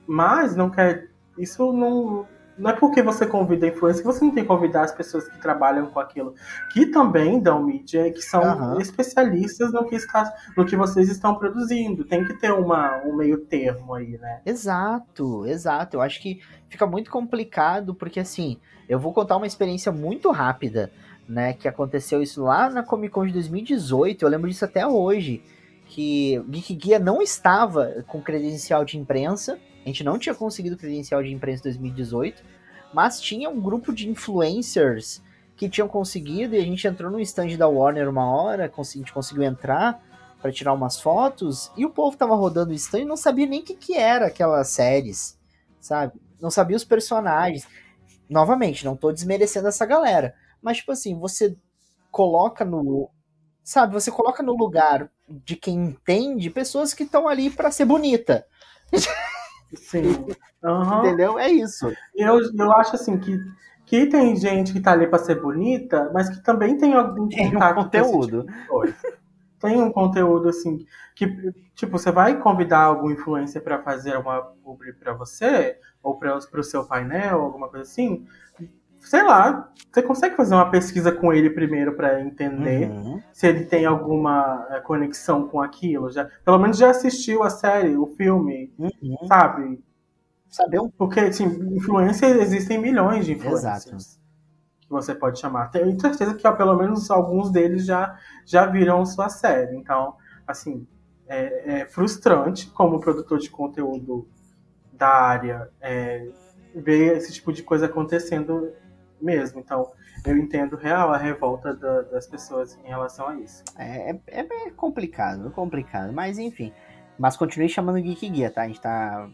mas 0.06 0.56
não 0.56 0.68
quer. 0.68 1.08
Isso 1.36 1.72
não, 1.72 2.26
não 2.58 2.70
é 2.70 2.72
porque 2.72 3.02
você 3.02 3.26
convida 3.26 3.66
influência 3.66 4.02
que 4.02 4.06
você 4.06 4.24
não 4.24 4.32
tem 4.32 4.42
que 4.42 4.48
convidar 4.48 4.82
as 4.82 4.92
pessoas 4.92 5.28
que 5.28 5.40
trabalham 5.40 5.86
com 5.86 6.00
aquilo, 6.00 6.34
que 6.72 6.86
também 6.86 7.38
dão 7.40 7.62
mídia, 7.62 8.10
que 8.12 8.20
são 8.20 8.42
Aham. 8.42 8.80
especialistas 8.80 9.72
no 9.72 9.86
que, 9.86 9.94
está, 9.94 10.32
no 10.56 10.66
que 10.66 10.76
vocês 10.76 11.08
estão 11.08 11.34
produzindo. 11.36 12.04
Tem 12.04 12.24
que 12.24 12.34
ter 12.34 12.52
uma, 12.52 12.98
um 13.04 13.14
meio 13.16 13.38
termo 13.38 13.94
aí, 13.94 14.18
né? 14.18 14.40
Exato, 14.44 15.46
exato. 15.46 15.96
Eu 15.96 16.00
acho 16.00 16.20
que 16.20 16.40
fica 16.68 16.86
muito 16.86 17.10
complicado, 17.10 17.94
porque 17.94 18.20
assim, 18.20 18.58
eu 18.88 18.98
vou 18.98 19.12
contar 19.12 19.36
uma 19.36 19.46
experiência 19.46 19.92
muito 19.92 20.30
rápida, 20.30 20.90
né? 21.28 21.52
Que 21.52 21.68
aconteceu 21.68 22.20
isso 22.22 22.42
lá 22.42 22.68
na 22.68 22.82
Comic 22.82 23.12
Con 23.12 23.26
de 23.26 23.32
2018, 23.32 24.22
eu 24.24 24.28
lembro 24.28 24.48
disso 24.48 24.64
até 24.64 24.86
hoje. 24.86 25.42
Que 25.90 26.38
o 26.38 26.44
Geek 26.44 26.74
Guia 26.74 26.98
não 26.98 27.22
estava 27.22 28.04
com 28.06 28.20
credencial 28.20 28.84
de 28.84 28.98
imprensa, 28.98 29.58
a 29.88 29.92
gente 29.92 30.04
não 30.04 30.18
tinha 30.18 30.34
conseguido 30.34 30.76
credencial 30.76 31.22
de 31.22 31.32
imprensa 31.32 31.62
em 31.62 31.72
2018, 31.72 32.42
mas 32.92 33.20
tinha 33.20 33.48
um 33.48 33.60
grupo 33.60 33.92
de 33.92 34.08
influencers 34.08 35.22
que 35.56 35.68
tinham 35.68 35.88
conseguido, 35.88 36.54
e 36.54 36.58
a 36.58 36.62
gente 36.62 36.86
entrou 36.86 37.10
no 37.10 37.20
stand 37.20 37.56
da 37.56 37.66
Warner 37.66 38.08
uma 38.08 38.30
hora, 38.30 38.70
a 38.72 38.82
gente 38.82 39.12
conseguiu 39.12 39.42
entrar 39.42 40.00
para 40.40 40.52
tirar 40.52 40.72
umas 40.72 41.00
fotos, 41.00 41.72
e 41.76 41.84
o 41.84 41.90
povo 41.90 42.16
tava 42.16 42.36
rodando 42.36 42.70
o 42.70 42.74
stand 42.74 43.00
e 43.00 43.04
não 43.04 43.16
sabia 43.16 43.46
nem 43.46 43.60
o 43.60 43.64
que, 43.64 43.74
que 43.74 43.94
era 43.94 44.26
aquelas 44.26 44.68
séries, 44.68 45.36
sabe? 45.80 46.12
Não 46.40 46.50
sabia 46.50 46.76
os 46.76 46.84
personagens. 46.84 47.66
Novamente, 48.28 48.84
não 48.84 48.94
tô 48.94 49.10
desmerecendo 49.10 49.68
essa 49.68 49.86
galera, 49.86 50.34
mas 50.62 50.76
tipo 50.76 50.92
assim, 50.92 51.18
você 51.18 51.56
coloca 52.10 52.64
no. 52.64 53.10
Sabe, 53.64 53.92
você 53.92 54.10
coloca 54.10 54.42
no 54.42 54.56
lugar 54.56 55.10
de 55.28 55.56
quem 55.56 55.76
entende 55.76 56.50
pessoas 56.50 56.94
que 56.94 57.02
estão 57.02 57.26
ali 57.26 57.50
para 57.50 57.70
ser 57.70 57.84
bonita. 57.84 58.46
Sim. 59.74 60.26
Aham. 60.62 60.98
Entendeu? 60.98 61.38
É 61.38 61.50
isso. 61.50 61.92
Eu, 62.14 62.40
eu 62.58 62.72
acho 62.72 62.96
assim 62.96 63.18
que, 63.18 63.38
que 63.86 64.06
tem 64.06 64.34
gente 64.36 64.72
que 64.72 64.80
tá 64.80 64.92
ali 64.92 65.06
pra 65.06 65.18
ser 65.18 65.40
bonita, 65.40 66.10
mas 66.12 66.28
que 66.28 66.42
também 66.42 66.76
tem 66.76 66.94
algum 66.94 67.28
Tem 67.28 67.48
um 67.48 67.52
contato 67.52 67.74
com 67.74 67.80
esse 67.80 68.12
conteúdo. 68.12 68.46
tipo. 68.46 69.08
Tem 69.60 69.82
um 69.82 69.90
conteúdo 69.90 70.48
assim 70.48 70.86
que 71.16 71.26
tipo 71.74 71.98
você 71.98 72.12
vai 72.12 72.38
convidar 72.38 72.82
algum 72.82 73.10
influencer 73.10 73.62
pra 73.62 73.82
fazer 73.82 74.16
uma 74.16 74.40
publi 74.62 74.92
pra 74.92 75.12
você 75.12 75.76
ou 76.00 76.16
para 76.16 76.36
o 76.36 76.62
seu 76.62 76.84
painel, 76.84 77.40
alguma 77.40 77.68
coisa 77.68 77.82
assim. 77.82 78.24
Sei 79.00 79.22
lá, 79.22 79.70
você 79.92 80.02
consegue 80.02 80.36
fazer 80.36 80.54
uma 80.54 80.70
pesquisa 80.70 81.10
com 81.12 81.32
ele 81.32 81.50
primeiro 81.50 81.94
pra 81.94 82.20
entender 82.20 82.90
Uhum. 82.90 83.22
se 83.32 83.46
ele 83.46 83.64
tem 83.64 83.86
alguma 83.86 84.66
eh, 84.70 84.80
conexão 84.80 85.48
com 85.48 85.60
aquilo. 85.60 86.10
Já, 86.10 86.26
pelo 86.44 86.58
menos 86.58 86.76
já 86.76 86.90
assistiu 86.90 87.42
a 87.42 87.50
série, 87.50 87.96
o 87.96 88.06
filme, 88.06 88.72
Uhum. 88.78 89.16
sabe? 89.26 89.82
Saber 90.48 90.80
um 90.80 90.88
Porque, 90.90 91.20
assim, 91.20 91.44
influência, 91.76 92.26
existem 92.26 92.78
milhões 92.78 93.24
de 93.26 93.32
influencers 93.32 93.86
Exato. 93.86 93.96
que 94.80 94.88
você 94.90 95.14
pode 95.14 95.38
chamar. 95.38 95.68
Tenho 95.70 95.98
certeza 96.00 96.34
que 96.34 96.46
ó, 96.46 96.52
pelo 96.52 96.76
menos 96.76 97.10
alguns 97.10 97.50
deles 97.50 97.84
já, 97.86 98.16
já 98.46 98.66
viram 98.66 99.04
sua 99.06 99.28
série. 99.28 99.76
Então, 99.76 100.14
assim, 100.46 100.86
é, 101.26 101.80
é 101.82 101.86
frustrante 101.86 102.70
como 102.70 102.98
produtor 103.00 103.38
de 103.38 103.50
conteúdo 103.50 104.26
da 104.92 105.08
área 105.08 105.68
é, 105.80 106.28
ver 106.74 107.16
esse 107.18 107.32
tipo 107.32 107.52
de 107.52 107.62
coisa 107.62 107.86
acontecendo 107.86 108.72
mesmo. 109.20 109.60
Então, 109.60 109.92
eu 110.24 110.36
entendo 110.36 110.76
real 110.76 111.12
a 111.12 111.16
revolta 111.18 111.74
da- 111.74 112.02
das 112.02 112.26
pessoas 112.26 112.78
em 112.84 112.88
relação 112.88 113.28
a 113.28 113.34
isso. 113.36 113.62
É, 113.78 114.10
é, 114.26 114.40
é 114.40 114.70
complicado, 114.70 115.48
é 115.48 115.50
complicado. 115.50 116.12
Mas 116.12 116.38
enfim. 116.38 116.72
Mas 117.18 117.36
continue 117.36 117.68
chamando 117.68 118.00
Geek 118.00 118.28
Guia, 118.28 118.50
tá? 118.50 118.62
A 118.62 118.68
gente 118.68 118.80
tá 118.80 119.28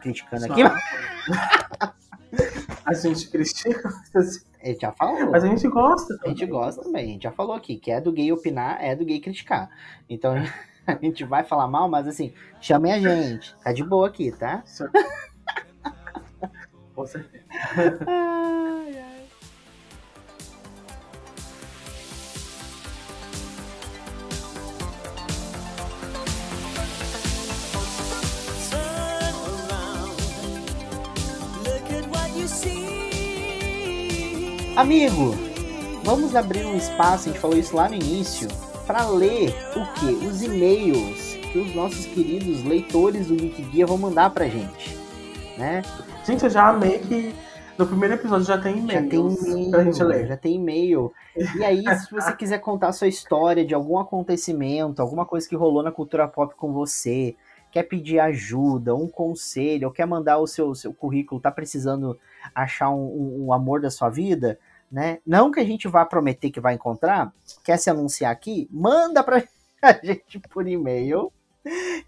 criticando 0.00 0.46
aqui. 0.46 0.62
Só- 0.62 1.26
A 2.84 2.92
gente 2.92 3.28
critica, 3.30 3.88
mas 4.14 4.44
A 4.62 4.66
gente 4.66 4.80
já 4.80 4.92
falou. 4.92 5.34
a 5.34 5.38
gente 5.40 5.66
gosta. 5.68 6.14
A 6.24 6.28
gente 6.28 6.40
também. 6.40 6.48
gosta 6.48 6.82
também, 6.82 7.04
a 7.04 7.08
gente 7.08 7.22
já 7.22 7.32
falou 7.32 7.54
aqui, 7.56 7.76
que 7.78 7.90
é 7.90 8.00
do 8.00 8.12
gay 8.12 8.30
opinar, 8.32 8.78
é 8.80 8.94
do 8.94 9.04
gay 9.04 9.20
criticar. 9.20 9.68
Então 10.08 10.34
a 10.86 10.94
gente 10.94 11.24
vai 11.24 11.42
falar 11.44 11.66
mal, 11.66 11.88
mas 11.88 12.06
assim, 12.06 12.32
chamem 12.60 12.92
a 12.92 12.98
gente. 13.00 13.56
Tá 13.62 13.72
de 13.72 13.82
boa 13.82 14.06
aqui, 14.08 14.30
tá? 14.32 14.62
Com 16.94 17.06
certeza. 17.06 17.44
Amigo, 34.76 35.34
vamos 36.04 36.34
abrir 36.36 36.66
um 36.66 36.76
espaço, 36.76 37.28
a 37.28 37.32
gente 37.32 37.40
falou 37.40 37.56
isso 37.56 37.74
lá 37.74 37.88
no 37.88 37.94
início, 37.94 38.48
para 38.86 39.08
ler 39.08 39.54
o 39.74 39.94
quê? 39.94 40.26
Os 40.26 40.42
e-mails 40.42 41.34
que 41.50 41.58
os 41.58 41.74
nossos 41.74 42.04
queridos 42.06 42.62
leitores 42.62 43.28
do 43.28 43.34
Guia 43.36 43.86
vão 43.86 43.96
mandar 43.96 44.30
pra 44.30 44.46
gente, 44.46 44.96
né? 45.56 45.82
Gente, 46.24 46.44
eu 46.44 46.50
já 46.50 46.68
amei 46.68 46.98
que 46.98 47.34
no 47.78 47.86
primeiro 47.86 48.14
episódio 48.14 48.46
já 48.46 48.58
tem 48.58 48.86
Já 48.86 49.02
tem 49.02 49.20
e-mail, 49.20 49.70
pra 49.70 49.84
gente 49.84 50.02
ler. 50.02 50.26
já 50.26 50.36
tem 50.36 50.54
e-mail. 50.56 51.12
E 51.58 51.64
aí, 51.64 51.82
se 51.98 52.10
você 52.10 52.32
quiser 52.34 52.58
contar 52.58 52.88
a 52.88 52.92
sua 52.92 53.08
história 53.08 53.64
de 53.64 53.74
algum 53.74 53.98
acontecimento, 53.98 55.00
alguma 55.00 55.24
coisa 55.24 55.48
que 55.48 55.56
rolou 55.56 55.82
na 55.82 55.92
cultura 55.92 56.26
pop 56.28 56.54
com 56.54 56.72
você, 56.72 57.34
quer 57.70 57.82
pedir 57.84 58.18
ajuda, 58.18 58.94
um 58.94 59.08
conselho, 59.08 59.88
ou 59.88 59.92
quer 59.94 60.06
mandar 60.06 60.38
o 60.38 60.46
seu, 60.46 60.74
seu 60.74 60.92
currículo, 60.94 61.40
tá 61.40 61.50
precisando 61.50 62.18
achar 62.54 62.90
um, 62.90 63.04
um- 63.04 63.44
um 63.46 63.52
amor 63.52 63.80
da 63.80 63.90
sua 63.90 64.08
vida, 64.08 64.58
né? 64.90 65.18
Não 65.26 65.50
que 65.50 65.60
a 65.60 65.64
gente 65.64 65.88
vá 65.88 66.04
prometer 66.04 66.50
que 66.50 66.60
vai 66.60 66.74
encontrar, 66.74 67.32
quer 67.64 67.78
se 67.78 67.90
anunciar 67.90 68.32
aqui, 68.32 68.68
manda 68.70 69.22
pra 69.22 69.42
a 69.82 69.92
gente 69.92 70.40
por 70.40 70.66
e-mail, 70.66 71.32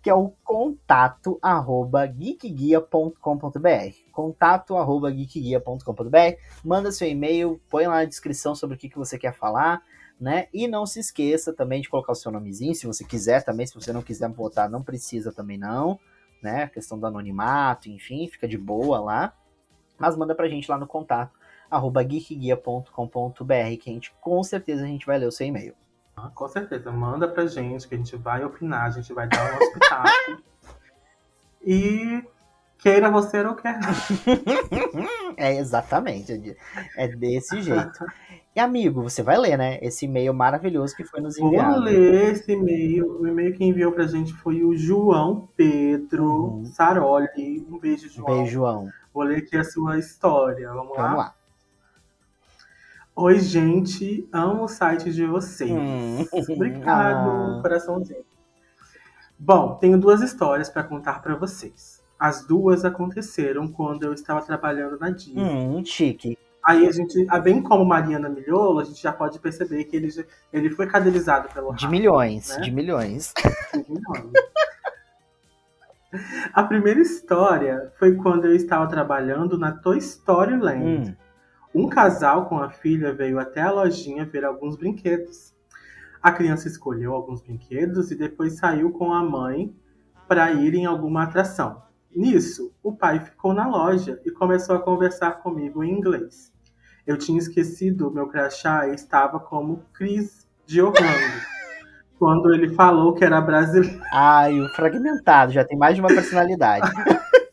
que 0.02 0.08
é 0.08 0.14
o 0.14 0.32
contato 0.44 1.38
arroba 1.42 2.06
geekguia.com.br 2.06 4.08
contato 4.18 4.76
arroba 4.76 5.12
geekguia.com.br 5.12 6.40
manda 6.64 6.90
seu 6.90 7.06
e-mail, 7.06 7.60
põe 7.70 7.86
lá 7.86 7.98
na 7.98 8.04
descrição 8.04 8.52
sobre 8.52 8.74
o 8.74 8.78
que, 8.78 8.88
que 8.88 8.98
você 8.98 9.16
quer 9.16 9.32
falar, 9.32 9.80
né? 10.20 10.48
E 10.52 10.66
não 10.66 10.84
se 10.84 10.98
esqueça 10.98 11.52
também 11.52 11.80
de 11.80 11.88
colocar 11.88 12.10
o 12.10 12.16
seu 12.16 12.32
nomezinho, 12.32 12.74
se 12.74 12.84
você 12.84 13.04
quiser 13.04 13.44
também, 13.44 13.64
se 13.64 13.76
você 13.76 13.92
não 13.92 14.02
quiser 14.02 14.28
botar, 14.28 14.68
não 14.68 14.82
precisa 14.82 15.30
também 15.30 15.56
não, 15.56 16.00
né? 16.42 16.64
A 16.64 16.68
questão 16.68 16.98
do 16.98 17.06
anonimato, 17.06 17.88
enfim, 17.88 18.26
fica 18.26 18.48
de 18.48 18.58
boa 18.58 18.98
lá. 18.98 19.32
Mas 19.96 20.16
manda 20.16 20.34
pra 20.34 20.48
gente 20.48 20.68
lá 20.68 20.76
no 20.76 20.86
contato 20.86 21.37
arroba 21.70 22.02
geekguia.com.br 22.02 23.76
que 23.80 23.90
a 23.90 23.92
gente 23.92 24.14
com 24.20 24.42
certeza 24.42 24.84
a 24.84 24.86
gente 24.86 25.06
vai 25.06 25.18
ler 25.18 25.26
o 25.26 25.32
seu 25.32 25.46
e-mail. 25.46 25.74
Ah, 26.16 26.30
Com 26.34 26.48
certeza, 26.48 26.90
manda 26.90 27.28
pra 27.28 27.46
gente 27.46 27.86
que 27.86 27.94
a 27.94 27.98
gente 27.98 28.16
vai 28.16 28.44
opinar, 28.44 28.86
a 28.86 28.90
gente 28.90 29.12
vai 29.12 29.28
dar 29.28 29.52
um 29.54 29.56
hospital. 29.64 30.04
e 31.64 32.24
queira 32.78 33.10
você 33.10 33.44
ou 33.44 33.54
quer. 33.54 33.78
É 35.36 35.56
exatamente, 35.56 36.56
é 36.96 37.06
desse 37.08 37.62
jeito. 37.62 38.04
E 38.56 38.58
amigo, 38.58 39.02
você 39.04 39.22
vai 39.22 39.38
ler, 39.38 39.56
né? 39.56 39.78
Esse 39.80 40.06
e-mail 40.06 40.34
maravilhoso 40.34 40.96
que 40.96 41.04
foi 41.04 41.20
nos 41.20 41.38
Vou 41.38 41.46
enviado. 41.50 41.78
ler 41.78 42.32
esse 42.32 42.50
e-mail. 42.50 43.20
O 43.20 43.26
e-mail 43.28 43.54
que 43.54 43.64
enviou 43.64 43.92
pra 43.92 44.04
gente 44.08 44.32
foi 44.32 44.64
o 44.64 44.76
João 44.76 45.48
Pedro 45.56 46.24
Uhum. 46.24 46.64
Saroli. 46.64 47.64
Um 47.70 47.78
beijo, 47.78 48.08
João. 48.08 48.26
Beijo, 48.26 48.50
João. 48.50 48.88
Vou 49.14 49.22
ler 49.22 49.38
aqui 49.38 49.56
a 49.56 49.62
sua 49.62 49.96
história. 49.96 50.72
Vamos 50.72 50.96
lá? 50.96 51.02
Vamos 51.04 51.18
lá. 51.18 51.34
Oi, 53.20 53.40
gente. 53.40 54.28
Amo 54.32 54.62
o 54.64 54.68
site 54.68 55.12
de 55.12 55.26
vocês. 55.26 55.70
Hum. 55.72 56.24
Obrigado, 56.50 57.28
Ah. 57.28 57.58
coraçãozinho. 57.60 58.22
Bom, 59.36 59.74
tenho 59.74 59.98
duas 59.98 60.20
histórias 60.22 60.70
pra 60.70 60.84
contar 60.84 61.20
pra 61.20 61.34
vocês. 61.34 62.00
As 62.16 62.44
duas 62.46 62.84
aconteceram 62.84 63.66
quando 63.66 64.04
eu 64.04 64.12
estava 64.12 64.40
trabalhando 64.42 64.96
na 65.00 65.10
Disney. 65.10 65.42
Hum, 65.42 65.84
chique. 65.84 66.38
Aí 66.64 66.86
a 66.86 66.92
gente, 66.92 67.26
bem 67.42 67.60
como 67.60 67.84
Mariana 67.84 68.28
Milholo, 68.28 68.78
a 68.78 68.84
gente 68.84 69.02
já 69.02 69.12
pode 69.12 69.40
perceber 69.40 69.82
que 69.84 69.96
ele, 69.96 70.08
ele 70.52 70.70
foi 70.70 70.86
cadelizado 70.86 71.48
pelo 71.52 71.72
De 71.74 71.86
Rafa, 71.86 71.88
milhões, 71.90 72.50
né? 72.50 72.60
de 72.60 72.70
milhões. 72.70 73.32
de 73.72 73.78
milhões. 73.90 74.32
A 76.54 76.62
primeira 76.62 77.00
história 77.00 77.92
foi 77.98 78.14
quando 78.14 78.44
eu 78.46 78.54
estava 78.54 78.86
trabalhando 78.86 79.58
na 79.58 79.72
Toy 79.72 79.98
Story 79.98 80.56
Land. 80.56 81.10
Hum. 81.10 81.16
Um 81.74 81.88
casal 81.88 82.46
com 82.46 82.58
a 82.58 82.70
filha 82.70 83.12
veio 83.12 83.38
até 83.38 83.60
a 83.60 83.70
lojinha 83.70 84.24
ver 84.24 84.44
alguns 84.44 84.76
brinquedos. 84.76 85.54
A 86.22 86.32
criança 86.32 86.68
escolheu 86.68 87.14
alguns 87.14 87.40
brinquedos 87.40 88.10
e 88.10 88.16
depois 88.16 88.58
saiu 88.58 88.90
com 88.90 89.12
a 89.12 89.22
mãe 89.22 89.74
para 90.26 90.52
ir 90.52 90.74
em 90.74 90.86
alguma 90.86 91.22
atração. 91.22 91.82
Nisso, 92.14 92.74
o 92.82 92.92
pai 92.92 93.20
ficou 93.20 93.52
na 93.52 93.68
loja 93.68 94.20
e 94.24 94.30
começou 94.30 94.74
a 94.74 94.80
conversar 94.80 95.42
comigo 95.42 95.84
em 95.84 95.92
inglês. 95.92 96.52
Eu 97.06 97.16
tinha 97.16 97.38
esquecido 97.38 98.10
meu 98.10 98.28
crachá 98.28 98.88
e 98.88 98.94
estava 98.94 99.38
como 99.38 99.84
Chris 99.92 100.48
de 100.66 100.82
Orlando. 100.82 101.58
quando 102.18 102.52
ele 102.52 102.74
falou 102.74 103.14
que 103.14 103.24
era 103.24 103.40
brasileiro. 103.40 104.00
Ai, 104.12 104.60
o 104.60 104.68
fragmentado, 104.70 105.52
já 105.52 105.64
tem 105.64 105.78
mais 105.78 105.94
de 105.94 106.00
uma 106.00 106.08
personalidade. 106.08 106.90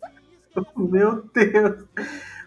Meu 0.75 1.23
Deus! 1.33 1.85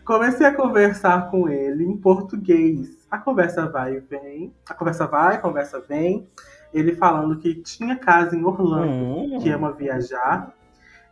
Comecei 0.08 0.46
a 0.46 0.54
conversar 0.54 1.30
com 1.30 1.50
ele 1.50 1.84
em 1.84 1.94
português. 1.94 3.06
A 3.10 3.18
conversa 3.18 3.68
vai 3.68 3.96
e 3.96 4.00
vem. 4.00 4.54
A 4.66 4.72
conversa 4.72 5.06
vai, 5.06 5.34
a 5.34 5.38
conversa 5.38 5.80
vem. 5.86 6.26
Ele 6.72 6.96
falando 6.96 7.36
que 7.36 7.56
tinha 7.56 7.94
casa 7.94 8.34
em 8.34 8.42
Orlando, 8.42 8.88
Hum. 8.90 9.38
que 9.42 9.50
ama 9.50 9.70
viajar. 9.70 10.50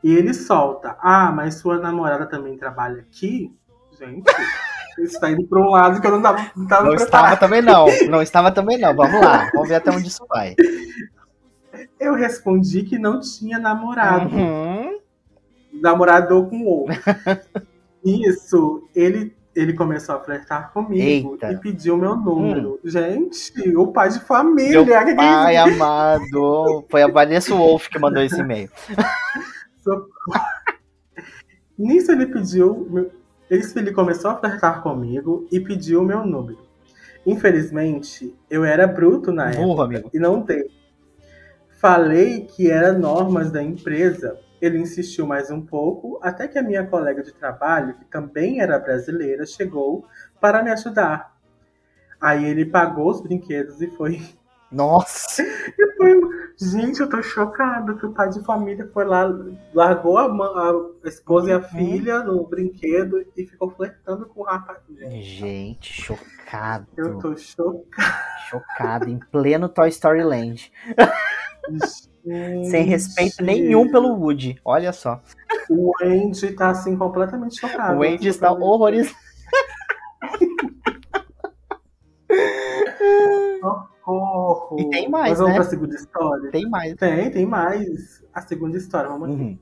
E 0.02 0.14
ele 0.14 0.32
solta: 0.32 0.96
Ah, 0.98 1.30
mas 1.30 1.56
sua 1.56 1.78
namorada 1.78 2.24
também 2.24 2.56
trabalha 2.56 3.02
aqui? 3.02 3.54
Gente, 3.98 4.24
isso 4.98 5.20
tá 5.20 5.30
indo 5.30 5.46
pra 5.46 5.60
um 5.60 5.68
lado 5.68 6.00
que 6.00 6.06
eu 6.06 6.12
não 6.12 6.22
tava, 6.22 6.50
não 6.56 6.66
tava 6.66 6.84
Não 6.86 6.94
estava 6.94 7.36
também 7.36 7.60
não. 7.60 7.84
Não 8.08 8.22
estava 8.22 8.50
também 8.50 8.78
não. 8.78 8.96
Vamos 8.96 9.20
lá. 9.20 9.50
Vamos 9.52 9.68
ver 9.68 9.74
até 9.74 9.90
onde 9.90 10.08
isso 10.08 10.24
vai. 10.26 10.54
Eu 12.00 12.14
respondi 12.14 12.82
que 12.82 12.98
não 12.98 13.20
tinha 13.20 13.58
namorado. 13.58 14.34
Uhum. 14.34 14.98
namorado 15.82 16.46
com 16.46 16.62
o 16.66 16.86
Isso, 18.06 18.88
ele, 18.94 19.34
ele 19.54 19.72
começou 19.72 20.14
a 20.14 20.20
flertar 20.20 20.72
comigo 20.72 21.32
Eita. 21.32 21.48
Hum. 21.48 21.52
e 21.52 21.56
pediu 21.56 21.96
meu 21.96 22.14
número. 22.14 22.78
Gente, 22.84 23.76
o 23.76 23.88
pai 23.88 24.10
de 24.10 24.20
família. 24.20 24.84
Meu 24.84 24.94
é 24.94 25.14
pai 25.16 25.56
amado. 25.56 26.84
Foi 26.88 27.02
a 27.02 27.08
Vanessa 27.08 27.52
Wolf 27.52 27.88
que 27.88 27.98
mandou 27.98 28.22
esse 28.22 28.40
e-mail. 28.40 28.70
Nisso 31.76 32.12
ele 32.12 32.26
pediu. 32.26 33.10
Isso 33.50 33.78
ele 33.78 33.92
começou 33.92 34.30
a 34.30 34.36
flertar 34.36 34.82
comigo 34.82 35.46
e 35.50 35.58
pediu 35.58 36.04
meu 36.04 36.24
número. 36.24 36.58
Infelizmente, 37.26 38.32
eu 38.48 38.64
era 38.64 38.86
bruto 38.86 39.32
na 39.32 39.48
época 39.48 39.64
Burro, 39.64 39.82
amigo. 39.82 40.10
e 40.14 40.18
não 40.18 40.42
dei. 40.42 40.70
Falei 41.80 42.42
que 42.42 42.70
era 42.70 42.92
normas 42.92 43.50
da 43.50 43.62
empresa. 43.62 44.38
Ele 44.60 44.78
insistiu 44.78 45.26
mais 45.26 45.50
um 45.50 45.60
pouco, 45.60 46.18
até 46.22 46.48
que 46.48 46.58
a 46.58 46.62
minha 46.62 46.86
colega 46.86 47.22
de 47.22 47.32
trabalho, 47.32 47.94
que 47.94 48.04
também 48.06 48.60
era 48.60 48.78
brasileira, 48.78 49.44
chegou 49.44 50.06
para 50.40 50.62
me 50.62 50.70
ajudar. 50.70 51.36
Aí 52.20 52.44
ele 52.46 52.64
pagou 52.64 53.10
os 53.10 53.20
brinquedos 53.20 53.80
e 53.82 53.86
foi. 53.88 54.22
Nossa. 54.72 55.42
e 55.78 55.96
foi- 55.96 56.36
Gente, 56.58 57.00
eu 57.00 57.08
tô 57.10 57.22
chocado 57.22 57.98
que 57.98 58.06
o 58.06 58.12
pai 58.14 58.30
de 58.30 58.42
família 58.42 58.88
foi 58.94 59.04
lá, 59.04 59.30
largou 59.74 60.16
a, 60.16 60.26
ma- 60.26 60.72
a 61.04 61.06
esposa 61.08 61.50
e 61.50 61.52
a 61.52 61.58
Uhum. 61.58 61.62
filha 61.64 62.20
no 62.20 62.46
brinquedo 62.46 63.22
e 63.36 63.44
ficou 63.44 63.70
flertando 63.70 64.24
com 64.24 64.40
o 64.40 64.44
rapaz. 64.44 64.78
Gente, 64.88 65.22
Gente, 65.22 65.92
chocado. 66.02 66.86
eu 66.96 67.18
tô 67.18 67.36
chocada. 67.36 68.16
Chocado. 68.48 69.08
Em 69.10 69.18
pleno 69.18 69.68
Toy 69.68 69.90
Story 69.90 70.22
Land. 70.24 70.72
Sem 72.70 72.84
respeito 72.84 73.36
Gente. 73.36 73.44
nenhum 73.44 73.88
pelo 73.90 74.14
Woody. 74.18 74.58
Olha 74.64 74.92
só. 74.92 75.22
O 75.70 75.92
Andy 76.02 76.52
tá 76.52 76.70
assim 76.70 76.96
completamente 76.96 77.60
chocado. 77.60 77.98
O 77.98 78.02
Andy 78.02 78.28
está 78.28 78.50
horrorizado. 78.52 79.16
Socorro. 83.60 84.76
E 84.80 84.90
tem 84.90 85.08
mais, 85.08 85.30
Mas 85.30 85.38
vamos 85.38 85.52
né? 85.52 85.60
pra 85.60 85.70
segunda 85.70 85.94
história? 85.94 86.50
Tem 86.50 86.68
mais. 86.68 86.94
Tem, 86.94 87.30
tem 87.30 87.46
mais. 87.46 88.24
A 88.34 88.40
segunda 88.40 88.76
história, 88.76 89.08
vamos 89.08 89.30
aqui. 89.30 89.42
Uhum. 89.42 89.58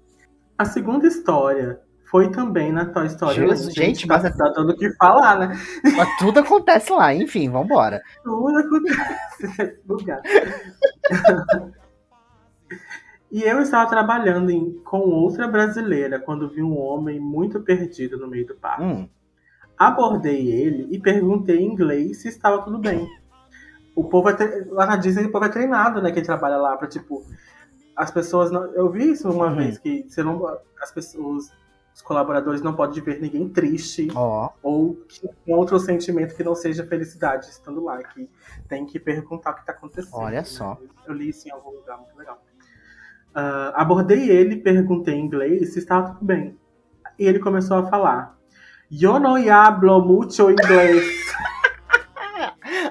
A 0.57 0.65
segunda 0.65 1.07
história 1.07 1.81
foi 2.11 2.31
também 2.31 2.73
na 2.73 2.87
Toy 2.87 3.07
Story. 3.07 3.35
Jesus, 3.35 3.75
gente, 3.75 4.07
tá, 4.07 4.19
mas 4.23 4.37
tá 4.37 4.49
dando 4.51 4.71
o 4.71 4.77
que 4.77 4.91
falar, 4.95 5.39
né? 5.39 5.59
Mas 5.97 6.19
tudo 6.19 6.41
acontece 6.41 6.93
lá. 6.93 7.15
Enfim, 7.15 7.51
vambora. 7.51 8.01
Tudo 8.23 8.57
acontece 8.57 9.43
nesse 9.43 9.81
lugar. 9.87 10.23
e 13.31 13.43
eu 13.43 13.61
estava 13.61 13.89
trabalhando 13.89 14.51
em- 14.51 14.73
com 14.85 14.99
outra 15.01 15.47
brasileira 15.49 16.19
quando 16.21 16.49
vi 16.49 16.63
um 16.63 16.79
homem 16.79 17.19
muito 17.21 17.61
perdido 17.61 18.17
no 18.19 18.27
meio 18.29 18.47
do 18.47 18.55
parque. 18.55 18.83
Hum. 18.83 19.09
Abordei 19.77 20.53
ele 20.53 20.87
e 20.91 21.01
perguntei 21.01 21.59
em 21.59 21.67
inglês 21.73 22.23
se 22.23 22.29
estava 22.29 22.63
tudo 22.63 22.79
bem. 22.79 23.09
O 23.97 24.05
povo 24.05 24.29
é 24.29 24.33
tre- 24.35 24.65
lá 24.71 24.87
na 24.87 24.97
Disney 24.97 25.25
o 25.27 25.33
povo 25.33 25.45
é 25.45 25.49
treinado, 25.49 26.01
né? 26.01 26.13
Quem 26.13 26.23
trabalha 26.23 26.57
lá 26.57 26.77
pra 26.77 26.87
tipo 26.89 27.25
as 27.97 28.11
pessoas 28.11 28.51
não. 28.51 28.65
Eu 28.75 28.91
vi 28.91 29.11
isso 29.13 29.31
uma 29.31 29.49
Uhum. 29.49 29.57
vez 29.57 29.79
que 29.79 30.05
você 30.09 30.23
não 30.23 30.47
as 30.81 30.91
pessoas 30.93 31.51
os 31.95 32.03
colaboradores 32.03 32.61
não 32.61 32.75
podem 32.75 33.01
ver 33.01 33.21
ninguém 33.21 33.49
triste 33.49 34.09
Ó. 34.17 34.51
ou 34.65 34.99
com 35.47 35.53
outro 35.53 35.79
sentimento 35.79 36.35
que 36.35 36.43
não 36.43 36.57
seja 36.57 36.85
felicidade 36.85 37.47
estando 37.47 37.85
lá, 37.85 38.03
que 38.03 38.29
tem 38.69 38.85
que 38.85 38.99
perguntar 38.99 39.53
o 39.53 39.55
que 39.55 39.65
tá 39.65 39.71
acontecendo. 39.71 40.17
Olha 40.17 40.39
né? 40.39 40.43
só. 40.45 40.77
Eu 41.07 41.15
li 41.15 41.29
isso 41.29 41.47
em 41.47 41.53
algum 41.53 41.71
lugar, 41.71 41.97
muito 41.99 42.17
legal. 42.19 42.43
Ah, 43.35 43.73
abordei 43.77 44.29
ele, 44.31 44.57
perguntei 44.57 45.15
em 45.15 45.25
inglês 45.25 45.73
se 45.73 45.79
estava 45.81 46.09
tudo 46.13 46.25
bem. 46.25 46.59
E 47.19 47.27
ele 47.27 47.39
começou 47.39 47.79
a 47.79 47.87
falar. 47.89 48.37
Yo 48.91 49.19
no 49.19 49.35
hablo 49.53 50.01
mucho 50.01 50.51
inglês. 50.51 51.05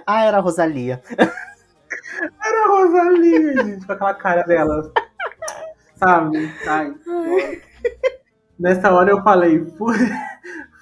Ah, 0.06 0.26
era 0.26 0.38
a 0.38 0.42
Rosalia. 0.42 1.02
Era 1.18 2.66
a 2.66 2.68
Rosalia, 2.68 3.64
gente, 3.64 3.86
com 3.86 3.94
aquela 3.94 4.14
cara 4.14 4.44
dela. 4.44 4.92
Sabe? 5.96 6.52
Ai. 6.68 6.94
Nessa 8.60 8.92
hora 8.92 9.12
eu 9.12 9.22
falei, 9.24 9.64
"Fu- 9.78 9.92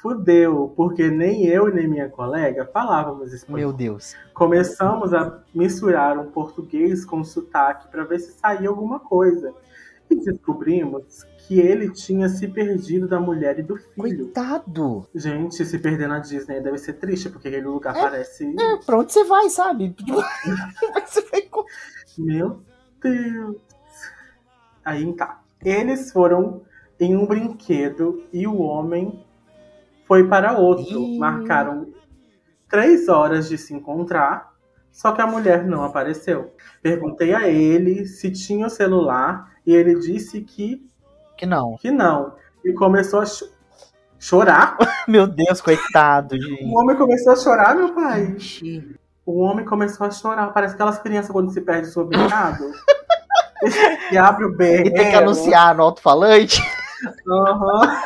fudeu, 0.02 0.74
porque 0.76 1.10
nem 1.10 1.46
eu 1.46 1.70
e 1.70 1.74
nem 1.74 1.88
minha 1.88 2.10
colega 2.10 2.70
falávamos 2.74 3.32
espanhol. 3.34 3.60
Meu 3.70 3.74
Deus. 3.74 4.16
Começamos 4.34 5.14
a 5.14 5.42
misturar 5.54 6.18
um 6.18 6.32
português 6.32 7.06
com 7.06 7.24
sotaque 7.24 7.88
para 7.90 8.04
ver 8.04 8.20
se 8.20 8.32
saía 8.34 8.70
alguma 8.70 9.00
coisa. 9.00 9.54
E 10.10 10.16
descobrimos 10.16 11.24
que 11.48 11.60
ele 11.60 11.90
tinha 11.92 12.28
se 12.28 12.46
perdido 12.48 13.08
da 13.08 13.20
mulher 13.20 13.60
e 13.60 13.64
do 13.64 13.78
filho. 13.78 14.26
Coitado. 14.26 15.08
Gente, 15.16 15.64
se 15.66 15.80
perder 15.80 16.08
na 16.10 16.20
Disney 16.20 16.60
deve 16.62 16.78
ser 16.78 16.94
triste, 16.94 17.30
porque 17.30 17.48
aquele 17.48 17.66
lugar 17.68 17.96
É. 17.96 18.02
parece. 18.02 18.54
É, 18.60 18.78
pra 18.86 18.98
onde 18.98 19.14
você 19.14 19.24
vai, 19.24 19.50
sabe? 19.50 19.96
Você 21.06 21.22
vai 21.32 21.42
com- 21.44 21.64
Meu 22.18 22.62
Deus. 23.02 23.56
Aí 24.84 25.14
tá. 25.14 25.42
Eles 25.64 26.12
foram 26.12 26.62
em 27.00 27.16
um 27.16 27.26
brinquedo 27.26 28.24
e 28.34 28.46
o 28.48 28.58
homem 28.60 29.24
foi 30.12 30.28
para 30.28 30.52
outro. 30.58 31.00
Ih. 31.00 31.18
Marcaram 31.18 31.88
três 32.68 33.08
horas 33.08 33.48
de 33.48 33.58
se 33.58 33.74
encontrar, 33.74 34.52
só 34.92 35.14
que 35.14 35.22
a 35.22 35.26
mulher 35.26 35.66
não 35.66 35.86
apareceu. 35.86 36.54
Perguntei 36.84 37.34
a 37.34 37.48
ele 37.48 38.06
se 38.06 38.30
tinha 38.30 38.68
o 38.68 38.70
celular 38.70 39.54
e 39.66 39.74
ele 39.74 39.96
disse 39.98 40.42
que, 40.42 40.86
Que 41.38 41.46
não. 41.46 41.78
que 41.78 41.90
não. 41.90 42.34
E 42.66 42.74
começou 42.74 43.22
a 43.22 43.26
cho- 43.26 43.50
chorar. 44.20 44.76
Meu 45.08 45.26
Deus, 45.26 45.62
coitado, 45.62 46.36
O 46.36 46.42
gente. 46.42 46.66
homem 46.76 46.98
começou 46.98 47.32
a 47.32 47.38
chorar, 47.38 47.74
meu 47.74 47.96
pai. 47.96 48.36
O 49.26 49.40
homem 49.40 49.64
começou 49.64 50.06
a 50.08 50.12
chorar. 50.12 50.52
Parece 50.52 50.74
aquelas 50.74 51.00
crianças 51.00 51.32
quando 51.32 51.52
se 51.54 51.62
perde 51.62 51.90
no 51.96 52.04
brincado. 52.06 52.66
e 54.12 54.18
abre 54.18 54.44
o 54.44 54.58
berro. 54.58 54.88
E 54.88 54.94
tem 54.94 55.10
que 55.10 55.16
anunciar 55.16 55.74
no 55.74 55.84
alto-falante. 55.84 56.62
Aham. 57.30 58.02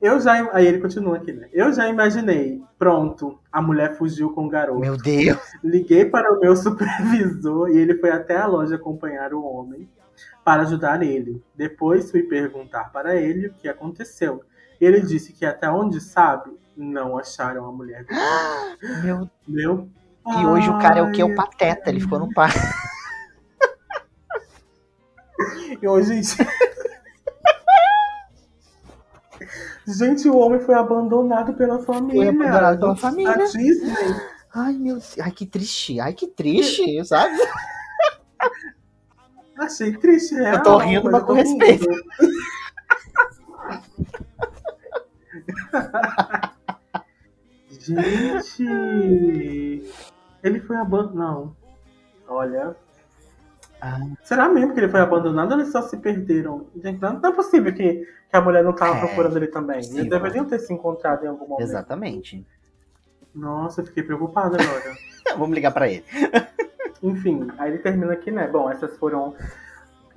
Eu 0.00 0.20
já. 0.20 0.48
Aí 0.52 0.66
ele 0.66 0.80
continua 0.80 1.16
aqui, 1.16 1.32
né? 1.32 1.48
Eu 1.52 1.72
já 1.72 1.88
imaginei. 1.88 2.60
Pronto, 2.78 3.38
a 3.52 3.60
mulher 3.60 3.96
fugiu 3.96 4.30
com 4.30 4.46
o 4.46 4.48
garoto. 4.48 4.80
Meu 4.80 4.96
Deus. 4.96 5.38
Liguei 5.62 6.04
para 6.04 6.32
o 6.32 6.40
meu 6.40 6.56
supervisor 6.56 7.68
e 7.70 7.78
ele 7.78 7.96
foi 7.98 8.10
até 8.10 8.36
a 8.36 8.46
loja 8.46 8.76
acompanhar 8.76 9.32
o 9.34 9.44
homem 9.44 9.88
para 10.44 10.62
ajudar 10.62 11.02
ele. 11.02 11.42
Depois 11.54 12.10
fui 12.10 12.22
perguntar 12.22 12.90
para 12.92 13.16
ele 13.16 13.48
o 13.48 13.54
que 13.54 13.68
aconteceu. 13.68 14.42
Ele 14.80 15.00
disse 15.00 15.32
que 15.32 15.44
até 15.44 15.70
onde 15.70 16.00
sabe, 16.00 16.50
não 16.76 17.18
acharam 17.18 17.66
a 17.66 17.72
mulher. 17.72 18.06
Meu... 19.04 19.28
Meu 19.46 19.88
E 20.26 20.46
hoje 20.46 20.70
o 20.70 20.78
cara 20.78 21.00
é 21.00 21.02
o 21.02 21.12
que? 21.12 21.22
O 21.22 21.34
pateta. 21.34 21.90
Ele 21.90 22.00
ficou 22.00 22.18
no 22.18 22.32
par. 22.32 22.52
E 25.80 25.86
hoje, 25.86 26.20
gente. 29.98 30.28
O 30.28 30.36
homem 30.36 30.60
foi 30.60 30.74
abandonado 30.74 31.54
pela 31.54 31.78
família. 31.80 32.30
abandonado 32.30 32.80
pela 32.80 32.96
família. 32.96 33.32
A 33.32 33.36
Disney. 33.36 33.94
Ai, 34.54 34.72
meu 34.74 34.94
Deus. 34.94 35.16
Ai, 35.20 35.30
que 35.30 35.46
triste. 35.46 36.00
Ai, 36.00 36.12
que 36.12 36.26
triste, 36.26 36.82
sabe? 37.06 37.36
Achei 39.58 39.96
triste, 39.96 40.34
real. 40.34 40.54
Eu 40.54 40.62
tô 40.62 40.78
rindo, 40.78 41.10
mas 41.10 41.22
com 41.22 41.34
respeito. 41.34 41.86
Gente, 47.80 48.62
ele 50.42 50.60
foi 50.60 50.76
abandonado. 50.76 51.14
Não. 51.14 51.56
Olha. 52.28 52.76
Ah. 53.80 53.98
Será 54.22 54.48
mesmo 54.48 54.74
que 54.74 54.80
ele 54.80 54.88
foi 54.88 55.00
abandonado 55.00 55.52
ou 55.52 55.58
eles 55.58 55.72
só 55.72 55.82
se 55.82 55.96
perderam? 55.96 56.66
Gente, 56.82 57.00
não, 57.00 57.14
não 57.14 57.30
é 57.30 57.32
possível 57.32 57.72
que, 57.72 58.06
que 58.28 58.36
a 58.36 58.40
mulher 58.40 58.62
não 58.62 58.72
tava 58.74 58.96
É, 58.96 59.00
procurando 59.00 59.36
ele 59.36 59.46
também. 59.46 59.76
Eles 59.78 60.08
deveriam 60.08 60.44
ter 60.44 60.58
se 60.58 60.72
encontrado 60.72 61.24
em 61.24 61.28
algum 61.28 61.46
momento. 61.46 61.62
Exatamente. 61.62 62.46
Nossa, 63.34 63.80
eu 63.80 63.86
fiquei 63.86 64.02
preocupada 64.02 64.56
agora. 64.60 64.96
Vamos 65.38 65.54
ligar 65.54 65.72
pra 65.72 65.88
ele. 65.88 66.04
Enfim, 67.02 67.48
aí 67.58 67.70
ele 67.70 67.78
termina 67.78 68.12
aqui, 68.12 68.30
né? 68.30 68.46
Bom, 68.48 68.70
essas 68.70 68.96
foram 68.98 69.34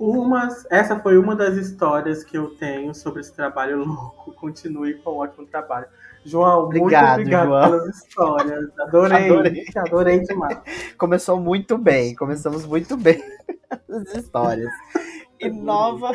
Umas, 0.04 0.66
essa 0.70 0.98
foi 0.98 1.16
uma 1.16 1.34
das 1.34 1.56
histórias 1.56 2.22
que 2.22 2.36
eu 2.36 2.54
tenho 2.56 2.94
sobre 2.94 3.20
esse 3.20 3.32
trabalho 3.32 3.78
louco. 3.84 4.32
Continue 4.34 4.94
com 4.94 5.10
o 5.10 5.16
ótimo 5.16 5.46
trabalho. 5.46 5.86
João, 6.24 6.64
Obrigado, 6.64 7.16
muito 7.16 7.34
obrigado 7.34 7.48
João. 7.48 7.70
pelas 7.70 7.96
histórias. 7.96 8.78
Adorei, 8.80 9.24
Adorei. 9.30 9.64
adorei, 9.76 10.20
demais. 10.20 10.58
Começou 10.96 11.38
muito 11.40 11.76
bem, 11.76 12.14
começamos 12.14 12.64
muito 12.66 12.96
bem 12.96 13.22
as 13.90 14.14
histórias. 14.14 14.70
E 15.40 15.50
nova. 15.50 16.12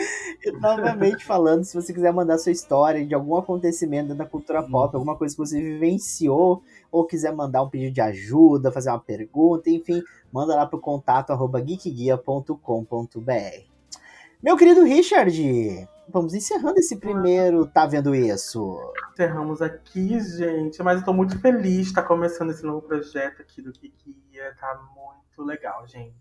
e 0.44 0.52
novamente 0.52 1.24
falando, 1.24 1.64
se 1.64 1.74
você 1.74 1.92
quiser 1.92 2.12
mandar 2.12 2.38
sua 2.38 2.52
história 2.52 3.04
de 3.04 3.14
algum 3.14 3.36
acontecimento 3.36 4.14
da 4.14 4.24
cultura 4.24 4.62
pop, 4.62 4.94
alguma 4.94 5.16
coisa 5.16 5.34
que 5.34 5.38
você 5.38 5.60
vivenciou, 5.60 6.62
ou 6.90 7.04
quiser 7.04 7.32
mandar 7.32 7.62
um 7.62 7.68
pedido 7.68 7.92
de 7.92 8.00
ajuda, 8.00 8.72
fazer 8.72 8.90
uma 8.90 8.98
pergunta, 8.98 9.70
enfim, 9.70 10.02
manda 10.32 10.54
lá 10.54 10.66
pro 10.66 10.80
contato 10.80 11.30
arroba 11.30 11.60
geekguia.com.br. 11.60 13.70
Meu 14.42 14.56
querido 14.56 14.82
Richard, 14.84 15.88
vamos 16.08 16.32
encerrando 16.32 16.78
esse 16.78 16.96
primeiro 16.96 17.66
Tá 17.66 17.86
Vendo 17.86 18.14
Isso? 18.14 18.78
Encerramos 19.12 19.60
aqui, 19.60 20.18
gente. 20.18 20.82
Mas 20.82 21.00
eu 21.00 21.04
tô 21.04 21.12
muito 21.12 21.38
feliz 21.40 21.76
de 21.76 21.82
estar 21.82 22.02
começando 22.02 22.50
esse 22.50 22.64
novo 22.64 22.80
projeto 22.80 23.42
aqui 23.42 23.60
do 23.60 23.70
Kikia. 23.70 24.56
Tá 24.58 24.80
muito 24.96 25.44
legal, 25.44 25.86
gente. 25.86 26.14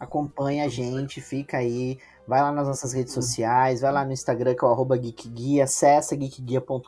acompanha 0.00 0.64
a 0.64 0.68
gente, 0.68 1.20
fica 1.20 1.58
aí, 1.58 1.96
vai 2.30 2.42
lá 2.42 2.52
nas 2.52 2.68
nossas 2.68 2.92
redes 2.92 3.12
sociais, 3.12 3.80
vai 3.80 3.90
lá 3.90 4.04
no 4.04 4.12
Instagram 4.12 4.54
que 4.54 4.64
é 4.64 4.68
o 4.68 4.70
arroba 4.70 4.96
geekguia, 4.96 5.64
acessa 5.64 6.14
geekguia.com.br 6.14 6.86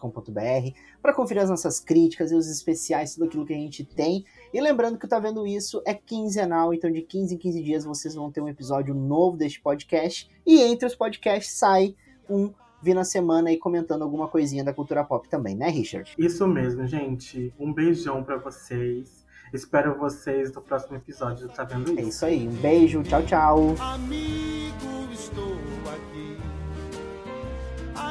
para 1.03 1.13
conferir 1.13 1.43
as 1.43 1.51
nossas 1.51 1.81
críticas 1.81 2.31
e 2.31 2.37
os 2.37 2.49
especiais, 2.49 3.15
tudo 3.15 3.27
aquilo 3.27 3.45
que 3.45 3.53
a 3.53 3.57
gente 3.57 3.85
tem. 3.85 4.25
E 4.55 4.61
lembrando 4.61 4.97
que 4.97 5.05
o 5.05 5.09
Tá 5.09 5.19
Vendo 5.19 5.45
Isso 5.45 5.83
é 5.85 5.95
quinzenal, 5.95 6.73
então 6.73 6.93
de 6.93 7.03
15 7.03 7.35
em 7.35 7.39
15 7.39 7.61
dias 7.61 7.85
vocês 7.85 8.15
vão 8.15 8.31
ter 8.31 8.41
um 8.41 8.49
episódio 8.49 8.95
novo 8.95 9.37
deste 9.37 9.61
podcast 9.61 10.31
e 10.47 10.63
entre 10.63 10.87
os 10.87 10.95
podcasts 10.95 11.59
sai 11.59 11.97
um 12.31 12.53
vi 12.81 12.95
na 12.95 13.05
semana 13.05 13.49
aí 13.49 13.59
comentando 13.59 14.03
alguma 14.03 14.29
coisinha 14.29 14.63
da 14.63 14.73
cultura 14.73 15.03
pop 15.03 15.29
também, 15.29 15.57
né, 15.57 15.69
Richard? 15.69 16.15
Isso 16.17 16.47
mesmo, 16.47 16.87
gente. 16.87 17.53
Um 17.59 17.73
beijão 17.73 18.23
pra 18.23 18.37
vocês. 18.37 19.25
Espero 19.53 19.99
vocês 19.99 20.53
no 20.53 20.63
próximo 20.63 20.97
episódio 20.97 21.49
do 21.49 21.53
Tá 21.53 21.65
Vendo 21.65 21.91
É 21.91 21.95
Isso. 21.95 22.09
isso 22.09 22.27
aí, 22.27 22.47
um 22.47 22.53
beijo, 22.53 23.03
tchau, 23.03 23.23
tchau. 23.25 23.75
I'm 23.81 24.62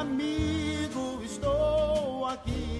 amigo, 0.02 1.22
estou 1.24 2.26
aqui. 2.26 2.71